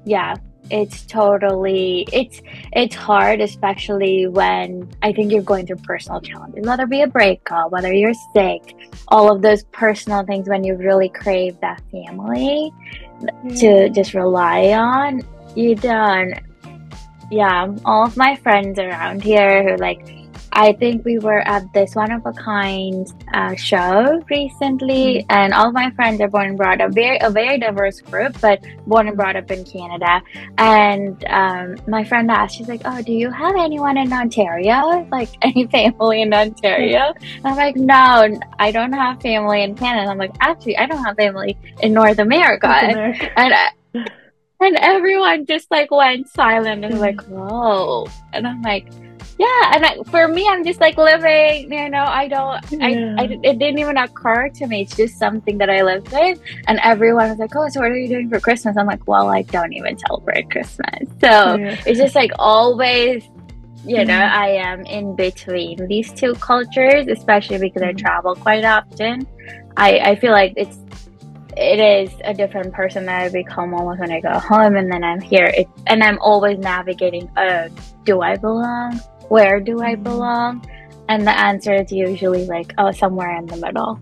yeah, 0.06 0.36
it's 0.72 1.06
totally 1.06 2.08
it's 2.14 2.42
it's 2.74 2.96
hard 2.96 3.42
especially 3.42 4.28
when 4.28 4.90
i 5.02 5.12
think 5.12 5.32
you're 5.32 5.42
going 5.42 5.66
through 5.66 5.76
personal 5.78 6.22
challenges 6.22 6.66
whether 6.66 6.84
it 6.84 6.90
be 6.90 7.02
a 7.02 7.08
breakup 7.08 7.72
whether 7.72 7.94
you're 7.94 8.14
sick 8.34 8.76
all 9.08 9.34
of 9.34 9.42
those 9.42 9.64
personal 9.66 10.24
things 10.24 10.48
when 10.48 10.64
you 10.64 10.76
really 10.76 11.10
crave 11.10 11.60
that 11.62 11.82
family 11.92 12.72
mm-hmm. 13.22 13.50
to 13.56 13.90
just 13.90 14.14
rely 14.14 14.72
on 14.72 15.22
you 15.56 15.76
don't 15.76 16.40
yeah 17.32 17.68
all 17.86 18.06
of 18.06 18.16
my 18.18 18.36
friends 18.36 18.80
around 18.80 19.24
here 19.24 19.64
who 19.64 19.76
like 19.78 20.19
I 20.54 20.74
think 20.74 21.06
we 21.06 21.20
were 21.20 21.40
at 21.48 21.72
this 21.74 21.96
one 21.96 22.12
of 22.12 22.26
a 22.26 22.34
kind 22.34 23.08
uh, 23.34 23.56
show 23.56 24.22
recently, 24.30 25.20
mm-hmm. 25.20 25.32
and 25.32 25.54
all 25.54 25.72
my 25.72 25.92
friends 25.92 26.22
are 26.22 26.28
born 26.28 26.48
and 26.48 26.58
brought 26.58 26.82
up 26.82 26.94
very 26.94 27.18
a 27.22 27.30
very 27.30 27.58
diverse 27.58 28.02
group, 28.02 28.40
but 28.42 28.64
born 28.88 29.08
and 29.08 29.16
brought 29.16 29.36
up 29.36 29.52
in 29.52 29.64
Canada. 29.64 30.22
And 30.58 31.24
um, 31.26 31.78
my 31.88 32.04
friend 32.04 32.30
asked, 32.32 32.56
she's 32.56 32.68
like, 32.68 32.82
"Oh, 32.86 33.02
do 33.02 33.14
you 33.14 33.30
have 33.32 33.56
anyone 33.56 33.98
in 33.98 34.12
Ontario? 34.12 35.08
Like 35.12 35.30
any 35.42 35.68
family 35.68 36.22
in 36.22 36.34
Ontario?" 36.34 37.14
And 37.38 37.46
I'm 37.46 37.56
like, 37.56 37.76
"No, 37.76 38.40
I 38.60 38.72
don't 38.72 38.94
have 38.94 39.22
family 39.22 39.64
in 39.64 39.76
Canada." 39.76 40.10
I'm 40.10 40.18
like, 40.18 40.36
"Actually, 40.42 40.78
I 40.78 40.86
don't 40.88 41.04
have 41.04 41.16
family 41.16 41.58
in 41.82 41.94
North 41.94 42.20
America." 42.20 42.68
North 42.68 42.96
America. 42.96 43.30
And, 43.40 43.54
and, 43.94 44.12
and 44.62 44.76
everyone 44.78 45.46
just 45.46 45.72
like 45.72 45.90
went 45.90 46.28
silent 46.28 46.84
and 46.84 47.00
like, 47.00 47.22
"Whoa!" 47.24 48.08
And 48.34 48.46
I'm 48.46 48.62
like 48.62 48.92
yeah 49.40 49.72
and 49.74 49.86
I, 49.86 50.04
for 50.12 50.28
me 50.28 50.48
i'm 50.50 50.66
just 50.66 50.82
like 50.82 50.98
living 50.98 51.72
you 51.72 51.90
know 51.90 52.04
i 52.04 52.28
don't 52.28 52.60
yeah. 52.72 53.16
I, 53.18 53.24
I, 53.24 53.40
it 53.42 53.58
didn't 53.58 53.80
even 53.80 53.98
occur 53.98 54.50
to 54.50 54.68
me 54.68 54.82
it's 54.82 54.96
just 54.96 55.18
something 55.18 55.58
that 55.60 55.70
i 55.70 55.82
lived 55.82 56.12
with 56.12 56.42
and 56.68 56.78
everyone 56.84 57.30
was 57.30 57.40
like 57.40 57.56
oh 57.56 57.70
so 57.70 57.80
what 57.80 57.90
are 57.90 57.98
you 57.98 58.10
doing 58.10 58.30
for 58.30 58.42
christmas 58.42 58.76
i'm 58.78 58.86
like 58.86 59.08
well 59.08 59.30
i 59.30 59.42
don't 59.44 59.72
even 59.72 59.98
celebrate 59.98 60.52
christmas 60.52 61.08
so 61.22 61.56
yeah. 61.56 61.82
it's 61.86 61.98
just 61.98 62.16
like 62.16 62.32
always 62.38 63.24
you 63.86 64.04
know 64.04 64.14
mm-hmm. 64.14 64.42
i 64.42 64.50
am 64.50 64.86
in 64.86 65.16
between 65.16 65.88
these 65.88 66.12
two 66.12 66.34
cultures 66.36 67.08
especially 67.08 67.58
because 67.58 67.82
mm-hmm. 67.82 67.98
i 67.98 68.02
travel 68.02 68.36
quite 68.36 68.66
often 68.66 69.26
i 69.78 70.00
i 70.00 70.16
feel 70.18 70.34
like 70.34 70.54
it's 70.58 70.80
it 71.58 71.80
is 71.80 72.14
a 72.24 72.34
different 72.34 72.72
person 72.74 73.06
that 73.06 73.24
I 73.24 73.30
become 73.30 73.74
almost 73.74 74.00
when 74.00 74.12
I 74.12 74.22
go 74.22 74.40
home 74.40 74.78
and 74.78 74.90
then 74.90 75.04
I'm 75.04 75.20
here. 75.20 75.52
It, 75.58 75.68
and 75.88 76.02
I'm 76.02 76.18
always 76.20 76.58
navigating, 76.58 77.28
uh, 77.36 77.68
do 78.06 78.22
I 78.22 78.38
belong? 78.38 79.02
Where 79.30 79.60
do 79.60 79.82
I 79.82 79.96
belong? 79.96 80.66
And 81.08 81.26
the 81.26 81.38
answer 81.38 81.74
is 81.74 81.92
usually 81.92 82.46
like, 82.46 82.74
oh, 82.78 82.92
somewhere 82.92 83.36
in 83.38 83.48
the 83.48 83.58
middle. 83.58 84.00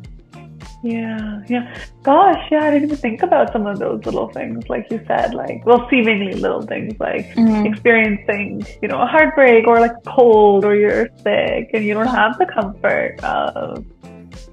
Yeah, 0.84 1.42
yeah. 1.48 1.76
Gosh, 2.04 2.48
yeah, 2.52 2.64
I 2.64 2.72
didn't 2.72 2.86
even 2.86 2.98
think 2.98 3.24
about 3.24 3.52
some 3.52 3.66
of 3.66 3.80
those 3.80 4.06
little 4.06 4.30
things, 4.30 4.70
like 4.70 4.88
you 4.92 5.04
said, 5.08 5.34
like, 5.34 5.66
well, 5.66 5.88
seemingly 5.90 6.34
little 6.34 6.62
things, 6.62 6.94
like 7.00 7.28
mm-hmm. 7.34 7.66
experiencing, 7.66 8.66
you 8.82 8.88
know, 8.88 9.02
a 9.02 9.06
heartbreak 9.06 9.68
or 9.68 9.80
like 9.80 9.96
cold 10.06 10.64
or 10.66 10.76
you're 10.76 11.10
sick 11.24 11.72
and 11.74 11.84
you 11.84 11.94
don't 11.94 12.08
have 12.08 12.38
the 12.38 12.46
comfort 12.46 13.20
of, 13.24 13.86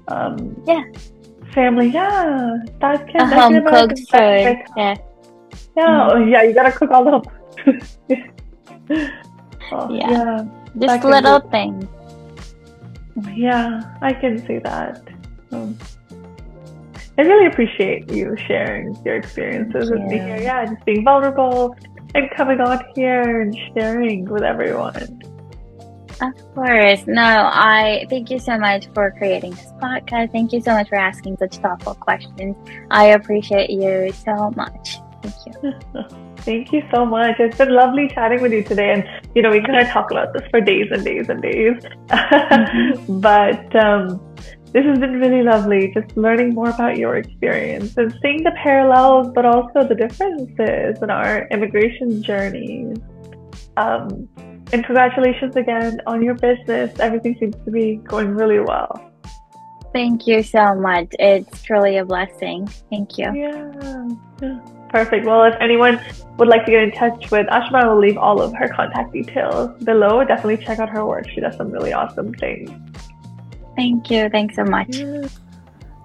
um, 0.07 0.61
yeah, 0.65 0.83
family. 1.53 1.89
Yeah, 1.89 2.57
that 2.81 3.07
can, 3.07 3.21
a 3.21 3.41
home 3.41 3.65
cooked 3.65 3.99
food. 3.99 4.57
Yeah. 4.75 4.95
Yeah, 5.77 6.09
mm-hmm. 6.09 6.29
yeah, 6.29 6.43
you 6.43 6.53
gotta 6.53 6.71
cook 6.71 6.91
all 6.91 7.03
the. 7.03 7.21
oh, 9.71 9.93
yeah. 9.93 10.11
yeah. 10.11 10.45
Just 10.77 11.03
little 11.03 11.39
be, 11.39 11.49
things. 11.49 11.85
Yeah, 13.33 13.95
I 14.01 14.13
can 14.13 14.45
see 14.45 14.59
that. 14.59 15.01
Um, 15.51 15.77
I 17.17 17.21
really 17.21 17.45
appreciate 17.45 18.11
you 18.11 18.35
sharing 18.45 18.95
your 19.05 19.15
experiences 19.15 19.89
with 19.89 20.01
me 20.01 20.17
here. 20.17 20.41
Yeah, 20.41 20.65
just 20.65 20.83
being 20.85 21.05
vulnerable 21.05 21.75
and 22.13 22.29
coming 22.31 22.59
on 22.59 22.83
here 22.93 23.41
and 23.41 23.57
sharing 23.73 24.25
with 24.25 24.43
everyone. 24.43 25.21
Of 26.21 26.55
course. 26.55 27.03
No, 27.07 27.49
I 27.51 28.05
thank 28.09 28.29
you 28.29 28.39
so 28.39 28.57
much 28.57 28.87
for 28.93 29.11
creating 29.17 29.51
this 29.51 29.71
podcast. 29.81 30.31
Thank 30.31 30.53
you 30.53 30.61
so 30.61 30.71
much 30.71 30.89
for 30.89 30.95
asking 30.95 31.37
such 31.37 31.57
thoughtful 31.57 31.95
questions. 31.95 32.55
I 32.89 33.07
appreciate 33.07 33.69
you 33.69 34.11
so 34.11 34.51
much. 34.55 34.97
Thank 35.25 35.63
you. 35.63 36.05
Thank 36.37 36.71
you 36.71 36.83
so 36.93 37.05
much. 37.05 37.39
It's 37.39 37.57
been 37.57 37.73
lovely 37.73 38.07
chatting 38.09 38.41
with 38.41 38.51
you 38.51 38.63
today. 38.63 38.93
And, 38.93 39.03
you 39.33 39.41
know, 39.41 39.49
we 39.49 39.61
could 39.61 39.75
talk 39.87 40.11
about 40.11 40.33
this 40.33 40.43
for 40.51 40.61
days 40.61 40.87
and 40.91 41.03
days 41.03 41.29
and 41.29 41.41
days. 41.41 41.73
Mm-hmm. 42.09 43.19
but 43.19 43.75
um, 43.75 44.21
this 44.71 44.85
has 44.85 44.99
been 44.99 45.19
really 45.19 45.41
lovely, 45.41 45.91
just 45.93 46.15
learning 46.15 46.53
more 46.53 46.69
about 46.69 46.97
your 46.97 47.15
experience 47.15 47.97
and 47.97 48.11
seeing 48.21 48.43
the 48.43 48.51
parallels, 48.61 49.31
but 49.33 49.45
also 49.45 49.87
the 49.87 49.95
differences 49.95 51.01
in 51.01 51.09
our 51.09 51.47
immigration 51.47 52.21
journeys. 52.21 52.97
Um, 53.77 54.29
and 54.71 54.83
congratulations 54.83 55.55
again 55.55 55.99
on 56.07 56.21
your 56.21 56.35
business. 56.35 56.99
Everything 56.99 57.35
seems 57.39 57.55
to 57.65 57.71
be 57.71 57.95
going 57.97 58.35
really 58.35 58.59
well. 58.59 59.11
Thank 59.93 60.27
you 60.27 60.43
so 60.43 60.75
much. 60.75 61.07
It's 61.19 61.63
truly 61.63 61.97
a 61.97 62.03
blessing. 62.03 62.67
Thank 62.89 63.17
you. 63.17 63.33
Yeah. 63.33 64.07
yeah. 64.41 64.59
Perfect. 64.95 65.25
Well, 65.25 65.43
if 65.43 65.55
anyone 65.59 65.99
would 66.37 66.47
like 66.47 66.63
to 66.63 66.71
get 66.71 66.81
in 66.83 66.91
touch 66.93 67.29
with 67.29 67.47
Aashima, 67.47 67.83
I 67.83 67.87
will 67.89 67.99
leave 67.99 68.17
all 68.17 68.41
of 68.41 68.53
her 68.53 68.69
contact 68.69 69.11
details 69.11 69.77
below. 69.83 70.23
Definitely 70.23 70.63
check 70.63 70.79
out 70.79 70.87
her 70.87 71.05
work. 71.05 71.27
She 71.29 71.41
does 71.41 71.57
some 71.57 71.69
really 71.69 71.91
awesome 71.91 72.33
things. 72.35 72.69
Thank 73.75 74.09
you. 74.09 74.29
Thanks 74.29 74.55
so 74.55 74.63
much. 74.63 74.91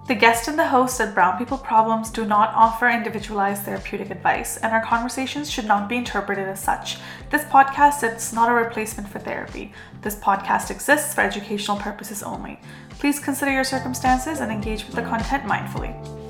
The 0.09 0.15
guest 0.19 0.49
and 0.49 0.59
the 0.59 0.67
host 0.67 0.99
at 0.99 1.13
Brown 1.13 1.37
People 1.37 1.57
Problems 1.57 2.09
do 2.09 2.25
not 2.25 2.53
offer 2.53 2.89
individualized 2.89 3.63
therapeutic 3.63 4.11
advice, 4.11 4.57
and 4.57 4.73
our 4.73 4.83
conversations 4.83 5.49
should 5.49 5.67
not 5.67 5.87
be 5.87 5.95
interpreted 5.95 6.49
as 6.49 6.61
such. 6.61 6.97
This 7.29 7.45
podcast 7.45 8.03
is 8.03 8.33
not 8.33 8.49
a 8.49 8.53
replacement 8.53 9.07
for 9.07 9.19
therapy. 9.19 9.71
This 10.01 10.17
podcast 10.17 10.69
exists 10.69 11.13
for 11.13 11.21
educational 11.21 11.77
purposes 11.77 12.23
only. 12.23 12.59
Please 12.99 13.19
consider 13.19 13.53
your 13.53 13.63
circumstances 13.63 14.41
and 14.41 14.51
engage 14.51 14.85
with 14.85 14.95
the 14.95 15.01
content 15.01 15.45
mindfully. 15.45 16.20